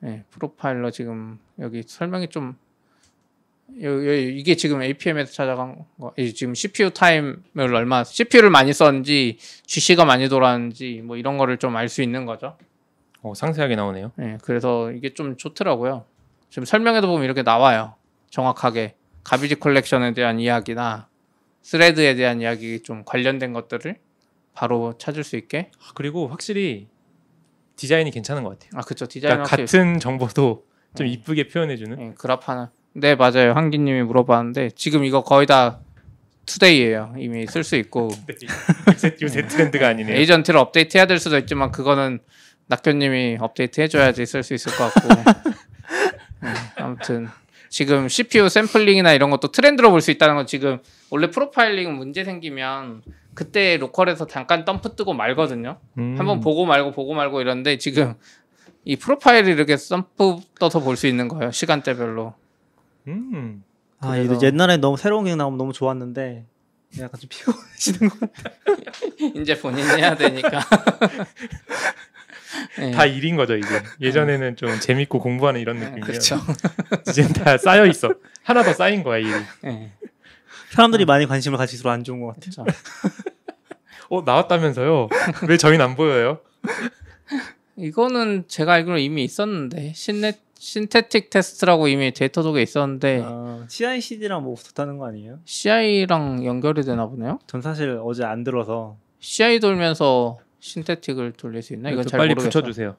네, 0.00 0.24
profiler 0.30 0.90
지금 0.90 1.38
여기 1.58 1.82
설명이 1.82 2.28
좀 2.28 2.56
이게 3.74 4.54
지금 4.54 4.82
APM에서 4.82 5.32
찾아간 5.32 5.84
거이 6.00 6.32
지금 6.34 6.54
CPU 6.54 6.90
time을 6.90 7.36
얼마 7.74 8.04
CPU를 8.04 8.48
많이 8.50 8.72
썼는지 8.72 9.38
GC가 9.66 10.04
많이 10.04 10.28
돌았는지 10.28 11.02
뭐 11.04 11.16
이런 11.16 11.36
거를 11.36 11.58
좀 11.58 11.76
알 11.76 11.88
수 11.88 12.02
있는 12.02 12.24
거죠. 12.26 12.56
어, 13.22 13.34
상세하게 13.34 13.76
나오네요. 13.76 14.12
네, 14.16 14.38
그래서 14.42 14.92
이게 14.92 15.12
좀 15.14 15.36
좋더라고요. 15.36 16.04
지금 16.48 16.64
설명에도 16.64 17.06
보면 17.08 17.24
이렇게 17.24 17.42
나와요. 17.42 17.94
정확하게 18.30 18.94
garbage 19.24 19.56
collection에 19.56 20.14
대한 20.14 20.38
이야기나 20.38 21.08
thread에 21.62 22.14
대한 22.14 22.40
이야기 22.40 22.80
좀 22.82 23.04
관련된 23.04 23.52
것들을 23.52 23.96
바로 24.54 24.94
찾을 24.96 25.24
수 25.24 25.36
있게. 25.36 25.70
아, 25.80 25.90
그리고 25.94 26.28
확실히 26.28 26.86
디자인이 27.74 28.10
괜찮은 28.10 28.42
것 28.44 28.50
같아요. 28.58 28.70
아, 28.74 28.82
그쵸. 28.82 29.06
디자인 29.06 29.34
그러니까 29.34 29.56
같은 29.56 29.98
정보도 29.98 30.64
좀 30.94 31.06
음. 31.06 31.12
이쁘게 31.12 31.48
표현해주는. 31.48 32.00
예, 32.00 32.14
그래프 32.16 32.42
하나. 32.46 32.70
네, 32.98 33.14
맞아요. 33.14 33.52
한기님이 33.52 34.02
물어봤는데 34.02 34.70
지금 34.74 35.04
이거 35.04 35.22
거의 35.22 35.46
다 35.46 35.80
today예요. 36.46 37.14
이미 37.18 37.46
쓸 37.46 37.62
수 37.64 37.76
있고 37.76 38.08
요새, 38.92 39.16
요새 39.20 39.46
트렌드가 39.46 39.88
아니네요. 39.88 40.16
에이전트를 40.16 40.58
업데이트해야 40.58 41.06
될 41.06 41.18
수도 41.18 41.36
있지만 41.38 41.70
그거는 41.72 42.20
낙교님이 42.68 43.38
업데이트 43.40 43.80
해줘야지 43.80 44.24
쓸 44.26 44.42
수 44.42 44.54
있을 44.54 44.72
것 44.72 44.92
같고. 44.94 45.08
음, 46.42 46.54
아무튼 46.76 47.28
지금 47.68 48.08
CPU 48.08 48.48
샘플링이나 48.48 49.12
이런 49.12 49.30
것도 49.30 49.48
트렌드로 49.52 49.90
볼 49.90 50.00
수 50.00 50.10
있다는 50.10 50.36
건 50.36 50.46
지금 50.46 50.78
원래 51.10 51.30
프로파일링 51.30 51.94
문제 51.96 52.24
생기면 52.24 53.02
그때 53.34 53.76
local에서 53.76 54.26
잠깐 54.26 54.64
덤프 54.64 54.94
뜨고 54.96 55.12
말거든요. 55.12 55.78
음. 55.98 56.14
한번 56.18 56.40
보고 56.40 56.64
말고 56.64 56.92
보고 56.92 57.12
말고 57.12 57.40
이런데 57.42 57.76
지금 57.76 58.14
이 58.84 58.96
프로파일을 58.96 59.52
이렇게 59.52 59.76
덤프 59.76 60.38
떠서 60.58 60.80
볼 60.80 60.96
수 60.96 61.06
있는 61.06 61.28
거예요. 61.28 61.50
시간대별로. 61.50 62.34
음. 63.08 63.62
아, 64.00 64.12
그래서- 64.12 64.34
이거 64.34 64.46
옛날에 64.46 64.76
너무 64.76 64.96
새로운 64.96 65.24
게 65.24 65.34
나오면 65.34 65.58
너무 65.58 65.72
좋았는데 65.72 66.44
약간 67.00 67.20
좀 67.20 67.28
피곤해지는 67.28 68.08
것 68.10 68.20
같아. 68.20 68.50
이제 69.40 69.58
본인이 69.58 69.86
해야 69.88 70.16
되니까. 70.16 70.60
네. 72.78 72.90
다 72.92 73.04
일인 73.06 73.36
거죠 73.36 73.56
이제. 73.56 73.82
예전에는 74.00 74.56
좀 74.56 74.78
재밌고 74.80 75.18
공부하는 75.20 75.60
이런 75.60 75.76
느낌이에요. 75.78 76.04
그렇죠. 76.04 76.38
이제 77.08 77.26
다 77.28 77.56
쌓여 77.58 77.86
있어. 77.86 78.14
하나 78.44 78.62
더 78.62 78.72
쌓인 78.72 79.02
거야 79.02 79.18
일이. 79.18 79.30
네. 79.62 79.92
사람들이 80.70 81.04
많이 81.04 81.26
관심을 81.26 81.58
가질수록 81.58 81.92
안 81.92 82.04
좋은 82.04 82.20
것 82.20 82.34
같아요. 82.34 82.64
그렇죠. 82.64 82.64
어 84.08 84.22
나왔다면서요? 84.22 85.08
왜 85.48 85.56
저희는 85.56 85.84
안 85.84 85.96
보여요? 85.96 86.40
이거는 87.76 88.44
제가 88.48 88.74
알기로 88.74 88.98
이미 88.98 89.24
있었는데 89.24 89.92
신네 89.94 90.38
synthetic 90.66 91.30
테스트라고 91.30 91.86
이미 91.86 92.10
Datadog에 92.10 92.60
있었는데 92.60 93.22
아, 93.24 93.64
CI/CD랑 93.68 94.42
뭐 94.42 94.56
좋다는 94.56 94.98
거 94.98 95.06
아니에요? 95.06 95.38
CI랑 95.44 96.44
연결이 96.44 96.82
되나 96.82 97.06
보네요. 97.06 97.38
전 97.46 97.62
사실 97.62 98.00
어제 98.02 98.24
안 98.24 98.42
들어서 98.42 98.96
CI 99.20 99.60
돌면서 99.60 100.38
synthetic을 100.58 101.34
돌릴 101.34 101.62
수 101.62 101.72
있나? 101.72 101.90
이건 101.90 102.02
저잘 102.02 102.18
빨리 102.18 102.30
모르겠어. 102.30 102.48
붙여주세요. 102.48 102.96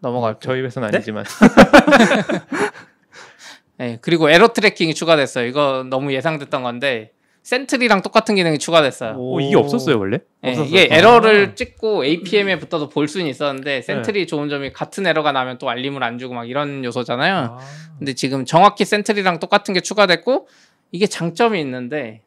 넘어갈게요. 0.00 0.40
저희 0.40 0.60
회사는 0.62 0.90
네? 0.90 0.96
아니지만. 0.96 1.24
네, 3.78 3.98
그리고 4.00 4.28
에러 4.28 4.48
tracking이 4.48 4.94
추가됐어요. 4.94 5.46
이거 5.46 5.86
너무 5.88 6.12
예상됐던 6.12 6.64
건데 6.64 7.12
Sentry랑 7.48 8.02
똑같은 8.02 8.34
기능이 8.34 8.58
추가됐어요. 8.58 9.14
어, 9.16 9.40
이게 9.40 9.56
없었어요 9.56 9.98
원래? 9.98 10.18
네, 10.42 10.50
없었어요. 10.50 10.66
이게 10.68 10.94
아. 10.94 10.98
에러를 10.98 11.54
찍고 11.54 12.04
APM에 12.04 12.58
붙어도 12.58 12.90
볼 12.90 13.08
수는 13.08 13.26
있었는데 13.26 13.80
Sentry 13.80 14.26
좋은 14.26 14.50
점이 14.50 14.74
같은 14.74 15.06
에러가 15.06 15.32
나면 15.32 15.56
또 15.56 15.70
알림을 15.70 16.02
안 16.04 16.18
주고 16.18 16.34
막 16.34 16.46
이런 16.46 16.84
요소잖아요. 16.84 17.34
아. 17.34 17.58
근데 17.98 18.12
지금 18.12 18.44
정확히 18.44 18.84
Sentry랑 18.84 19.40
똑같은 19.40 19.72
게 19.72 19.80
추가됐고 19.80 20.46
이게 20.92 21.06
장점이 21.06 21.58
있는데 21.62 22.20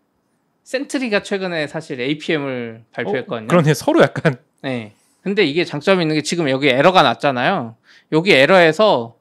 Sentry가 0.63 1.21
최근에 1.21 1.67
사실 1.67 2.01
APM을 2.01 2.81
발표했거든요. 2.91 3.45
어, 3.45 3.47
그러네 3.47 3.75
서로 3.75 4.01
약간 4.01 4.37
네. 4.63 4.93
근데 5.21 5.43
이게 5.43 5.65
장점이 5.65 6.01
있는 6.03 6.15
게 6.15 6.23
지금 6.23 6.49
여기 6.49 6.67
에러가 6.67 7.03
났잖아요. 7.03 7.75
여기 8.11 8.31
에러에서 8.33 9.17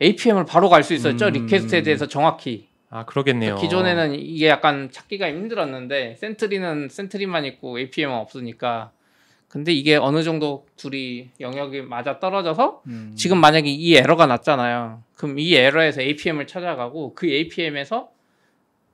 APM을 0.00 0.46
바로 0.46 0.70
갈 0.70 0.82
수 0.82 0.94
있었죠. 0.94 1.26
음. 1.26 1.32
request에 1.32 1.82
대해서 1.82 2.06
정확히. 2.08 2.68
아 2.94 3.04
그러겠네요. 3.04 3.56
기존에는 3.56 4.14
이게 4.14 4.46
약간 4.46 4.88
찾기가 4.88 5.28
힘들었는데 5.28 6.14
Sentry는 6.14 6.88
Sentry만 6.88 7.44
있고 7.46 7.80
APM은 7.80 8.14
없으니까. 8.14 8.92
근데 9.48 9.72
이게 9.72 9.96
어느 9.96 10.22
정도 10.22 10.64
둘이 10.76 11.30
영역이 11.40 11.82
맞아 11.82 12.20
떨어져서 12.20 12.82
음. 12.86 13.12
지금 13.16 13.38
만약에 13.38 13.68
이 13.68 13.96
에러가 13.96 14.26
났잖아요. 14.26 15.02
그럼 15.16 15.40
이 15.40 15.56
에러에서 15.56 16.02
APM을 16.02 16.46
찾아가고 16.46 17.14
그 17.16 17.26
APM에서 17.26 18.10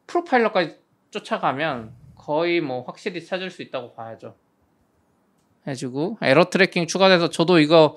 profiler까지 0.07 0.77
쫓아가면 1.11 1.93
거의 2.15 2.63
뭐 2.63 2.83
확실히 2.85 3.23
찾을 3.23 3.51
수 3.51 3.61
있다고 3.61 3.93
봐야죠. 3.93 4.35
해주고 5.67 6.17
에러 6.23 6.49
tracking 6.49 6.87
추가돼서 6.87 7.29
저도 7.29 7.59
이거 7.59 7.97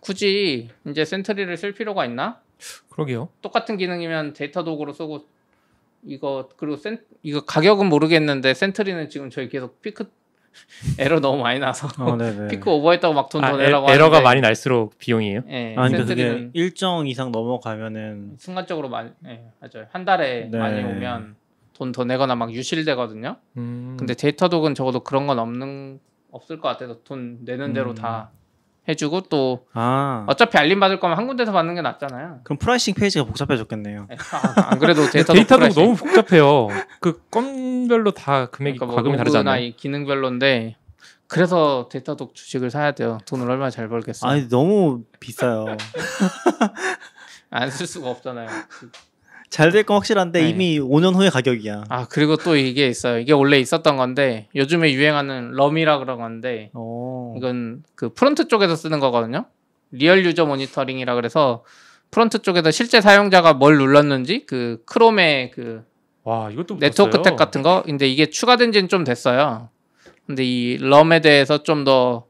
굳이 0.00 0.70
이제 0.86 1.04
Sentry를 1.04 1.54
쓸 1.58 1.72
필요가 1.74 2.06
있나? 2.06 2.40
그러게요. 2.90 3.28
똑같은 3.42 3.76
기능이면 3.76 4.32
Datadog으로 4.32 4.92
쓰고 4.92 5.26
이거 6.04 6.48
그리고 6.56 6.76
센 6.76 7.00
이거 7.22 7.44
가격은 7.44 7.88
모르겠는데 7.88 8.54
Sentry는 8.54 9.08
지금 9.08 9.30
저희 9.30 9.48
계속 9.48 9.80
피크 9.82 10.10
에러 10.98 11.20
너무 11.20 11.42
많이 11.42 11.60
나서 11.60 11.88
어, 12.02 12.16
네네. 12.16 12.48
피크 12.48 12.68
오버했다고 12.68 13.14
막 13.14 13.28
돈더 13.28 13.46
아, 13.46 13.56
내라고 13.56 13.90
에, 13.90 13.94
에러가 13.94 14.20
많이 14.20 14.40
날수록 14.40 14.98
비용이에요. 14.98 15.42
예, 15.48 15.72
아, 15.76 15.82
그러니까 15.88 15.98
Sentry는 15.98 16.50
일정 16.54 17.06
이상 17.06 17.30
넘어가면은 17.30 18.34
순간적으로 18.38 18.88
많이 18.88 19.10
예, 19.26 19.44
맞아요. 19.60 19.86
한 19.90 20.04
달에 20.04 20.48
네. 20.50 20.58
많이 20.58 20.82
오면 20.82 21.36
돈 21.74 21.92
더 21.92 22.04
내거나 22.04 22.34
막 22.34 22.52
유실되거든요. 22.52 23.36
음. 23.56 23.96
근데 23.96 24.14
Datadog은 24.14 24.74
적어도 24.74 25.00
그런 25.00 25.28
건 25.28 25.38
없는 25.38 26.00
없을 26.32 26.58
것 26.60 26.68
같아서 26.68 27.02
돈 27.04 27.38
내는 27.44 27.72
대로 27.72 27.90
음. 27.90 27.94
다 27.94 28.32
해주고 28.88 29.22
또 29.22 29.66
아 29.74 30.24
어차피 30.26 30.56
알림 30.58 30.80
받을 30.80 30.98
거면 30.98 31.16
한 31.18 31.26
군데서 31.26 31.52
받는 31.52 31.74
게 31.74 31.82
낫잖아요. 31.82 32.40
그럼 32.44 32.58
pricing 32.58 32.94
페이지가 32.94 33.24
복잡해졌겠네요. 33.26 34.08
예, 34.10 34.16
아, 34.32 34.70
안 34.70 34.78
그래도 34.78 35.02
Datadog 35.10 35.34
Datadog. 35.34 35.68
너무 35.74 35.94
복잡해요. 35.96 36.68
그 37.00 37.20
건별로 37.30 38.12
다 38.12 38.46
금액이 38.46 38.78
그러니까 38.78 38.86
뭐 38.86 38.96
과금이 38.96 39.16
않나요? 39.38 39.62
이 39.64 39.76
기능별로인데 39.76 40.76
그래서 41.26 41.88
Datadog 41.92 42.34
주식을 42.34 42.70
사야 42.70 42.92
돼요. 42.92 43.18
돈을 43.26 43.50
얼마나 43.50 43.68
잘 43.70 43.88
벌겠어요. 43.88 44.30
아니 44.30 44.48
너무 44.48 45.02
비싸요. 45.20 45.66
안 47.50 47.70
쓸 47.70 47.86
수가 47.86 48.08
없잖아요. 48.10 48.48
잘 49.50 49.72
될 49.72 49.84
건 49.84 49.96
확실한데 49.96 50.42
네. 50.42 50.48
이미 50.50 50.78
5년 50.78 51.14
후의 51.14 51.30
가격이야. 51.30 51.84
아 51.88 52.06
그리고 52.08 52.36
또 52.36 52.54
이게 52.56 52.86
있어요. 52.86 53.18
이게 53.18 53.32
원래 53.32 53.58
있었던 53.58 53.96
건데 53.96 54.48
요즘에 54.54 54.92
유행하는 54.92 55.52
RUM이라 55.52 55.98
그런 55.98 56.18
건데 56.18 56.70
어. 56.74 57.34
이건 57.36 57.82
그 57.94 58.12
front 58.12 58.48
쪽에서 58.48 58.76
쓰는 58.76 59.00
거거든요. 59.00 59.46
real 59.90 60.24
user 60.24 60.44
monitoring이라 60.44 61.14
그래서 61.14 61.64
front 62.10 62.40
쪽에서 62.42 62.70
실제 62.70 63.00
사용자가 63.00 63.54
뭘 63.54 63.78
눌렀는지 63.78 64.44
그 64.46 64.82
Chrome의 64.84 65.52
그와 65.52 66.50
이것도 66.50 66.78
네트워크. 66.78 67.22
탭 67.22 67.36
같은 67.36 67.62
거. 67.62 67.82
근데 67.86 68.06
이게 68.06 68.26
추가된 68.26 68.72
지는 68.72 68.88
좀 68.88 69.04
됐어요. 69.04 69.70
근데 70.26 70.44
이 70.44 70.76
RUM에 70.78 71.20
대해서 71.20 71.62
좀더 71.62 72.26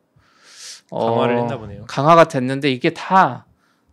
어, 0.90 1.10
강화를 1.10 1.38
했나 1.38 1.58
보네요. 1.58 1.84
강화가 1.88 2.24
됐는데 2.28 2.70
이게 2.70 2.90
다 2.90 3.46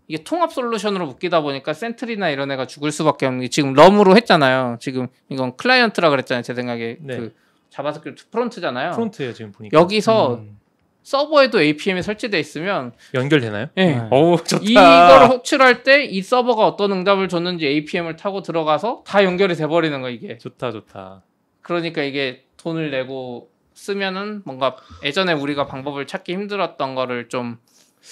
이게 0.07 0.23
통합 0.23 0.51
솔루션으로 0.53 1.05
묶이다 1.07 1.41
보니까 1.41 1.73
Sentry나 1.73 2.29
이런 2.29 2.51
애가 2.51 2.67
죽을 2.67 2.91
수밖에 2.91 3.25
없는 3.25 3.41
게 3.41 3.47
지금 3.47 3.73
RUM으로 3.73 4.15
했잖아요. 4.17 4.77
지금 4.79 5.07
이건 5.29 5.55
클라이언트라 5.57 6.09
그랬잖아요. 6.09 6.43
제 6.43 6.53
생각에 6.53 6.97
네. 7.01 7.17
그 7.17 7.35
JavaScript 7.71 8.29
front잖아요. 8.29 8.91
front에 8.91 9.33
지금 9.33 9.51
보니까 9.51 9.77
여기서 9.79 10.35
음. 10.35 10.59
서버에도 11.03 11.61
APM이 11.61 12.01
설치돼 12.01 12.39
있으면 12.39 12.91
연결되나요? 13.13 13.67
예. 13.77 13.85
네. 13.85 14.07
어우 14.09 14.37
좋다. 14.43 14.63
이거를 14.63 15.29
호출할 15.29 15.83
때 15.83 16.05
이 16.05 16.21
서버가 16.21 16.65
어떤 16.65 16.91
응답을 16.91 17.27
줬는지 17.29 17.67
APM을 17.67 18.15
타고 18.15 18.41
들어가서 18.41 19.03
다 19.05 19.23
연결이 19.23 19.55
돼 19.55 19.67
버리는 19.67 19.99
거 20.01 20.09
이게. 20.09 20.37
좋다 20.37 20.71
좋다. 20.71 21.23
그러니까 21.61 22.01
이게 22.03 22.45
돈을 22.57 22.89
내고 22.91 23.49
쓰면은 23.73 24.41
뭔가 24.45 24.77
예전에 25.03 25.33
우리가 25.33 25.67
방법을 25.67 26.07
찾기 26.07 26.31
힘들었던 26.33 26.95
거를 26.95 27.27
좀 27.29 27.57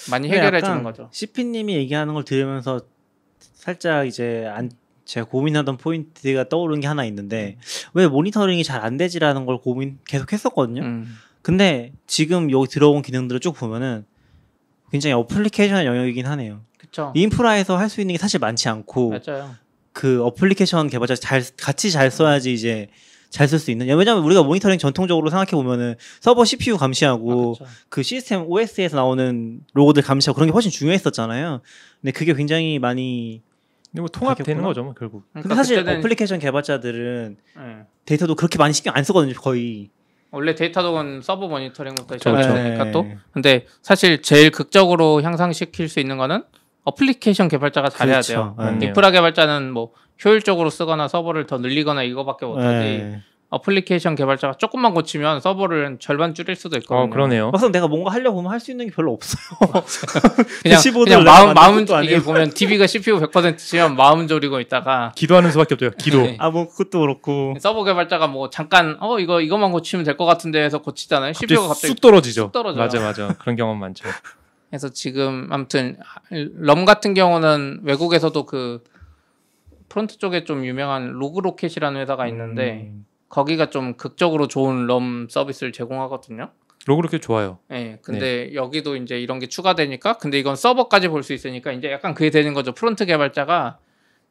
많이 0.10 0.30
해결해 0.30 0.62
주는 0.62 0.84
거죠. 0.84 1.10
CP님이 1.12 1.76
얘기하는 1.76 2.14
걸 2.14 2.24
들으면서 2.24 2.82
살짝 3.40 4.08
이제 4.08 4.46
안 4.54 4.70
제가 5.06 5.26
고민하던 5.28 5.78
포인트가 5.78 6.48
떠오르는 6.50 6.80
게 6.82 6.88
하나 6.88 7.04
있는데 7.06 7.58
왜 7.94 8.08
모니터링이 8.08 8.64
잘 8.64 8.82
안 8.84 8.98
되지라는 8.98 9.46
걸 9.46 9.58
고민 9.60 10.00
계속 10.06 10.32
했었거든요. 10.34 10.82
음. 10.82 11.16
근데 11.42 11.92
지금 12.08 12.50
여기 12.52 12.70
들어온 12.70 13.02
기능들을 13.02 13.40
쭉 13.42 13.54
보면은 13.54 14.06
굉장히 14.92 15.14
어플리케이션 15.14 15.86
영역이긴 15.86 16.26
하네요. 16.26 16.62
그쵸. 16.78 17.12
인프라에서 17.16 17.78
할 17.78 17.90
수 17.90 18.00
있는 18.02 18.14
게 18.14 18.18
사실 18.20 18.40
많지 18.40 18.70
않고 18.70 19.10
맞아요. 19.28 19.56
그 19.92 20.24
어플리케이션 20.24 20.88
개발자 20.90 21.16
잘 21.16 21.44
같이 21.58 21.92
잘 21.92 22.10
써야지 22.12 22.54
이제 22.54 22.88
잘 23.34 23.48
쓸 23.48 23.58
수 23.58 23.72
있는. 23.72 23.88
왜냐면 23.88 24.24
우리가 24.24 24.44
모니터링 24.44 24.78
전통적으로 24.78 25.30
생각해 25.32 25.52
보면은 25.52 25.96
서버 26.22 26.46
CPU 26.46 26.78
감시하고 26.78 27.56
아. 27.60 27.66
그 27.90 28.04
시스템 28.04 28.46
OS에서 28.48 28.96
나오는 28.96 29.60
로그들 29.74 30.04
감시하고 30.04 30.36
그런 30.36 30.48
게 30.48 30.54
훨씬 30.54 30.70
중요했었잖아요. 30.70 31.62
근데 32.02 32.12
그게 32.12 32.34
굉장히 32.36 32.78
많이 32.78 33.42
근데 33.92 34.02
뭐 34.02 34.08
통합되는 34.08 34.46
바뀌었구나. 34.46 34.68
거죠 34.68 34.84
뭐 34.84 34.94
결국. 34.94 35.24
근데 35.34 35.44
그러니까 35.44 35.56
사실 35.56 35.78
그때는, 35.78 36.00
어플리케이션 36.00 36.38
개발자들은 36.40 37.38
예. 37.58 37.86
Datadog 38.06 38.36
그렇게 38.36 38.60
많이 38.60 38.72
신경 38.72 38.96
안 38.96 39.04
쓰거든요. 39.04 39.34
거의. 39.34 39.90
원래 40.30 40.54
Datadog은 40.54 41.22
서버 41.24 41.48
모니터링부터. 41.48 42.18
그러니까 42.18 42.84
네. 42.86 42.92
또 42.92 43.08
근데 43.32 43.66
사실 43.82 44.22
제일 44.22 44.52
극적으로 44.52 45.24
향상시킬 45.24 45.90
수 45.90 46.00
있는 46.00 46.18
거는 46.18 46.44
어플리케이션 46.84 47.48
개발자가 47.48 47.90
잘해야 47.90 48.16
그렇죠. 48.18 48.34
돼요. 48.34 48.56
네. 48.60 48.66
맞네요. 48.66 48.88
인프라 48.90 49.10
개발자는 49.10 49.72
뭐 49.72 49.92
효율적으로 50.24 50.70
쓰거나 50.70 51.08
서버를 51.08 51.46
더 51.48 51.58
늘리거나 51.58 52.04
이거밖에 52.04 52.46
못하지. 52.46 52.78
네. 52.78 53.22
어플리케이션 53.50 54.16
개발자가 54.16 54.56
조금만 54.56 54.96
고치면 54.96 55.40
서버를 55.40 55.98
절반 56.00 56.34
줄일 56.34 56.56
수도 56.56 56.76
있거든요. 56.80 57.02
어 57.06 57.10
그러네요. 57.10 57.52
막상 57.52 57.72
내가 57.72 57.88
뭔가 57.88 58.12
하려고 58.12 58.40
하면 58.40 58.52
할 58.52 58.60
수 58.60 58.72
있는 58.72 58.88
게 58.88 58.92
별로 58.92 59.14
없어요. 59.14 59.60
그냥, 60.64 60.80
15 60.80 61.04
그냥 61.04 61.20
를 61.20 61.26
마음 61.26 61.54
마음은 61.54 61.86
것도 61.86 62.02
이게. 62.04 62.20
보면 62.20 62.50
DB가 62.50 62.88
CPU 62.88 63.20
100%면 63.20 63.96
마음은 63.96 64.28
졸이고 64.28 64.60
있다가 64.60 65.12
기도하는 65.16 65.52
수밖에 65.52 65.76
없죠. 65.76 65.92
기도. 66.00 66.22
네. 66.24 66.36
아뭐 66.40 66.68
그것도 66.70 67.00
그렇고. 67.02 67.54
서버 67.60 67.84
개발자가 67.84 68.26
뭐 68.26 68.50
잠깐 68.50 68.98
어 69.00 69.20
이거 69.20 69.40
이거만 69.40 69.72
고치면 69.72 70.04
될 70.04 70.18
것 70.18 70.26
같은데 70.26 70.64
해서 70.64 70.80
고치잖아요. 70.80 71.34
갑자기 71.34 71.46
CPU가 71.54 71.68
갑자기 71.68 71.88
쑥 71.94 72.02
떨어지죠. 72.02 72.42
쑥 72.46 72.52
떨어져요. 72.54 72.84
맞아 72.84 73.00
맞아. 73.02 73.36
그런 73.40 73.56
경험 73.56 73.78
많죠. 73.80 74.10
그래서 74.72 74.90
지금 74.90 75.48
아무튼 75.52 75.98
럼 76.32 76.86
같은 76.86 77.14
경우는 77.14 77.82
외국에서도 77.84 78.46
그 78.48 78.82
front 79.94 80.18
쪽에 80.18 80.44
좀 80.44 80.66
유명한 80.66 81.12
LogRocket이라는 81.12 82.02
회사가 82.02 82.28
있는데 82.30 82.90
음. 82.92 83.06
거기가 83.30 83.70
좀 83.70 83.94
극적으로 83.94 84.48
좋은 84.48 84.88
럼 84.88 85.28
서비스를 85.30 85.72
제공하거든요. 85.72 86.50
LogRocket 86.88 87.20
좋아요. 87.20 87.60
예. 87.72 88.00
근데 88.02 88.56
여기도 88.56 88.96
이제 88.96 89.20
이런 89.20 89.38
게 89.40 89.46
추가되니까 89.48 90.18
근데 90.18 90.40
이건 90.40 90.56
서버까지 90.56 91.10
볼 91.10 91.22
수 91.22 91.34
있으니까 91.34 91.72
이제 91.72 91.92
약간 91.92 92.16
그게 92.16 92.32
되는 92.32 92.56
거죠. 92.56 92.72
front 92.74 93.06
개발자가 93.06 93.78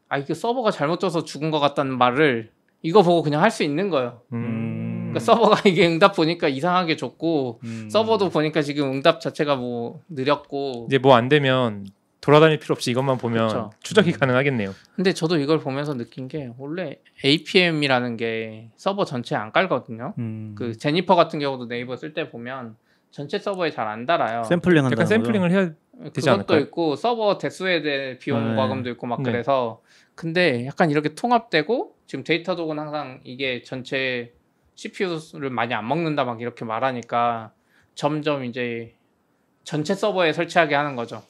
아 0.09 0.19
이게 0.19 0.35
서버가 0.35 0.73
잘못 0.73 0.99
줘서 0.99 1.23
죽은 1.23 1.53
것 1.53 1.61
같다는 1.61 1.97
말을 1.97 2.51
이거 2.83 3.03
보고 3.03 3.23
그냥 3.23 3.41
할 3.41 3.53
수 3.53 3.63
있는 3.63 3.89
거예요. 3.89 4.21
음. 4.33 5.13
그러니까 5.13 5.21
서버가 5.21 5.63
이게 5.71 5.87
응답 5.87 6.17
보니까 6.17 6.49
이상하게 6.49 6.97
줬고 6.97 7.61
음. 7.63 7.89
서버도 7.89 8.31
보니까 8.31 8.63
지금 8.63 8.91
응답 8.91 9.21
자체가 9.21 9.55
뭐 9.55 10.01
느렸고 10.09 10.87
이제 10.89 10.99
뭐 10.99 11.15
안 11.15 11.29
되면 11.29 11.87
돌아다닐 12.23 12.59
필요 12.61 12.73
없이 12.73 12.91
이것만 12.93 13.19
보면 13.19 13.49
그쵸. 13.49 13.71
추적이 13.81 14.13
음. 14.13 14.19
가능하겠네요. 14.19 14.73
근데 14.95 15.13
저도 15.13 15.39
이걸 15.39 15.59
보면서 15.59 15.95
느낀 15.95 16.29
게 16.29 16.51
원래 16.57 16.99
APM이라는 17.25 18.17
게 18.17 18.71
서버 18.77 19.05
전체에 19.05 19.37
안 19.37 19.51
깔거든요. 19.53 20.15
음. 20.19 20.55
그 20.57 20.79
제니퍼 20.79 21.17
같은 21.17 21.41
경우도 21.41 21.67
네이버 21.67 21.97
쓸 21.97 22.15
때 22.15 22.31
보면 22.31 22.77
전체 23.11 23.39
서버에 23.39 23.73
잘 23.73 23.89
안 23.89 24.07
달아요. 24.07 24.45
샘플링 24.45 24.85
한다. 24.85 24.95
약간 24.95 25.07
샘플링을 25.07 25.51
해야 25.51 25.67
되지 25.67 26.21
그것도 26.21 26.33
않을까요? 26.33 26.61
있고 26.61 26.95
서버 26.97 27.39
대수에 27.39 27.83
대해 27.83 28.19
비용 28.19 28.51
네. 28.51 28.57
과금도 28.57 28.89
있고 28.91 29.07
막 29.09 29.21
네. 29.23 29.33
그래서 29.33 29.83
근데 30.15 30.65
약간 30.67 30.91
이렇게 30.93 31.15
통합되고 31.17 31.97
지금 32.07 32.23
Datadog은 32.23 32.79
항상 32.79 33.21
이게 33.25 33.63
전체 33.65 34.33
CPU를 34.77 35.51
많이 35.51 35.75
안 35.75 35.87
먹는다 35.89 36.23
막 36.25 36.41
이렇게 36.41 36.65
말하니까 36.65 37.53
점점 37.97 38.45
이제 38.45 38.95
전체 39.65 39.95
서버에 39.95 40.33
설치하게 40.33 40.75
하는 40.77 40.95
거죠. 40.97 41.23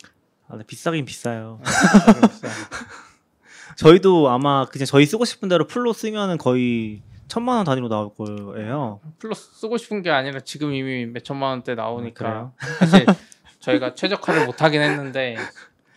아, 0.53 0.53
근데 0.53 0.67
비싸긴 0.67 1.07
비싸요. 1.07 1.61
저희도 3.77 4.29
아마 4.29 4.67
그냥 4.67 4.85
저희 4.85 5.07
쓰고 5.07 5.25
싶은 5.25 5.49
대로 5.49 5.67
full로 5.67 5.95
쓰면은 5.95 6.37
거의 6.37 7.01
천만 7.27 7.57
원 7.57 7.65
단위로 7.65 7.89
나올 7.89 8.15
거예요. 8.15 9.01
full로 9.19 9.49
쓰고 9.55 9.79
싶은 9.79 10.03
게 10.03 10.11
아니라 10.11 10.41
지금 10.41 10.75
이미 10.75 11.07
몇 11.07 11.25
천만 11.25 11.53
원대 11.53 11.73
아, 11.73 11.77
나오니까 11.77 12.53
사실 12.81 13.07
저희가 13.61 13.95
최적화를 13.95 14.45
못 14.45 14.61
하긴 14.61 14.83
했는데 14.83 15.37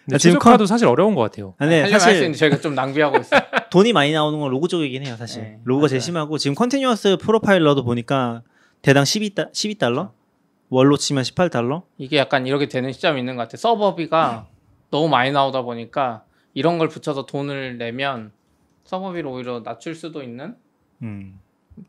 근데 0.06 0.20
지금 0.20 0.36
최적화도 0.36 0.68
사실 0.68 0.88
어려운 0.88 1.16
것 1.16 1.22
같아요. 1.22 1.54
아니, 1.58 1.78
할수 1.78 2.00
사실 2.00 2.16
있는데 2.16 2.38
저희가 2.38 2.62
좀 2.62 2.76
낭비하고 2.76 3.18
있어요. 3.18 3.42
돈이 3.72 3.92
많이 3.92 4.14
나오는 4.14 4.40
건 4.40 4.52
로그 4.52 4.70
쪽이긴 4.70 5.06
해요, 5.06 5.18
사실. 5.18 5.42
네, 5.42 5.60
로그가 5.66 5.90
제일 5.90 5.98
맞아요. 5.98 6.06
심하고 6.06 6.38
지금 6.38 6.56
continuous 6.56 7.18
profiler도 7.18 7.84
보니까 7.84 8.42
대당 8.82 9.04
12달 9.04 9.52
12달러? 9.52 10.12
월로 10.70 10.98
치면 10.98 11.24
18달러? 11.24 11.84
이게 11.98 12.18
약간 12.18 12.48
이렇게 12.48 12.68
되는 12.68 12.92
시점이 12.92 13.20
있는 13.20 13.36
것 13.36 13.44
같아요. 13.44 13.58
서버비가 13.58 14.48
너무 14.92 15.08
많이 15.10 15.32
나오다 15.32 15.62
보니까 15.62 16.24
이런 16.54 16.78
걸 16.78 16.88
붙여서 16.90 17.26
돈을 17.26 17.78
내면 17.78 18.32
서버비를 18.86 19.30
오히려 19.30 19.62
낮출 19.64 19.96
수도 19.96 20.24
있는 20.24 20.56
음. 21.02 21.40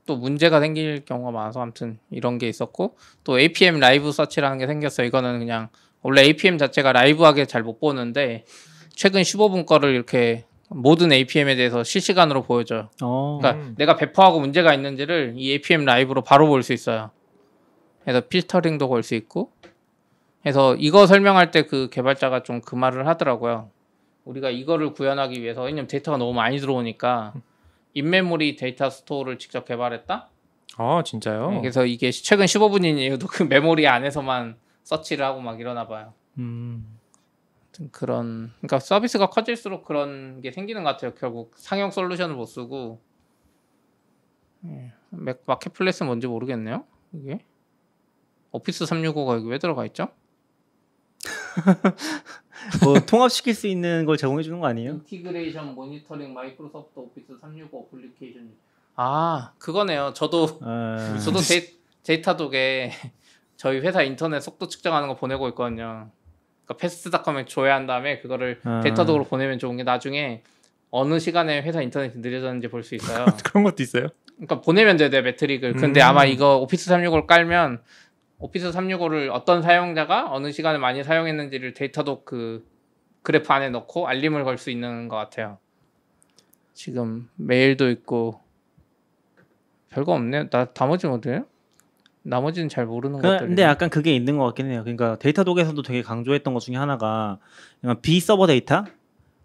또 0.04 0.16
문제가 0.16 0.60
생길 0.60 1.04
경우가 1.04 1.30
많아서 1.30 1.60
아무튼 1.62 1.98
이런 2.10 2.38
게 2.38 2.48
있었고 2.48 2.96
또 3.24 3.38
APM 3.38 3.78
라이브 3.78 4.10
서치라는 4.12 4.58
게 4.58 4.66
생겼어요. 4.66 5.06
이거는 5.06 5.38
그냥 5.38 5.68
원래 6.02 6.22
APM 6.22 6.58
자체가 6.58 6.92
라이브하게 6.92 7.46
잘 7.46 7.62
못 7.62 7.78
보는데 7.80 8.44
최근 8.94 9.22
15분 9.22 9.64
거를 9.66 9.94
이렇게 9.94 10.44
모든 10.68 11.12
APM에 11.12 11.54
대해서 11.54 11.84
실시간으로 11.84 12.42
보여줘요. 12.42 12.90
어. 13.02 13.38
그러니까 13.40 13.62
음. 13.62 13.74
내가 13.78 13.94
배포하고 13.96 14.40
문제가 14.40 14.74
있는지를 14.74 15.34
이 15.36 15.52
APM 15.52 15.84
라이브로 15.84 16.22
바로 16.22 16.48
볼 16.48 16.62
수 16.62 16.72
있어요. 16.72 17.10
그래서 18.06 18.20
필터링도 18.28 18.88
걸 18.88 19.02
수 19.02 19.14
있고. 19.16 19.50
그래서 20.42 20.76
이거 20.76 21.06
설명할 21.08 21.50
때 21.50 21.62
그 21.62 21.88
개발자가 21.90 22.42
좀 22.44 22.60
그 22.60 22.76
말을 22.76 23.06
하더라고요. 23.08 23.68
우리가 24.24 24.50
이거를 24.50 24.92
구현하기 24.92 25.40
위해서 25.42 25.62
왜냐면 25.62 25.88
데이터가 25.88 26.16
너무 26.18 26.32
많이 26.32 26.58
들어오니까 26.58 27.34
in-memory 27.94 28.56
data 28.56 28.88
store를 28.90 29.38
직접 29.38 29.64
개발했다. 29.64 30.28
아 30.78 31.02
진짜요? 31.04 31.50
네, 31.50 31.60
그래서 31.60 31.84
이게 31.84 32.10
최근 32.12 32.44
15분인 32.46 32.98
이유도 32.98 33.26
그 33.26 33.42
메모리 33.42 33.86
안에서만 33.88 34.56
서치를 34.84 35.24
하고 35.24 35.40
막 35.40 35.58
이러나 35.60 35.86
봐요. 35.88 36.14
음. 36.38 36.98
그런 37.92 38.52
그러니까 38.58 38.78
서비스가 38.78 39.26
커질수록 39.30 39.84
그런 39.84 40.40
게 40.40 40.50
생기는 40.52 40.82
것 40.84 40.90
같아요. 40.90 41.12
결국 41.14 41.52
상용 41.56 41.90
솔루션을 41.90 42.34
못 42.36 42.46
쓰고 42.46 43.00
예, 44.66 44.92
맥 45.10 45.42
marketplace 45.46 46.04
뭔지 46.04 46.26
모르겠네요. 46.26 46.84
이게 47.12 47.40
Office 48.56 48.84
365가 48.84 49.34
여기 49.36 49.48
왜 49.48 49.58
들어가 49.58 49.84
있죠? 49.86 50.08
뭐 52.82 52.98
통합시킬 53.00 53.54
수 53.54 53.66
있는 53.66 54.04
걸 54.06 54.16
제공해 54.16 54.42
주는 54.42 54.58
거 54.60 54.66
아니에요? 54.66 54.92
integration 54.92 55.74
monitoring 55.74 56.32
Microsoft 56.34 56.98
Office 56.98 57.38
365 57.40 57.78
어플리케이션. 57.78 58.50
아 58.96 59.52
그거네요. 59.58 60.12
저도 60.14 60.58
어. 60.62 61.18
저도 61.22 61.40
데이, 61.40 61.68
Datadog에 62.02 62.92
저희 63.56 63.80
회사 63.80 64.02
인터넷 64.02 64.40
속도 64.40 64.68
측정하는 64.68 65.08
거 65.08 65.16
보내고 65.16 65.48
있거든요. 65.50 66.10
그러니까 66.64 66.80
Fast.com에 66.80 67.44
조회한 67.44 67.86
다음에 67.86 68.20
그거를 68.20 68.60
아. 68.64 68.80
Datadog으로 68.82 69.24
보내면 69.24 69.58
좋은 69.58 69.76
게 69.76 69.82
나중에 69.82 70.42
어느 70.90 71.18
시간에 71.18 71.60
회사 71.62 71.82
인터넷이 71.82 72.14
느려졌는지 72.20 72.68
볼 72.68 72.82
수 72.82 72.94
있어요. 72.94 73.26
그런 73.44 73.64
것도 73.64 73.82
있어요. 73.82 74.08
그러니까 74.36 74.60
보내면 74.60 74.96
돼요, 74.96 75.08
내 75.10 75.20
metric을. 75.22 75.74
근데 75.74 76.00
음. 76.00 76.06
아마 76.06 76.24
이거 76.24 76.58
Office 76.58 76.90
365를 76.90 77.26
깔면 77.26 77.82
Office 78.38 78.70
365를 78.70 79.30
어떤 79.32 79.62
사용자가 79.62 80.30
어느 80.30 80.52
시간에 80.52 80.78
많이 80.78 81.02
사용했는지를 81.02 81.74
Datadog 81.74 82.24
그 82.24 82.66
그래프 83.22 83.52
안에 83.52 83.70
넣고 83.70 84.06
알림을 84.08 84.44
걸 84.44 84.58
수 84.58 84.70
있는 84.70 85.08
것 85.08 85.16
같아요. 85.16 85.58
지금 86.74 87.28
메일도 87.36 87.90
있고 87.90 88.40
별거 89.88 90.12
없네요. 90.12 90.50
나 90.50 90.66
나머지 90.66 91.06
뭐예요? 91.06 91.46
나머지는 92.22 92.68
잘 92.68 92.86
모르는 92.86 93.20
그, 93.20 93.28
것들. 93.28 93.46
근데 93.48 93.62
약간 93.62 93.88
그게 93.88 94.14
있는 94.14 94.36
것 94.36 94.44
같긴 94.46 94.70
해요. 94.70 94.82
그러니까 94.82 95.16
Datadog에서도 95.18 95.80
되게 95.82 96.02
강조했던 96.02 96.52
것 96.52 96.60
중에 96.60 96.76
하나가 96.76 97.38
그냥 97.80 98.00
비서버 98.02 98.48
데이터, 98.48 98.82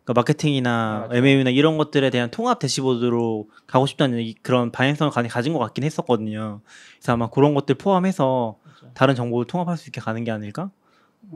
그러니까 0.03 0.13
마케팅이나 0.19 1.05
맞아요. 1.07 1.19
MAU나 1.19 1.51
이런 1.51 1.77
것들에 1.77 2.09
대한 2.09 2.31
통합 2.31 2.57
dashboard로 2.59 3.49
가고 3.67 3.85
싶다는 3.85 4.19
이- 4.19 4.33
그런 4.41 4.71
방향성을 4.71 5.11
가진 5.29 5.53
것 5.53 5.59
같긴 5.59 5.83
했었거든요. 5.83 6.61
그래서 6.97 7.13
아마 7.13 7.29
그런 7.29 7.53
것들 7.53 7.75
포함해서 7.75 8.57
맞아요. 8.81 8.93
다른 8.93 9.15
정보를 9.15 9.47
통합할 9.47 9.77
수 9.77 9.89
있게 9.89 10.01
가는 10.01 10.23
게 10.23 10.31
아닐까? 10.31 10.69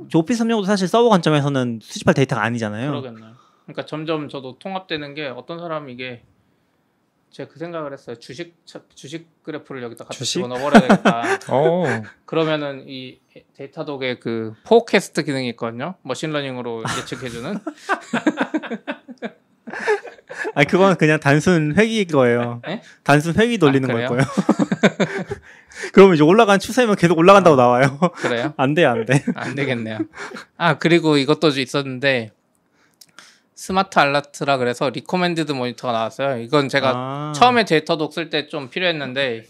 저 0.10 0.20
Office 0.20 0.44
365도 0.46 0.66
사실 0.66 0.88
서버 0.88 1.10
관점에서는 1.10 1.80
수집할 1.82 2.14
데이터가 2.16 2.44
아니잖아요. 2.44 2.90
그러겠네요. 2.92 3.34
그러니까 3.66 3.86
점점 3.86 4.30
저도 4.30 4.58
통합되는 4.60 5.14
게 5.14 5.28
어떤 5.28 5.60
사람이 5.60 5.94
이게 5.94 6.24
제가 7.32 7.50
그 7.52 7.60
생각을 7.60 7.92
했어요. 7.94 8.16
주식 8.18 8.56
차- 8.66 8.82
주식 8.96 9.28
그래프를 9.44 9.84
여기다 9.84 10.06
갖다 10.06 10.18
주식? 10.18 10.34
집어넣어버려야 10.40 10.82
되겠다. 10.88 11.22
어. 11.54 11.84
그러면은 12.26 12.86
이 12.88 13.20
Datadog에 13.58 14.20
그 14.20 14.54
forecast 14.66 15.24
기능이 15.24 15.50
있거든요. 15.50 15.96
machine 16.04 16.33
learning으로 16.33 16.84
예측해주는. 17.00 17.60
아니 20.56 20.68
그건 20.68 20.96
그냥 20.98 21.20
단순 21.20 21.74
회귀일 21.78 22.08
거예요. 22.08 22.62
네? 22.66 22.82
단순 23.04 23.36
회귀 23.38 23.58
돌리는 23.58 23.90
아, 23.90 23.94
걸? 23.94 24.08
거예요. 24.08 24.24
그러면 25.94 26.16
이제 26.16 26.24
올라간 26.24 26.60
추세면 26.60 26.96
계속 26.96 27.18
올라간다고 27.18 27.56
나와요. 27.56 28.00
그래요? 28.16 28.54
안 28.58 28.74
돼, 28.74 28.86
안 28.86 29.06
돼. 29.06 29.24
안 29.36 29.56
되겠네요. 29.56 30.00
아 30.58 30.78
그리고 30.78 31.18
이것도 31.18 31.50
있었는데 31.50 32.32
smart 33.54 34.00
alert라 34.00 34.58
그래서 34.58 34.90
recommended 34.90 35.52
monitor가 35.54 35.94
나왔어요. 35.94 36.40
이건 36.42 36.68
제가 36.70 36.92
아. 36.96 37.34
처음에 37.36 37.66
Datadog 37.66 38.12
쓸 38.14 38.30
때 38.30 38.48
좀 38.48 38.70
필요했는데 38.70 39.46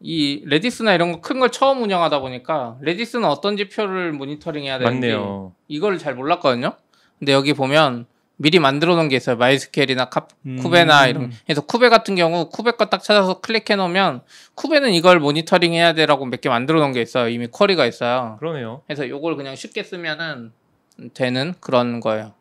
이 0.00 0.42
Redis나 0.46 0.94
이런 0.94 1.12
거 1.12 1.20
큰 1.20 1.38
걸 1.40 1.50
처음 1.50 1.82
운영하다 1.82 2.20
보니까 2.20 2.76
Redis는 2.80 3.24
어떤 3.28 3.56
지표를 3.56 4.12
모니터링 4.12 4.64
해야 4.64 4.78
되는지 4.78 4.94
맞네요. 5.08 5.52
이걸 5.68 5.98
잘 5.98 6.14
몰랐거든요. 6.14 6.72
근데 7.18 7.32
여기 7.32 7.52
보면 7.52 8.06
미리 8.40 8.60
만들어 8.60 8.94
놓은 8.94 9.08
게 9.08 9.16
있어요. 9.16 9.36
MySQL이나 9.36 10.10
캅, 10.10 10.28
음. 10.46 10.56
kube나 10.62 11.08
이런. 11.08 11.32
그래서 11.44 11.60
kube 11.60 11.88
같은 11.88 12.14
경우 12.14 12.48
kube 12.50 12.72
거 12.72 12.88
딱 12.88 13.02
찾아서 13.02 13.40
클릭해 13.40 13.74
놓으면 13.76 14.22
kube는 14.54 14.92
이걸 14.92 15.18
모니터링 15.18 15.72
해야 15.74 15.92
돼라고 15.92 16.24
몇 16.26 16.40
개 16.40 16.48
만들어 16.48 16.78
놓은 16.80 16.92
게 16.92 17.02
있어요. 17.02 17.28
이미 17.28 17.48
query가 17.48 17.84
있어요. 17.86 18.36
그러네요. 18.38 18.82
그래서 18.86 19.08
요걸 19.08 19.34
그냥 19.36 19.56
쉽게 19.56 19.82
쓰면은 19.82 20.52
되는 21.14 21.54
그런 21.60 21.98
거예요. 22.00 22.32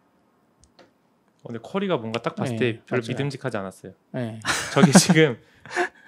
어, 1.43 1.47
근데 1.47 1.59
query가 1.63 1.97
뭔가 1.97 2.21
딱 2.21 2.35
봤을 2.35 2.55
네, 2.57 2.73
때 2.73 2.79
별로 2.85 3.01
맞아요. 3.01 3.07
믿음직하지 3.09 3.57
않았어요. 3.57 3.93
네, 4.11 4.39
저기 4.73 4.91
지금 4.93 5.37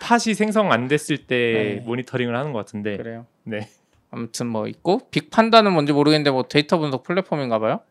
팟이 0.01 0.35
생성 0.35 0.71
안 0.71 0.87
됐을 0.87 1.17
때 1.17 1.35
네. 1.79 1.83
모니터링을 1.85 2.35
하는 2.35 2.53
것 2.53 2.59
같은데 2.59 2.95
그래요. 2.97 3.25
네. 3.43 3.69
아무튼 4.11 4.47
뭐 4.47 4.67
있고 4.67 5.07
BigPanda는 5.11 5.71
뭔지 5.73 5.93
모르겠는데 5.93 6.31
뭐 6.31 6.43
데이터 6.43 6.77
분석 6.77 7.03
플랫폼인가 7.03 7.59
봐요. 7.59 7.81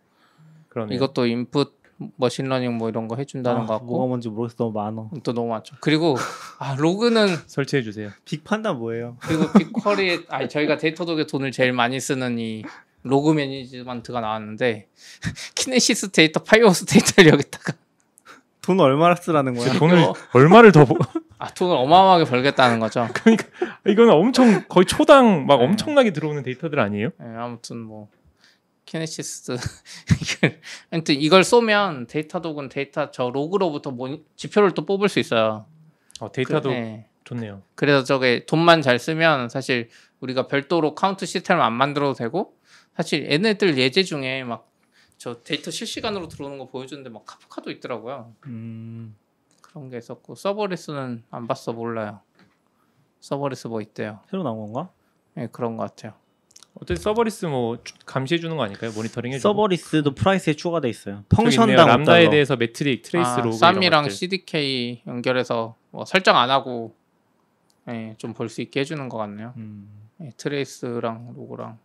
그러네요. 0.69 0.97
이것도 0.97 1.27
input 1.27 1.78
machine 2.17 2.45
learning 2.45 2.77
뭐 2.77 2.89
이런 2.89 3.09
거 3.09 3.17
해준다는 3.17 3.63
아, 3.63 3.67
것 3.67 3.73
같고 3.75 3.87
뭐가 3.87 4.07
뭔지 4.07 4.29
모르겠어 4.29 4.57
너무 4.57 4.73
많어. 4.73 5.11
또 5.23 5.33
너무 5.33 5.49
많죠. 5.49 5.77
그리고 5.81 6.17
아 6.59 6.77
로그는 6.79 7.29
설치해 7.47 7.83
주세요. 7.83 8.11
BigPanda 8.25 8.73
뭐예요? 8.73 9.17
그리고 9.21 9.53
BigQuery 9.53 10.27
아니 10.29 10.49
저희가 10.49 10.79
Datadog에 10.79 11.27
돈을 11.27 11.51
제일 11.51 11.73
많이 11.73 11.99
쓰는 11.99 12.39
이 12.39 12.65
log 13.03 13.33
management가 13.33 14.21
나왔는데 14.21 14.89
Kinesis 15.55 16.11
Data 16.11 16.43
Firehose 16.43 16.87
데이터를 16.87 17.33
여기다가 17.33 17.73
돈 18.61 18.79
얼마나 18.81 19.15
쓰라는 19.15 19.55
거야? 19.55 19.73
돈을 19.73 20.13
얼마를 20.35 20.73
더 20.73 20.85
보... 20.85 20.97
아 21.39 21.49
돈을 21.49 21.75
어마어마하게 21.75 22.25
벌겠다는 22.25 22.81
거죠. 22.81 23.09
이거는 23.87 24.13
엄청 24.13 24.65
거의 24.69 24.85
초당 24.85 25.47
막 25.47 25.59
네. 25.59 25.65
엄청나게 25.65 26.13
들어오는 26.13 26.43
데이터들 26.43 26.79
아니에요? 26.79 27.11
네, 27.19 27.27
아무튼 27.39 27.79
뭐 27.79 28.09
Kinesis 28.89 29.57
이걸 30.23 30.61
아무튼 30.91 31.15
이걸 31.17 31.45
쏘면 31.45 32.07
Datadog은 32.07 32.69
데이터 32.69 33.11
저 33.11 33.31
로그로부터 33.31 33.91
모니, 33.91 34.25
지표를 34.37 34.73
또 34.73 34.87
뽑을 34.87 35.09
수 35.09 35.19
있어요. 35.19 35.67
어, 36.21 36.33
Datadog, 36.33 36.75
네. 36.75 37.09
좋네요. 37.25 37.63
그래서 37.75 38.05
저게 38.05 38.47
돈만 38.47 38.83
잘 38.83 38.99
쓰면 38.99 39.51
사실 39.51 39.89
우리가 40.21 40.47
별도로 40.47 40.95
카운트 40.95 41.27
시스템을 41.27 41.63
안 41.63 41.75
만들어도 41.75 42.15
되고 42.15 42.57
사실 42.97 43.31
얘네들 43.31 43.79
예제 43.79 44.03
중에 44.03 44.45
막 44.45 44.69
저 45.19 45.43
데이터 45.43 45.73
실시간으로 45.73 46.29
들어오는 46.29 46.59
거 46.59 46.69
보여주는데 46.69 47.11
막 47.11 47.27
Kafka도 47.27 47.73
있더라고요. 47.73 48.35
음. 48.47 49.17
그런 49.61 49.91
게 49.91 49.99
있었고 49.99 50.37
serverless는 50.37 51.25
안 51.31 51.47
봤어 51.49 51.73
몰라요. 51.73 52.21
serverless 53.21 53.67
뭐 53.67 53.81
있대요. 53.81 54.21
새로 54.31 54.45
나온 54.45 54.59
건가? 54.61 54.91
예 55.37 55.49
그런 55.49 55.77
것 55.77 55.83
같아요. 55.83 56.15
어쨌든 56.81 56.97
serverless 56.97 57.47
뭐 57.47 57.83
주- 57.83 57.95
감시해 58.07 58.39
주는 58.41 58.57
거 58.57 58.63
아닐까요? 58.63 58.93
모니터링 58.93 59.33
해 59.33 59.39
주고. 59.39 59.49
serverless도 59.49 60.15
price에 60.15 60.55
추가돼 60.55 60.89
있어요. 60.89 61.25
function당 61.29 61.87
Lambda에 61.89 62.27
5달러. 62.27 62.31
대해서 62.31 62.57
metric, 62.57 63.03
trace 63.03 63.29
아, 63.31 63.41
로그 63.41 63.57
쌈이랑. 63.57 64.09
CDK 64.09 65.03
연결해서 65.07 65.77
뭐 65.91 66.05
설정 66.05 66.37
안 66.37 66.51
하고 66.51 66.95
예, 67.89 68.15
좀 68.19 68.34
볼 68.34 68.49
수 68.49 68.61
있게 68.63 68.81
해주는 68.81 69.09
것 69.09 69.19
같네요. 69.19 69.55
음. 69.57 69.89
예, 70.21 70.31
trace랑 70.37 71.33
로그랑 71.37 71.79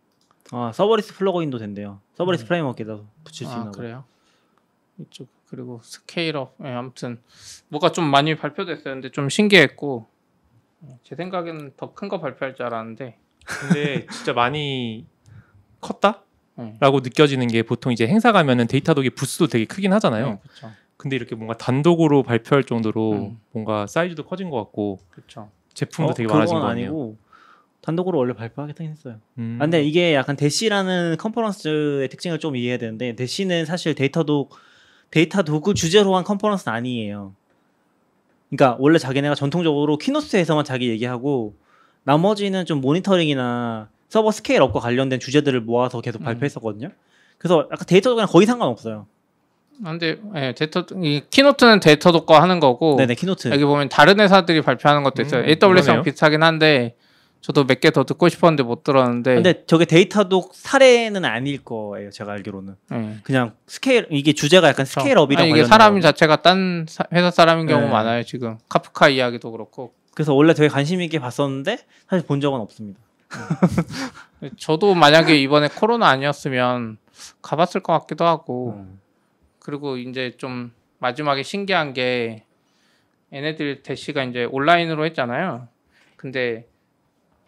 아 0.52 0.70
serverless 0.72 1.14
plugin도 1.14 1.58
된대요. 1.58 2.00
serverless 2.14 2.44
음. 2.44 2.46
framework에다 2.48 2.98
붙일 3.24 3.46
수 3.46 3.52
아 3.52 3.56
있나. 3.58 3.70
그래요. 3.72 4.04
이쪽 4.98 5.28
그리고 5.48 5.80
scale 5.82 6.33
up 6.33 6.54
예, 6.64 6.68
아무튼 6.68 7.20
뭐가 7.68 7.90
좀 7.92 8.04
많이 8.04 8.36
발표됐어요. 8.36 8.94
근데 8.94 9.10
좀 9.10 9.28
신기했고 9.28 10.06
예, 10.88 10.98
제 11.02 11.16
생각에는 11.16 11.72
더 11.76 11.92
큰 11.94 12.08
거 12.08 12.20
발표할 12.20 12.54
줄 12.54 12.66
알았는데 12.66 13.18
근데 13.44 14.06
진짜 14.06 14.32
많이 14.32 15.06
컸다? 15.80 16.22
예. 16.58 16.74
라고 16.80 17.00
느껴지는 17.00 17.46
게 17.48 17.62
보통 17.62 17.92
이제 17.92 18.06
행사 18.06 18.32
가면은 18.32 18.66
Datadog의 18.66 19.10
부스도 19.10 19.48
되게 19.48 19.64
크긴 19.64 19.92
하잖아요. 19.92 20.26
예, 20.26 20.38
그렇죠. 20.42 20.70
근데 20.96 21.16
이렇게 21.16 21.34
뭔가 21.34 21.56
단독으로 21.56 22.22
발표할 22.22 22.64
정도로 22.64 23.12
음. 23.12 23.40
뭔가 23.52 23.86
사이즈도 23.86 24.24
커진 24.24 24.50
것 24.50 24.56
같고 24.56 25.00
그렇죠. 25.10 25.50
제품도 25.74 26.12
어, 26.12 26.14
되게 26.14 26.32
많아진 26.32 26.58
거. 26.58 26.66
아니고 26.66 27.16
단독으로 27.82 28.18
원래 28.18 28.32
발표하겠다긴 28.32 28.92
했어요. 28.92 29.16
음. 29.38 29.58
아, 29.60 29.64
근데 29.64 29.82
이게 29.82 30.14
약간 30.14 30.36
Dash라는 30.36 31.16
컨퍼런스의 31.18 32.08
특징을 32.08 32.38
좀 32.38 32.56
이해해야 32.56 32.78
되는데 32.78 33.14
Dash는 33.14 33.66
사실 33.66 33.94
Datadog 33.94 34.48
Datadog 35.10 35.74
주제로 35.74 36.16
한 36.16 36.24
컨퍼런스는 36.24 36.74
아니에요. 36.74 37.34
그러니까 38.48 38.76
원래 38.80 38.98
자기네가 38.98 39.34
전통적으로 39.34 39.98
keynote에서만 39.98 40.64
자기 40.64 40.88
얘기하고 40.88 41.54
나머지는 42.04 42.66
좀 42.66 42.80
모니터링이나 42.80 43.88
서버 44.08 44.30
scale 44.30 44.55
up과 44.55 44.80
관련된 44.80 45.18
주제들을 45.20 45.60
모아서 45.62 46.00
계속 46.00 46.22
음. 46.22 46.24
발표했었거든요. 46.24 46.90
그래서 47.38 47.66
약간 47.72 47.86
Datadog이랑 47.86 48.28
거의 48.30 48.46
상관없어요. 48.46 49.06
아, 49.84 49.90
근데 49.90 50.18
예, 50.36 50.54
데이터 50.56 50.84
이 51.02 51.22
keynote는 51.30 51.80
Datadog과 51.80 52.40
하는 52.40 52.60
거고 52.60 52.96
네네 52.96 53.16
keynote. 53.16 53.48
여기 53.50 53.64
보면 53.64 53.88
다른 53.88 54.20
회사들이 54.20 54.60
발표하는 54.62 55.02
것도 55.02 55.22
있어요. 55.22 55.40
음, 55.42 55.46
AWS랑 55.48 55.82
그러네요. 55.82 56.02
비슷하긴 56.02 56.42
한데 56.44 56.94
저도 57.40 57.64
몇 57.64 57.80
개 57.80 57.90
더 57.90 58.04
듣고 58.04 58.28
싶었는데 58.28 58.62
못 58.62 58.84
들었는데 58.84 59.34
근데 59.34 59.64
저게 59.66 59.84
Datadog 59.84 60.48
사례는 60.52 61.24
아닐 61.24 61.62
거예요. 61.64 62.10
제가 62.10 62.32
알기로는 62.32 62.76
예. 62.92 63.16
그냥 63.24 63.54
스케일 63.66 64.06
이게 64.10 64.32
주제가 64.32 64.68
약간 64.68 64.86
scale 64.86 65.09
up이랑 65.09 65.42
아니, 65.42 65.50
이게 65.50 65.64
사람 65.64 65.94
거. 65.96 66.00
자체가 66.00 66.36
딴 66.42 66.86
사- 66.88 67.04
회사 67.12 67.30
사람인 67.32 67.66
경우 67.66 67.82
네. 67.82 67.88
많아요 67.90 68.22
지금 68.22 68.58
카프카 68.68 69.08
이야기도 69.08 69.50
그렇고 69.50 69.92
그래서 70.14 70.34
원래 70.34 70.54
되게 70.54 70.68
관심 70.68 71.02
있게 71.02 71.18
봤었는데 71.18 71.78
사실 72.08 72.26
본 72.26 72.40
적은 72.40 72.60
없습니다. 72.60 73.00
저도 74.58 74.94
만약에 74.94 75.36
이번에 75.36 75.68
코로나 75.68 76.08
아니었으면 76.08 76.98
가봤을 77.42 77.82
것 77.82 77.92
같기도 77.98 78.24
하고 78.24 78.74
음. 78.76 79.00
그리고 79.58 79.96
이제 79.96 80.36
좀 80.36 80.72
마지막에 80.98 81.42
신기한 81.42 81.94
게 81.94 82.44
얘네들 83.32 83.82
Dash가 83.82 84.22
이제 84.24 84.44
온라인으로 84.44 85.04
했잖아요. 85.06 85.68
근데 86.16 86.68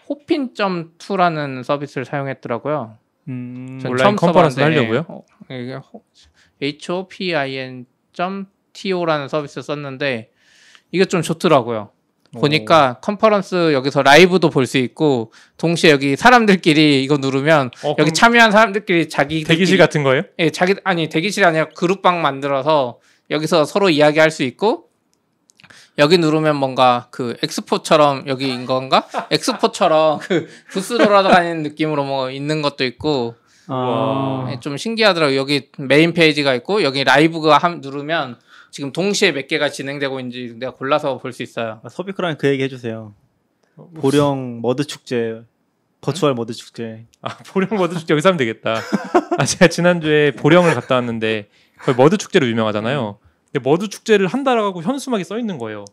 호핀.2라는 0.09 1.63
서비스를 1.63 2.05
사용했더라고요. 2.05 2.99
음, 3.29 3.79
전 3.81 3.93
온라인 3.93 4.05
처음 4.05 4.17
컨퍼런스 4.17 4.61
하려고요? 4.61 5.05
어, 5.09 5.25
hopin.to라는 6.61 9.29
서비스 9.29 9.63
썼는데 9.63 10.33
이게 10.93 11.05
좀 11.05 11.23
좋더라고요. 11.23 11.91
보니까 12.41 12.99
컨퍼런스 13.03 13.73
여기서 13.73 14.03
라이브도 14.03 14.51
볼 14.51 14.67
수 14.67 14.79
있고 14.79 15.33
동시에 15.59 15.91
여기 15.91 16.17
사람들끼리 16.17 17.03
이거 17.05 17.17
누르면 17.19 17.71
어, 17.85 17.95
여기 17.99 18.13
참여한 18.13 18.51
사람들끼리 18.51 19.09
자기 19.09 19.45
대기실 19.45 19.79
같은 19.79 20.03
거예요? 20.03 20.23
예, 20.39 20.51
자기 20.51 20.75
아니 20.85 21.09
대기실이 21.09 21.45
아니라 21.47 21.69
그룹방 21.77 22.21
만들어서 22.23 22.99
여기서 23.31 23.65
서로 23.65 23.89
이야기할 23.91 24.31
수 24.31 24.43
있고 24.43 24.87
여기 25.99 26.19
누르면 26.19 26.57
뭔가 26.57 27.09
그 27.11 27.37
엑스포처럼 27.43 28.27
여기인 28.27 28.67
건가? 28.67 29.07
엑스포처럼 29.31 30.19
그 30.19 30.47
부스 30.71 30.99
돌아다니는 30.99 31.63
느낌으로 31.63 32.05
뭐 32.05 32.31
있는 32.31 32.61
것도 32.61 32.85
있고 32.85 33.35
아, 33.69 34.49
예, 34.53 34.61
좀 34.61 34.77
신기하더라고요. 34.77 35.37
여기 35.37 35.71
메인 35.79 36.13
페이지가 36.13 36.55
있고 36.57 36.83
여기 36.83 37.03
라이브가 37.03 37.59
함 37.59 37.81
누르면 37.81 38.39
지금 38.77 38.93
동시에 38.93 39.33
몇 39.33 39.49
개가 39.49 39.71
진행되고 39.71 40.21
있는지 40.21 40.55
내가 40.59 40.75
골라서 40.75 41.17
볼 41.17 41.33
수 41.33 41.43
있어요. 41.43 41.81
서비크랑 41.89 42.37
그 42.37 42.47
얘기 42.47 42.63
해주세요. 42.63 43.15
보령 43.95 44.61
머드 44.61 44.85
축제, 44.85 45.41
virtual 46.03 46.35
머드 46.35 46.53
축제. 46.53 47.07
아 47.23 47.39
보령 47.49 47.71
머드 47.79 47.99
축제 47.99 48.13
여기서 48.13 48.29
하면 48.29 48.37
되겠다. 48.37 48.83
아 49.39 49.45
제가 49.47 49.69
지난주에 49.69 50.33
보령을 50.33 50.75
갔다 50.75 50.97
왔는데 50.97 51.49
거의 51.79 51.97
머드 51.97 52.19
축제로 52.19 52.47
유명하잖아요. 52.47 53.19
근데 53.51 53.67
머드 53.67 53.89
축제를 53.89 54.27
한다라고 54.27 54.83
현수막이 54.83 55.25
써 55.25 55.39
있는 55.39 55.57
거예요. 55.57 55.87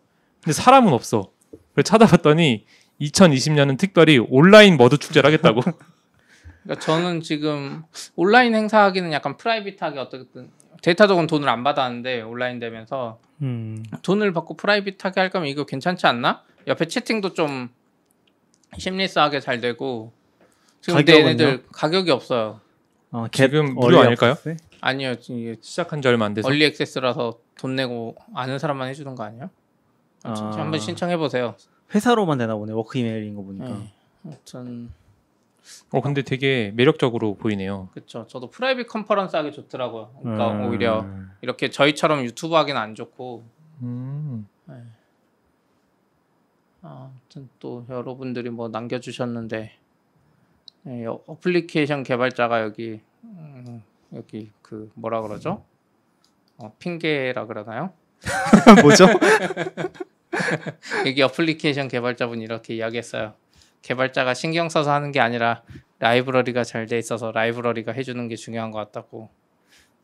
근데 0.44 0.52
사람은 0.52 0.92
없어. 0.92 1.32
그래서 1.74 1.86
찾아봤더니 1.86 2.66
2020년은 3.00 3.78
특별히 3.78 4.18
온라인 4.20 4.76
머드 4.76 4.98
축제를 4.98 5.26
하겠다고. 5.28 5.62
그러니까 6.64 6.86
저는 6.86 7.22
지금 7.22 7.84
온라인 8.18 8.54
행사하기는 8.54 9.14
약간 9.14 9.38
private하게 9.38 10.00
어떻게든 10.00 10.50
데이터적은 10.84 11.28
돈을 11.28 11.48
안 11.50 11.64
받았는데 11.64 12.22
온라인 12.22 12.60
되면서 12.60 13.20
음, 13.42 13.84
돈을 14.04 14.34
받고 14.34 14.56
private하게 14.58 15.20
할 15.20 15.30
거면 15.30 15.48
이거 15.48 15.66
괜찮지 15.66 16.06
않나? 16.06 16.44
옆에 16.68 16.86
채팅도 16.86 17.34
좀 17.34 17.70
seamless하게 18.78 19.40
잘 19.40 19.62
되고 19.62 20.12
지금 20.82 20.98
가격은요? 20.98 21.26
얘네들 21.26 21.64
가격이 21.72 22.12
없어요. 22.12 22.60
어, 23.12 23.28
지금 23.32 23.76
무료 23.76 24.00
아닐까요? 24.00 24.36
아니요, 24.82 25.16
이게 25.30 25.56
시작한 25.62 26.02
지 26.02 26.08
얼마 26.10 26.26
안 26.26 26.34
돼서. 26.34 26.48
early 26.48 26.66
access라서 26.66 27.40
돈 27.58 27.76
내고 27.78 28.16
아는 28.34 28.60
사람만 28.60 28.90
해주는 28.90 29.16
거 29.16 29.24
아니에요? 29.24 29.50
아, 30.24 30.34
진짜 30.34 30.58
아. 30.58 30.64
한번 30.64 30.82
신청해 30.82 31.16
보세요. 31.16 31.56
회사로만 31.96 32.38
되나 32.38 32.56
보네. 32.56 32.74
work 32.74 32.98
email인 32.98 33.36
거 33.36 33.44
보니까. 33.44 33.70
네. 33.70 33.94
아무튼 34.26 34.90
어 35.92 36.02
근데 36.02 36.22
되게 36.22 36.72
매력적으로 36.76 37.36
보이네요. 37.36 37.90
그렇죠. 37.94 38.28
저도 38.28 38.50
private 38.50 38.88
컨퍼런스 38.88 39.36
하기 39.38 39.52
좋더라고요. 39.52 40.14
그러니까 40.22 40.52
음. 40.52 40.66
오히려 40.66 41.06
이렇게 41.42 41.70
저희처럼 41.70 42.24
유튜브 42.26 42.56
하기는 42.56 42.80
안 42.80 42.96
좋고 42.96 43.44
음. 43.82 44.48
아, 46.86 47.10
아무튼 47.12 47.50
또 47.60 47.86
여러분들이 47.90 48.50
뭐 48.50 48.68
남겨주셨는데 48.68 49.72
네, 50.84 51.06
어- 51.06 51.22
어플리케이션 51.28 52.04
개발자가 52.04 52.62
여기 52.62 53.00
음, 53.24 53.82
여기 54.14 54.52
그 54.62 54.92
뭐라 54.96 55.22
그러죠? 55.22 55.64
어, 56.58 56.76
핑계라 56.80 57.46
그러나요? 57.46 57.94
뭐죠? 58.82 59.06
여기 61.08 61.22
어플리케이션 61.22 61.88
개발자분이 61.88 62.44
이렇게 62.44 62.76
이야기했어요. 62.76 63.34
개발자가 63.94 64.34
신경 64.34 64.70
써서 64.70 64.92
하는 64.92 65.12
게 65.12 65.20
아니라 65.20 65.62
라이브러리가 66.00 66.64
잘 66.64 66.88
돼 66.88 66.98
있어서 66.98 67.32
라이브러리가 67.32 67.92
해주는 67.92 68.28
게 68.28 68.36
중요한 68.36 68.72
것 68.72 68.80
같다고. 68.80 69.30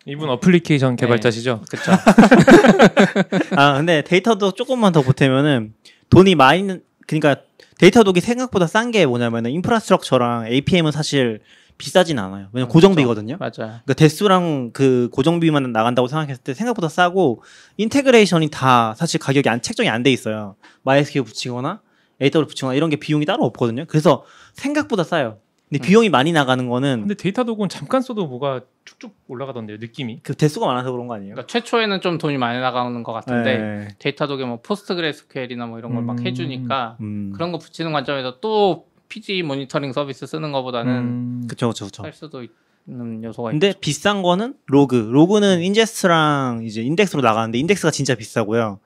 이분 0.05 0.29
어플리케이션 0.29 0.95
개발자시죠? 0.95 1.61
그쵸? 1.69 1.91
아 3.55 3.73
근데 3.77 4.01
데이터도 4.03 4.51
조금만 4.51 4.91
더 4.93 5.01
보태면은 5.01 5.73
돈이 6.09 6.35
많이 6.35 6.63
는- 6.63 6.81
그러니까 7.07 7.41
Datadog이 7.77 8.21
생각보다 8.21 8.67
싼 8.67 8.91
게 8.91 9.05
뭐냐면은 9.05 9.51
infrastructure랑 9.51 10.47
APM은 10.47 10.91
사실 10.91 11.41
비싸진 11.77 12.19
않아요. 12.19 12.47
왜냐면 12.51 12.69
음, 12.69 12.73
고정비거든요. 12.73 13.37
맞아요. 13.39 13.51
그러니까 13.57 13.93
대수랑 13.93 14.71
그 14.73 15.09
고정비만 15.13 15.71
나간다고 15.71 16.07
생각했을 16.09 16.43
때 16.43 16.53
생각보다 16.53 16.89
싸고 16.89 17.41
integration이 17.77 18.49
다 18.49 18.93
사실 18.97 19.19
가격이 19.19 19.47
안 19.49 19.61
책정이 19.61 19.87
안 19.89 20.03
돼 20.03 20.11
있어요. 20.11 20.55
MySQL 20.85 21.23
붙이거나 21.25 21.81
AWS 22.21 22.47
붙이거나 22.47 22.73
이런 22.75 22.89
게 22.89 22.97
비용이 22.97 23.25
따로 23.25 23.43
없거든요. 23.45 23.85
그래서 23.87 24.23
생각보다 24.53 25.03
싸요. 25.03 25.37
근데 25.69 25.83
음. 25.83 25.87
비용이 25.87 26.09
많이 26.09 26.31
나가는 26.31 26.67
거는 26.67 27.01
근데 27.01 27.13
Datadog은 27.13 27.69
잠깐 27.69 28.01
써도 28.01 28.25
뭐가 28.25 28.61
쭉쭉 28.85 29.15
올라가던데요. 29.27 29.77
느낌이. 29.79 30.21
그 30.23 30.33
대수가 30.33 30.65
많아서 30.65 30.91
그런 30.91 31.07
거 31.07 31.13
아니에요? 31.13 31.35
그러니까 31.35 31.47
최초에는 31.51 32.01
좀 32.01 32.17
돈이 32.17 32.37
많이 32.37 32.59
나가는 32.59 33.03
것 33.03 33.13
같은데 33.13 33.57
네. 33.57 33.87
Datadog에 33.99 34.45
뭐 34.45 34.59
PostgreSQL이나 34.61 35.67
뭐 35.67 35.77
이런 35.77 35.93
걸막 35.93 36.19
음. 36.19 36.25
해주니까 36.25 36.97
음. 37.01 37.31
그런 37.35 37.51
거 37.51 37.59
붙이는 37.59 37.91
관점에서 37.91 38.39
또 38.41 38.87
PG 39.09 39.43
모니터링 39.43 39.93
서비스 39.93 40.25
쓰는 40.25 40.51
것보다는 40.51 40.91
음. 40.91 41.47
그쵸 41.47 41.69
그쵸 41.69 41.85
그쵸. 41.85 42.03
할 42.03 42.13
수도 42.13 42.43
있는 42.87 43.23
요소가 43.23 43.51
근데 43.51 43.73
비싼 43.79 44.23
거는 44.23 44.55
로그. 44.65 44.95
로그는 44.95 45.61
ingest랑 45.61 46.61
이제 46.63 46.81
인덱스로 46.81 47.21
나가는데 47.21 47.59
인덱스가 47.59 47.91
진짜 47.91 48.15
비싸고요. 48.15 48.79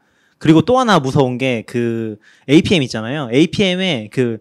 그리고 0.44 0.62
또 0.62 0.78
하나 0.78 1.00
무서운 1.00 1.38
게 1.38 1.64
그 1.66 2.18
APM 2.50 2.84
있잖아요. 2.84 3.30
APM에 3.32 4.10
그 4.12 4.40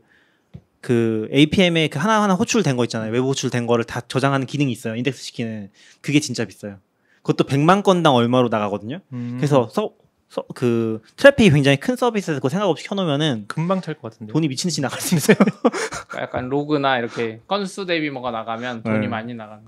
그 0.82 1.28
APM에 1.32 1.88
그 1.88 1.98
하나하나 1.98 2.34
호출된 2.34 2.76
거 2.76 2.84
있잖아요. 2.84 3.12
외부 3.12 3.28
호출된 3.28 3.66
거를 3.66 3.84
다 3.84 4.00
저장하는 4.00 4.46
기능이 4.46 4.70
있어요. 4.72 4.96
인덱스 4.96 5.22
시키는. 5.22 5.70
그게 6.02 6.18
진짜 6.20 6.44
비싸요. 6.44 6.78
그것도 7.22 7.44
100만 7.48 7.84
건당 7.84 8.14
얼마로 8.16 8.48
나가거든요. 8.48 8.98
음, 9.12 9.34
그래서 9.36 9.68
서, 9.70 9.92
서, 10.28 10.44
그 10.56 11.00
트래픽이 11.16 11.50
굉장히 11.50 11.76
큰 11.76 11.94
서비스에서 11.94 12.40
그거 12.40 12.48
생각 12.48 12.68
없이 12.68 12.84
켜놓으면은 12.88 13.44
금방 13.46 13.80
찰 13.80 13.94
것 13.94 14.10
같은데. 14.10 14.32
돈이 14.32 14.48
미친 14.48 14.68
듯이 14.68 14.80
나갈 14.80 15.00
수 15.00 15.14
있어요. 15.14 15.36
약간 16.18 16.48
로그나 16.48 16.98
이렇게 16.98 17.40
건수 17.46 17.86
대비 17.86 18.10
뭐가 18.10 18.32
나가면 18.32 18.82
돈이 18.82 18.98
네. 18.98 19.06
많이 19.06 19.34
나가는. 19.34 19.62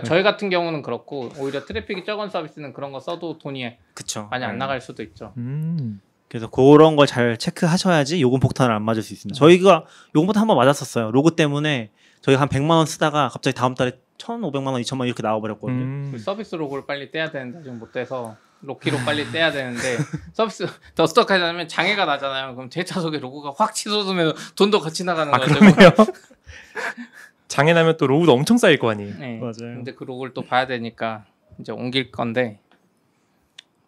그러니까 0.00 0.08
저희 0.08 0.22
같은 0.22 0.50
경우는 0.50 0.82
그렇고 0.82 1.30
오히려 1.38 1.64
트래픽이 1.64 2.04
적은 2.04 2.30
서비스는 2.30 2.72
그런 2.72 2.92
거 2.92 3.00
써도 3.00 3.38
돈이 3.38 3.76
그쵸. 3.94 4.28
많이 4.30 4.44
안 4.44 4.52
네. 4.52 4.58
나갈 4.58 4.80
수도 4.80 5.02
있죠. 5.02 5.32
음. 5.36 6.00
그래서 6.28 6.48
그런 6.50 6.96
걸 6.96 7.06
잘 7.06 7.36
체크하셔야지 7.38 8.20
요금 8.20 8.40
폭탄을 8.40 8.74
안 8.74 8.82
맞을 8.82 9.02
수 9.02 9.12
있습니다. 9.14 9.38
저희가 9.38 9.84
요금 10.14 10.26
폭탄 10.26 10.42
한 10.42 10.48
번 10.48 10.56
맞았었어요. 10.56 11.10
로그 11.12 11.34
때문에 11.36 11.90
저희가 12.20 12.40
한 12.42 12.48
100만 12.48 12.70
원 12.70 12.84
쓰다가 12.86 13.28
갑자기 13.28 13.54
다음 13.54 13.74
달에 13.74 13.92
1,500만 14.18 14.66
원, 14.72 14.82
2천만 14.82 15.00
원 15.00 15.06
이렇게 15.08 15.22
나와버렸거든요. 15.22 15.78
음. 15.82 16.08
그 16.12 16.18
서비스 16.18 16.56
로그를 16.56 16.84
빨리 16.86 17.10
떼야 17.10 17.30
되는데 17.30 17.62
지금 17.62 17.78
못 17.78 17.92
떼서 17.92 18.36
Loki로 18.62 18.98
빨리 19.04 19.30
떼야 19.30 19.52
되는데 19.52 19.80
서비스 20.34 20.66
더 20.94 21.06
스톡하자면 21.06 21.68
장애가 21.68 22.04
나잖아요. 22.06 22.54
그럼 22.56 22.70
Datadog에 22.70 23.18
로그가 23.18 23.52
확 23.56 23.74
치솟으면 23.74 24.34
돈도 24.56 24.80
같이 24.80 25.04
나가는 25.04 25.32
아 25.32 25.38
거죠. 25.38 25.54
그러네요. 25.54 25.90
장애 27.48 27.72
나면 27.72 27.96
또 27.96 28.06
로그도 28.06 28.32
엄청 28.32 28.58
쌓일 28.58 28.78
거 28.78 28.90
아니에요. 28.90 29.14
네. 29.18 29.38
맞아요. 29.38 29.54
근데 29.58 29.92
그 29.92 30.04
로그를 30.04 30.34
또 30.34 30.42
봐야 30.42 30.66
되니까 30.66 31.24
이제 31.58 31.72
옮길 31.72 32.10
건데 32.10 32.58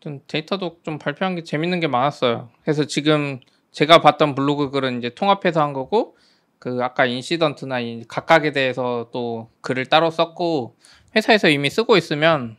좀 0.01 0.21
데이터도 0.27 0.79
좀 0.83 0.99
발표한 0.99 1.35
게 1.35 1.43
재밌는 1.43 1.81
게 1.81 1.89
많았어요. 1.89 2.51
그래서 2.63 2.85
지금 2.85 3.41
제가 3.73 4.01
봤던 4.01 4.35
블로그 4.35 4.71
글은 4.71 4.99
이제 4.99 5.11
통합해서 5.11 5.61
한 5.61 5.73
거고 5.73 6.17
그 6.59 6.79
아까 6.83 7.07
incident나 7.07 7.81
이 7.81 8.05
각각에 8.09 8.53
대해서 8.53 9.09
또 9.13 9.49
글을 9.61 9.87
따로 9.87 10.11
썼고 10.11 10.77
회사에서 11.15 11.49
이미 11.49 11.71
쓰고 11.71 11.97
있으면 11.97 12.57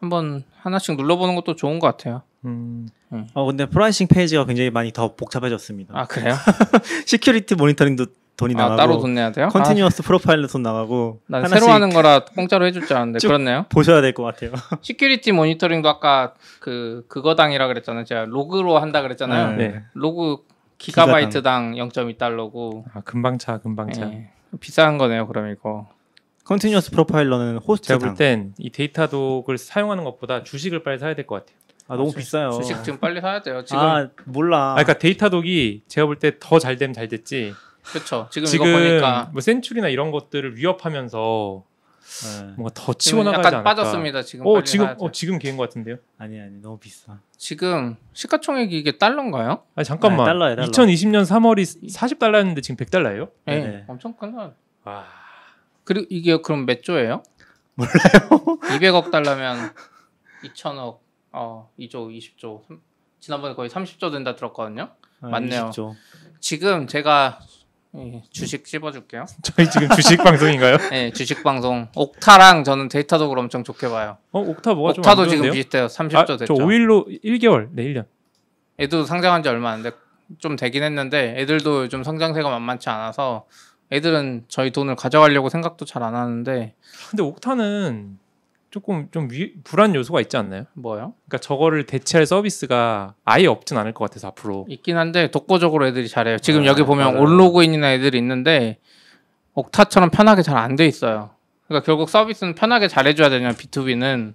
한번 0.00 0.44
하나씩 0.56 0.96
눌러보는 0.96 1.34
것도 1.34 1.56
좋은 1.56 1.78
것 1.78 1.86
같아요. 1.88 2.22
음. 2.44 2.88
어, 3.34 3.46
근데 3.46 3.66
pricing 3.66 4.06
페이지가 4.06 4.44
굉장히 4.44 4.70
많이 4.70 4.92
더 4.92 5.14
복잡해졌습니다. 5.16 5.92
아 5.96 6.06
그래요? 6.06 6.34
security 7.06 7.54
모니터링도 7.54 8.06
돈이 8.38 8.54
아 8.56 8.62
나가고 8.62 8.76
따로 8.76 8.98
돈 8.98 9.14
내야 9.14 9.30
돼요? 9.32 9.48
continuous 9.48 10.02
profiler도 10.04 10.46
돈 10.46 10.62
나가고 10.62 11.20
난 11.26 11.46
새로 11.48 11.66
하는 11.66 11.90
거라 11.90 12.24
공짜로 12.24 12.64
해줄 12.66 12.86
줄 12.86 12.96
알았는데 12.96 13.18
쭉- 13.20 13.26
그렇네요. 13.28 13.66
보셔야 13.68 14.00
될 14.00 14.14
것 14.14 14.22
같아요. 14.22 14.52
security 14.80 15.32
모니터링도 15.32 15.88
아까 15.88 16.34
그 16.60 17.04
그거당이라 17.08 17.66
그랬잖아요. 17.66 18.04
제가 18.04 18.24
로그로 18.28 18.78
한다 18.78 19.02
그랬잖아요. 19.02 19.56
네. 19.56 19.68
네. 19.68 19.82
로그 19.92 20.38
기가바이트당 20.78 21.74
0.2달러고 21.74 22.84
아 22.94 23.00
금방 23.04 23.38
차 23.38 23.58
금방 23.58 23.90
차. 23.92 24.02
예. 24.10 24.30
비싼 24.60 24.96
거네요. 24.98 25.26
그럼 25.26 25.50
이거 25.50 25.88
continuous 26.44 26.92
profiler는 26.92 27.58
호스트 27.58 27.88
제가 27.88 27.98
당. 27.98 28.08
볼땐 28.14 28.54
이 28.58 28.70
Datadog을 28.70 29.58
사용하는 29.58 30.04
것보다 30.04 30.42
주식을 30.44 30.82
빨리 30.82 30.98
사야 30.98 31.14
될 31.14 31.26
것 31.26 31.36
같아요. 31.44 31.58
아 31.88 31.96
너무 31.96 32.12
비싸요. 32.12 32.50
주식 32.52 32.82
지금 32.84 32.98
빨리 33.00 33.20
사야 33.20 33.40
돼요. 33.42 33.64
지금 33.64 33.80
아 33.82 34.08
몰라. 34.26 34.70
아, 34.72 34.74
그러니까 34.74 34.98
Datadog이 34.98 35.82
제가 35.88 36.06
볼 36.06 36.16
때 36.18 36.38
더 36.38 36.58
잘 36.58 36.76
되면 36.76 36.92
잘 36.94 37.08
됐지. 37.08 37.52
그렇죠. 37.82 38.28
지금, 38.30 38.46
지금 38.46 38.66
이거 38.66 38.78
보니까 38.78 39.30
뭐 39.32 39.40
Sentry나 39.40 39.88
이런 39.88 40.10
것들을 40.10 40.56
위협하면서 40.56 41.64
네. 42.38 42.42
뭔가 42.56 42.70
더 42.74 42.92
지금 42.94 43.20
치고 43.20 43.22
나가지 43.24 43.48
않을까. 43.48 43.62
빠졌습니다. 43.64 44.22
지금 44.22 44.46
어 44.46 44.62
지금. 44.62 44.94
어 44.98 45.10
지금 45.12 45.38
기회인 45.38 45.56
것 45.56 45.64
같은데요. 45.68 45.96
아니 46.18 46.40
아니 46.40 46.60
너무 46.62 46.78
비싸. 46.78 47.18
지금 47.36 47.96
시가총액이 48.14 48.76
이게 48.78 48.96
달러인가요? 48.98 49.62
아 49.74 49.82
잠깐만. 49.82 50.20
네, 50.20 50.24
달러예요, 50.32 50.56
달러. 50.56 50.68
2020년 50.68 51.22
3월이 51.24 51.88
40달러였는데 51.92 52.62
지금 52.62 52.76
100달러예요? 52.84 53.30
예. 53.48 53.54
네네. 53.60 53.84
엄청 53.88 54.14
큰다. 54.14 54.52
와. 54.84 55.04
그리고 55.84 56.06
이게 56.10 56.36
그럼 56.40 56.66
몇 56.66 56.82
조예요? 56.82 57.22
몰라요. 57.74 58.58
200억 58.62 59.10
달러면 59.10 59.72
2천억, 60.44 60.98
어 61.32 61.70
2조, 61.78 62.10
20조. 62.16 62.66
삼- 62.66 62.80
지난번에 63.20 63.54
거의 63.54 63.68
30조 63.70 64.10
된다 64.12 64.34
들었거든요. 64.34 64.90
아, 65.20 65.28
맞네요. 65.28 65.70
20조. 65.70 65.94
지금 66.40 66.86
제가 66.86 67.38
예, 67.96 68.22
주식 68.30 68.66
씹어줄게요. 68.66 69.24
저희 69.42 69.68
지금 69.70 69.88
주식 69.90 70.18
방송인가요? 70.22 70.76
네, 70.90 71.10
주식 71.16 71.42
방송 71.42 71.88
옥타랑 71.96 72.64
저는 72.64 72.88
데이터독을 72.88 73.38
엄청 73.38 73.64
좋게 73.64 73.88
봐요. 73.88 74.18
어 74.30 74.40
옥타 74.40 74.74
뭐가 74.74 74.92
좀 74.92 75.00
옥타도 75.02 75.22
안 75.22 75.28
지금 75.28 75.44
좋은데요? 75.44 75.52
비슷해요. 75.62 75.86
30조 75.86 76.16
아, 76.16 76.24
됐죠. 76.26 76.46
저 76.46 76.54
5일로 76.54 77.24
1개월. 77.24 77.68
네, 77.72 77.84
1년. 77.84 78.04
애도 78.78 79.04
상장한 79.04 79.42
지 79.42 79.48
얼마 79.48 79.70
안 79.70 79.82
돼. 79.82 79.90
좀 80.38 80.56
되긴 80.56 80.82
했는데 80.82 81.34
애들도 81.38 81.84
요즘 81.84 82.04
성장세가 82.04 82.50
만만치 82.50 82.90
않아서 82.90 83.46
애들은 83.90 84.44
저희 84.48 84.70
돈을 84.70 84.94
가져가려고 84.94 85.48
생각도 85.48 85.86
잘 85.86 86.02
안 86.02 86.14
하는데 86.14 86.74
근데 87.10 87.22
옥타는 87.22 88.18
조금 88.70 89.08
좀 89.10 89.28
위, 89.30 89.54
불안 89.64 89.94
요소가 89.94 90.20
있지 90.20 90.36
않나요? 90.36 90.64
뭐요? 90.74 91.14
그러니까 91.26 91.38
저거를 91.38 91.86
대체할 91.86 92.26
서비스가 92.26 93.14
아예 93.24 93.46
없진 93.46 93.78
않을 93.78 93.94
것 93.94 94.04
같아서 94.04 94.28
앞으로. 94.28 94.66
있긴 94.68 94.96
한데 94.98 95.30
독보적으로 95.30 95.86
애들이 95.86 96.08
잘해요. 96.08 96.38
지금 96.38 96.62
아, 96.62 96.66
여기 96.66 96.82
보면 96.82 97.12
맞아요. 97.14 97.20
올로그인이나 97.22 97.92
애들이 97.94 98.18
있는데 98.18 98.78
옥타처럼 99.54 100.10
편하게 100.10 100.42
잘 100.42 100.56
안 100.58 100.76
돼 100.76 100.86
있어요. 100.86 101.30
그러니까 101.66 101.86
결국 101.86 102.08
서비스는 102.10 102.54
편하게 102.54 102.88
잘 102.88 103.06
해줘야 103.06 103.28
되냐 103.30 103.50
B2B는 103.50 104.34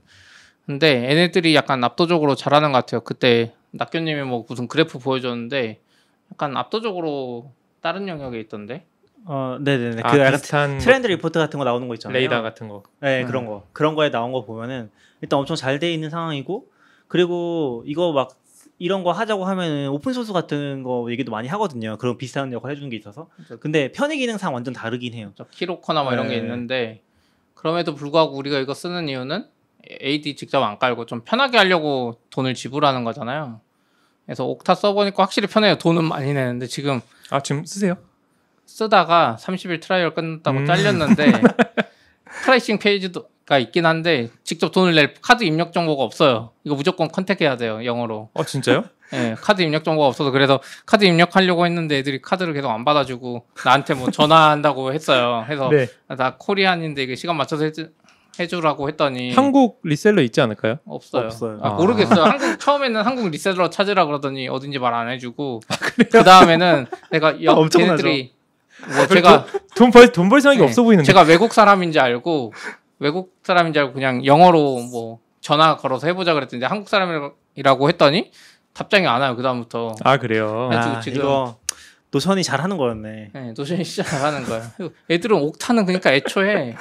근데 0.66 1.10
얘네들이 1.10 1.56
약간 1.56 1.84
압도적으로 1.84 2.36
잘하는 2.36 2.72
것 2.72 2.80
같아요. 2.80 3.02
그때 3.02 3.54
낙교님이 3.72 4.22
뭐 4.24 4.46
무슨 4.48 4.68
그래프 4.68 4.98
보여줬는데 5.00 5.80
약간 6.32 6.58
압도적으로 6.58 7.52
다른 7.82 8.08
영역에 8.08 8.40
있던데 8.40 8.86
어 9.26 9.58
네네네. 9.62 10.02
아, 10.04 10.12
그 10.12 10.20
약간 10.20 10.34
비슷한 10.34 10.78
트렌드 10.80 11.08
리포트 11.08 11.40
같은 11.40 11.58
거 11.58 11.64
나오는 11.64 11.88
거 11.88 11.92
거, 11.92 11.96
있잖아요. 11.96 12.18
레이더 12.18 12.42
같은 12.42 12.68
거. 12.68 12.84
네 13.00 13.22
음. 13.22 13.28
그런 13.28 13.46
거 13.46 13.66
그런 13.72 13.96
거에 13.96 14.12
나온 14.12 14.32
거 14.32 14.44
보면은 14.46 14.90
일단 15.22 15.40
엄청 15.40 15.56
잘 15.56 15.80
돼 15.80 15.94
있는 15.94 16.10
상황이고 16.10 16.68
그리고 17.08 17.84
이거 17.86 18.12
막 18.12 18.36
이런 18.80 19.04
거 19.04 19.12
하자고 19.12 19.46
하면은 19.46 19.90
오픈 19.90 20.12
소스 20.14 20.34
같은 20.34 20.84
거 20.84 21.08
얘기도 21.10 21.32
많이 21.32 21.48
하거든요. 21.48 21.98
그런 21.98 22.18
비슷한 22.18 22.52
역할 22.52 22.72
해주는 22.72 22.90
게 22.90 22.98
있어서. 22.98 23.30
근데 23.62 23.92
편의 23.92 24.18
기능상 24.18 24.54
완전 24.54 24.74
다르긴 24.74 25.14
해요. 25.14 25.32
저 25.36 25.46
Keycloak나 25.46 26.04
뭐 26.04 26.12
이런 26.14 26.28
게 26.28 26.36
네. 26.36 26.42
있는데 26.42 27.02
그럼에도 27.54 27.96
불구하고 27.96 28.36
우리가 28.36 28.60
이거 28.60 28.74
쓰는 28.74 29.08
이유는 29.08 29.46
AD 30.02 30.36
직접 30.36 30.62
안 30.64 30.80
깔고 30.80 31.06
좀 31.06 31.22
편하게 31.24 31.58
하려고 31.60 32.20
돈을 32.30 32.56
지불하는 32.56 33.04
거잖아요. 33.06 33.62
그래서 34.26 34.46
Okta 34.46 34.76
써보니까 34.76 35.24
확실히 35.24 35.48
편해요. 35.48 35.78
돈은 35.78 36.04
많이 36.04 36.34
내는데 36.34 36.66
지금 36.68 37.00
아 37.30 37.42
지금 37.42 37.64
쓰세요? 37.64 37.96
쓰다가 38.66 39.38
30일 39.40 39.82
trial 39.82 40.14
끝났다고 40.14 40.60
음. 40.60 40.66
잘렸는데 40.66 41.32
pricing 42.44 42.80
페이지가 42.80 43.60
있긴 43.60 43.86
한데 43.86 44.30
직접 44.44 44.72
돈을 44.72 44.96
낼 44.96 45.14
카드 45.22 45.44
입력 45.44 45.74
정보가 45.74 46.04
없어요. 46.04 46.52
이거 46.64 46.76
무조건 46.76 47.08
contact해야 47.10 47.58
돼요. 47.58 47.84
영어로. 47.86 48.30
어 48.34 48.44
진짜요? 48.44 48.86
예, 49.14 49.36
카드 49.40 49.62
입력 49.62 49.84
정보가 49.84 50.08
없어서 50.08 50.32
그래서 50.32 50.60
카드 50.88 51.06
입력하려고 51.06 51.66
했는데 51.68 51.98
애들이 52.00 52.20
카드를 52.22 52.54
계속 52.54 52.72
안 52.72 52.84
받아주고 52.84 53.46
나한테 53.64 53.94
뭐 53.94 54.10
전화한다고 54.10 54.92
했어요. 54.94 55.46
해서 55.48 55.70
네. 55.70 55.88
아, 56.08 56.16
나 56.16 56.36
Korean인데 56.38 57.04
이게 57.04 57.16
시간 57.16 57.38
맞춰서 57.38 57.66
해주, 57.66 57.92
해주라고 58.40 58.88
했더니 58.90 59.32
한국 59.36 59.82
reseller 59.84 60.24
있지 60.24 60.42
않을까요? 60.42 60.80
없어요. 60.88 61.26
없어요. 61.26 61.60
아, 61.62 61.68
아. 61.68 61.74
모르겠어요. 61.74 62.24
한국 62.24 62.60
처음에는 62.60 63.02
한국 63.04 63.30
reseller 63.30 63.70
찾으라 63.70 64.06
그러더니 64.08 64.48
어딘지 64.48 64.80
말 64.80 64.96
안 64.96 65.10
해주고 65.10 65.62
그 66.12 66.24
다음에는 66.24 66.88
내가 67.12 67.36
여, 67.44 67.52
엄청나죠. 67.52 67.98
걔네들이 68.04 68.34
뭐 68.96 69.08
제가 69.08 69.46
돈벌 69.76 70.12
돈 70.12 70.30
벌 70.30 70.42
생각이 70.42 70.60
네, 70.60 70.66
없어 70.66 70.84
보이는데. 70.84 71.06
제가 71.06 71.22
외국 71.22 71.54
사람인지 71.54 72.00
알고 72.00 72.54
외국 73.00 73.36
사람인지 73.44 73.80
알고 73.80 73.94
그냥 73.94 74.26
영어로 74.26 74.80
뭐 74.92 75.20
전화 75.42 75.76
걸어서 75.78 76.08
해보자 76.08 76.34
그랬더니 76.34 76.64
한국 76.64 76.90
사람이라고 76.90 77.90
했더니 77.90 78.32
답장이 78.74 79.06
안 79.08 79.22
와요. 79.22 79.36
그 79.36 79.44
다음부터. 79.44 79.96
아 80.04 80.18
그래요. 80.18 80.68
네. 80.72 80.78
아, 80.78 81.00
지금- 81.00 81.20
이거 81.20 81.58
Notion이 82.12 82.44
잘하는 82.44 82.78
거였네. 82.78 83.30
네, 83.34 83.54
Notion이 83.58 83.84
진짜 83.84 84.08
잘하는 84.10 84.44
거예요. 84.46 84.64
그리고 84.78 84.94
애들은 85.10 85.36
Okta는 85.38 85.86
그러니까 85.86 86.14
애초에 86.14 86.76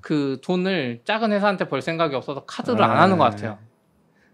그 0.00 0.40
돈을 0.42 1.00
작은 1.04 1.32
회사한테 1.32 1.68
벌 1.68 1.82
생각이 1.82 2.14
없어서 2.16 2.44
카드를 2.44 2.82
안 2.82 2.90
아, 2.92 3.02
하는 3.02 3.18
것 3.18 3.24
같아요. 3.24 3.58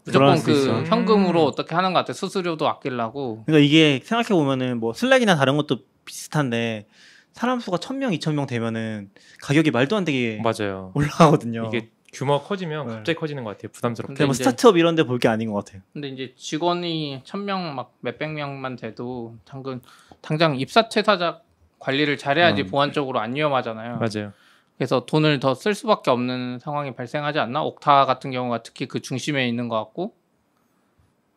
무조건 0.04 0.40
그 0.40 0.52
있어. 0.52 0.82
현금으로 0.84 1.42
음. 1.42 1.48
어떻게 1.48 1.74
하는 1.74 1.92
것 1.92 1.98
같아요. 2.00 2.14
수수료도 2.14 2.68
아끼려고. 2.68 3.42
그러니까 3.44 3.66
이게 3.66 4.00
생각해 4.04 4.28
보면은 4.28 4.78
뭐 4.78 4.92
슬랙이나 4.92 5.34
다른 5.36 5.56
것도 5.56 5.78
비슷한데 6.06 6.86
사람 7.32 7.60
수가 7.60 7.76
천 7.76 7.98
명, 7.98 8.14
이천 8.14 8.34
명 8.34 8.46
되면은 8.46 9.10
가격이 9.42 9.70
말도 9.70 9.94
안 9.96 10.04
되게 10.04 10.40
맞아요. 10.42 10.92
올라가거든요. 10.94 11.68
이게 11.72 11.90
규모가 12.14 12.46
커지면 12.46 12.86
네. 12.86 12.92
갑자기 12.94 13.18
커지는 13.18 13.44
것 13.44 13.50
같아요. 13.50 13.70
부담스럽게. 13.72 14.14
근데 14.14 14.24
뭐 14.24 14.32
이제- 14.32 14.44
스타트업 14.44 14.78
이런 14.78 14.94
데 14.94 15.02
볼 15.02 15.18
게 15.18 15.28
아닌 15.28 15.52
것 15.52 15.62
같아요. 15.62 15.82
근데 15.92 16.08
이제 16.08 16.32
직원이 16.38 17.20
천명 17.24 17.74
막 17.74 17.92
몇백 18.00 18.30
명만 18.32 18.76
돼도 18.76 19.36
당근 19.44 19.82
당장 20.22 20.58
입사 20.58 20.88
퇴사자 20.88 21.42
관리를 21.78 22.16
잘해야지 22.16 22.62
음. 22.62 22.66
보안적으로 22.68 23.20
안 23.20 23.34
위험하잖아요. 23.34 23.98
맞아요. 23.98 24.32
그래서 24.78 25.04
돈을 25.04 25.40
더 25.40 25.52
쓸 25.54 25.74
수밖에 25.74 26.10
없는 26.10 26.58
상황이 26.58 26.94
발생하지 26.94 27.38
않나? 27.38 27.62
옥타 27.62 28.06
같은 28.06 28.30
경우가 28.30 28.62
특히 28.62 28.86
그 28.86 29.00
중심에 29.00 29.46
있는 29.46 29.68
것 29.68 29.76
같고. 29.76 30.14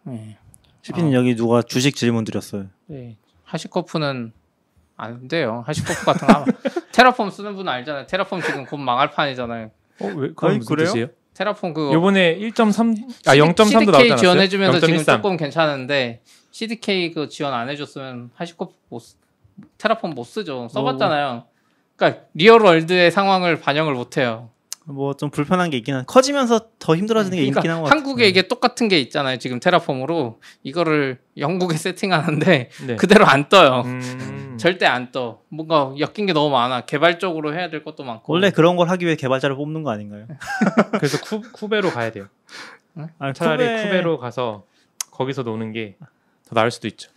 네. 0.04 0.38
CP님 0.82 1.14
여기 1.14 1.36
누가 1.36 1.62
주식 1.62 1.96
질문 1.96 2.24
드렸어요. 2.24 2.68
네. 2.86 3.18
하시코프는 3.44 4.32
안 5.00 5.28
돼요. 5.28 5.64
하시코프 5.66 6.06
같은 6.06 6.28
거 6.28 6.46
테라폼 6.92 7.30
쓰는 7.32 7.56
분 7.56 7.68
알잖아요. 7.70 8.06
테라폼 8.08 8.42
지금 8.42 8.66
곧 8.66 8.78
망할 8.78 9.10
판이잖아요. 9.12 9.72
어, 10.02 10.06
왜 10.06 10.28
그건 10.30 10.50
아니, 10.52 10.58
무슨 10.60 10.76
그래요? 10.76 10.88
뜻이에요? 10.88 11.08
테라폼 11.34 11.74
그 11.74 11.92
요번에 11.94 12.38
1.3 12.38 12.98
아 13.28 13.36
0.3도 13.36 13.66
CDK 13.66 13.86
나오지 13.86 13.98
않았어요? 14.12 14.18
지원해 14.18 14.48
주면서 14.50 14.80
지금 14.82 14.96
0.13. 14.98 15.06
조금 15.06 15.38
괜찮은데 15.38 16.22
CDK 16.52 17.12
그 17.14 17.30
지원 17.30 17.54
안 17.54 17.70
해 17.70 17.76
줬으면 17.78 18.32
HashiCorp 18.36 18.74
못 18.90 19.00
쓰- 19.00 19.16
Terraform 19.78 20.12
못 20.12 20.26
쓰죠. 20.26 20.68
써 20.70 20.84
봤잖아요. 20.84 21.44
그러니까 21.96 22.24
real 22.34 22.62
world의 22.62 23.12
상황을 23.12 23.60
반영을 23.62 23.94
못 23.94 24.18
해요. 24.18 24.50
뭐 24.86 25.14
좀 25.14 25.30
불편한 25.30 25.70
게 25.70 25.78
있긴 25.78 25.94
한. 25.96 26.06
커지면서 26.08 26.62
더 26.80 26.96
힘들어지는 26.96 27.36
게 27.38 27.42
그러니까 27.44 27.60
있긴 27.60 27.72
한것 27.72 27.90
같아요. 27.90 27.98
한국에 28.00 28.28
이게 28.28 28.42
똑같은 28.48 28.88
게 28.88 29.00
있잖아요. 29.00 29.38
지금 29.38 29.60
Terraform으로 29.60 30.40
이거를 30.64 31.20
영국에 31.38 31.78
세팅하는데 31.78 32.70
네. 32.88 32.96
그대로 32.96 33.26
안 33.28 33.48
떠요. 33.50 33.84
음. 33.86 34.39
절대 34.60 34.86
안 34.86 35.12
떠. 35.12 35.42
뭔가 35.50 35.94
엮인 35.98 36.26
게 36.28 36.34
너무 36.34 36.50
많아. 36.52 36.82
개발적으로 36.82 37.54
해야 37.56 37.70
될 37.70 37.84
것도 37.84 38.04
많고. 38.04 38.32
원래 38.34 38.52
그런 38.52 38.76
걸 38.76 38.90
하기 38.90 39.06
위해 39.06 39.16
개발자를 39.16 39.56
뽑는 39.56 39.84
거 39.84 39.92
아닌가요? 39.92 40.28
그래서 41.00 41.20
쿠, 41.22 41.42
kube로 41.52 41.90
가야 41.92 42.12
돼요. 42.12 42.28
아니, 43.20 43.34
차라리 43.34 43.64
kube- 43.66 43.84
kube로 43.84 44.18
가서 44.18 44.66
거기서 45.12 45.44
노는 45.44 45.72
게 45.72 45.96
더 46.48 46.56
나을 46.56 46.72
수도 46.72 46.88
있죠. 46.88 47.12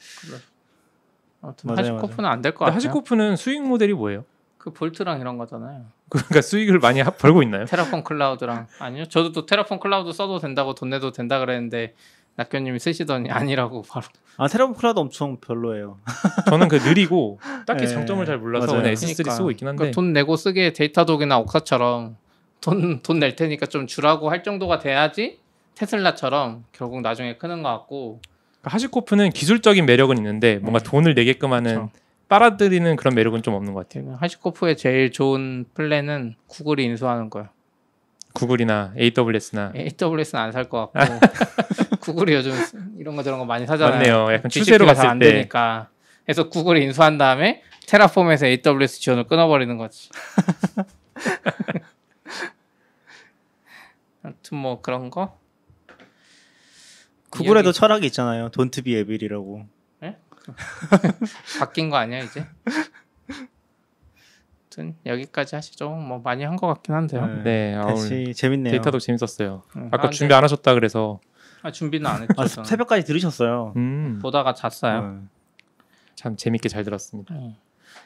아무튼 1.40 1.68
맞아요, 1.74 1.94
HashiCorp는 1.94 2.28
안 2.28 2.42
될 2.42 2.52
것 2.52 2.60
같아요. 2.66 2.76
HashiCorp는 2.76 3.36
수익 3.36 3.62
모델이 3.62 3.94
뭐예요? 3.94 4.24
그 4.58 4.70
Vault랑 4.72 5.20
이런 5.20 5.38
거잖아요. 5.38 5.86
그러니까 6.08 6.40
수익을 6.42 6.78
많이 6.78 7.00
하- 7.00 7.10
벌고 7.10 7.42
있나요? 7.42 7.64
Terraform 7.64 8.04
클라우드랑 8.04 8.66
아니요. 8.78 9.06
저도 9.06 9.32
또 9.32 9.46
Terraform 9.46 9.80
클라우드 9.80 10.12
써도 10.12 10.38
된다고 10.38 10.74
돈 10.74 10.90
내도 10.90 11.10
된다 11.10 11.38
그랬는데 11.40 11.94
낙교님이 12.36 12.78
쓰시더니 12.78 13.30
아니라고 13.30 13.82
바로. 13.88 14.06
아 14.38 14.48
Terraform 14.48 14.74
클라우드 14.74 14.98
엄청 15.00 15.36
별로예요. 15.40 15.98
저는 16.48 16.68
그 16.68 16.76
느리고 16.76 17.38
딱히 17.66 17.82
네, 17.86 17.88
장점을 17.88 18.24
잘 18.26 18.38
몰라서 18.38 18.66
맞아요. 18.68 18.82
그냥 18.82 18.94
S3 18.94 19.16
그러니까. 19.16 19.30
쓰고 19.36 19.50
있긴 19.50 19.68
한데 19.68 19.78
그러니까 19.78 19.94
돈 19.94 20.12
내고 20.12 20.36
쓰게 20.36 20.72
Datadog이나 20.72 21.38
Okta처럼 21.38 22.16
돈 22.60 23.00
돈 23.02 23.18
낼 23.18 23.36
테니까 23.36 23.66
좀 23.66 23.86
주라고 23.86 24.30
할 24.30 24.42
정도가 24.42 24.78
돼야지 24.78 25.38
테슬라처럼 25.74 26.64
결국 26.72 27.00
나중에 27.02 27.36
크는 27.36 27.62
것 27.62 27.68
같고 27.70 28.20
그러니까 28.60 28.74
하시코프는 28.74 29.30
기술적인 29.30 29.84
매력은 29.84 30.16
있는데 30.18 30.58
뭔가 30.58 30.78
음. 30.78 30.84
돈을 30.84 31.14
내게끔 31.14 31.52
하는 31.52 31.74
그렇죠. 31.74 31.90
빨아들이는 32.28 32.96
그런 32.96 33.14
매력은 33.14 33.42
좀 33.42 33.52
없는 33.54 33.74
것 33.74 33.88
같아요. 33.88 34.16
하시코프의 34.20 34.76
제일 34.78 35.10
좋은 35.12 35.66
플랜은 35.74 36.34
구글이 36.46 36.82
인수하는 36.84 37.28
거예요. 37.28 37.48
구글이나 38.32 38.94
AWS나 38.98 39.72
AWS는 39.76 40.42
안 40.42 40.52
살 40.52 40.64
것 40.68 40.92
같고 40.92 41.20
구글이 42.00 42.34
요즘 42.34 42.52
이런 42.98 43.14
거 43.16 43.22
저런 43.22 43.38
거 43.38 43.44
많이 43.44 43.66
사잖아요. 43.66 43.96
맞네요. 43.98 44.32
약간 44.34 44.50
추세로 44.50 44.86
봤을 44.86 45.06
안 45.06 45.18
때 45.18 45.32
되니까. 45.32 45.88
그래서 46.24 46.48
구글이 46.48 46.82
인수한 46.84 47.18
다음에 47.18 47.62
테라폼에서 47.86 48.46
AWS 48.46 49.00
지원을 49.00 49.24
끊어버리는 49.24 49.76
거지. 49.76 50.08
아무튼 54.22 54.58
뭐 54.58 54.80
그런 54.80 55.10
거. 55.10 55.38
구글에도 57.30 57.68
여기 57.68 57.78
철학이 57.78 58.06
있잖아요. 58.06 58.50
Don't 58.50 58.82
be 58.84 58.98
evil이라고. 59.00 59.66
바뀐 61.60 61.88
거 61.88 61.96
아니야 61.96 62.18
이제? 62.18 62.44
아무튼 64.72 64.96
여기까지 65.04 65.54
하시죠. 65.54 65.90
뭐 65.90 66.18
많이 66.18 66.44
한 66.44 66.56
것 66.56 66.66
같긴 66.68 66.94
한데요. 66.94 67.26
네, 67.44 67.74
아, 67.74 67.82
오늘 67.82 67.94
같이 67.94 68.34
재밌네요. 68.34 68.70
데이터도 68.72 68.98
재밌었어요. 68.98 69.62
응. 69.76 69.88
아까 69.92 70.08
아, 70.08 70.10
준비 70.10 70.28
근데- 70.28 70.34
안 70.34 70.44
하셨다 70.44 70.74
그래서 70.74 71.20
아, 71.62 71.70
준비는 71.70 72.06
안 72.06 72.22
했죠. 72.22 72.34
아, 72.40 72.46
저는. 72.46 72.64
새벽까지 72.64 73.04
들으셨어요. 73.04 73.72
음, 73.76 74.18
보다가 74.22 74.54
잤어요. 74.54 75.02
네. 75.02 75.18
참 76.14 76.36
재밌게 76.36 76.68
잘 76.68 76.84
들었습니다. 76.84 77.34
네. 77.34 77.56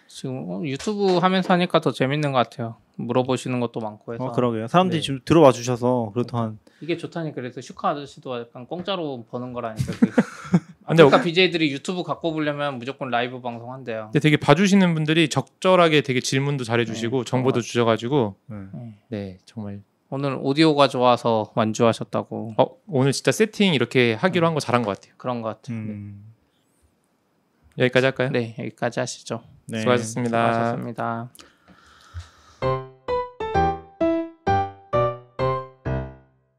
지금 0.08 0.44
어, 0.50 0.62
유튜브 0.64 1.18
하면서 1.18 1.52
하니까 1.52 1.80
더 1.80 1.92
재밌는 1.92 2.32
것 2.32 2.38
같아요. 2.38 2.76
물어보시는 2.96 3.60
것도 3.60 3.80
많고 3.80 4.14
해서 4.14 4.24
어, 4.24 4.32
그러게요. 4.32 4.66
사람들이 4.68 5.00
네. 5.00 5.04
지금 5.04 5.20
들어와 5.24 5.52
주셔서 5.52 6.10
그렇다한 6.14 6.58
이게 6.80 6.96
좋다니 6.96 7.32
그래서 7.34 7.60
슈카 7.60 7.90
아저씨도 7.90 8.40
약간 8.40 8.66
공짜로 8.66 9.24
버는 9.30 9.52
거라니까. 9.52 9.92
근데 10.86 11.02
아프리카 11.02 11.22
BJ들이 11.24 11.72
유튜브 11.72 12.02
갖고 12.02 12.32
보려면 12.32 12.78
무조건 12.78 13.10
라이브 13.10 13.40
방송 13.40 13.72
한대요. 13.72 14.04
근데 14.12 14.20
되게 14.20 14.36
봐주시는 14.36 14.94
분들이 14.94 15.28
적절하게 15.28 16.02
되게 16.02 16.20
질문도 16.20 16.64
잘해주시고 16.64 17.24
정보도 17.24 17.60
주셔가지고 17.60 18.36
네. 18.46 18.56
네. 18.72 18.94
네 19.08 19.38
정말 19.44 19.82
오늘 20.10 20.38
오디오가 20.40 20.86
좋아서 20.88 21.50
완주하셨다고 21.56 22.54
어 22.58 22.66
오늘 22.86 23.10
진짜 23.12 23.32
세팅 23.32 23.74
이렇게 23.74 24.14
하기로 24.14 24.46
한 24.46 24.54
거 24.54 24.60
잘한 24.60 24.82
것 24.82 24.96
같아요. 24.96 25.14
그런 25.16 25.42
것 25.42 25.48
같아요. 25.48 25.76
음. 25.76 26.32
여기까지 27.78 28.06
할까요? 28.06 28.30
네 28.32 28.54
여기까지 28.58 29.00
하시죠. 29.00 29.42
네. 29.66 29.80
수고하셨습니다. 29.80 30.52
수고하셨습니다. 30.52 31.30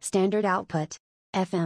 Standard 0.02 0.46
output. 0.46 0.98
FM. 1.34 1.66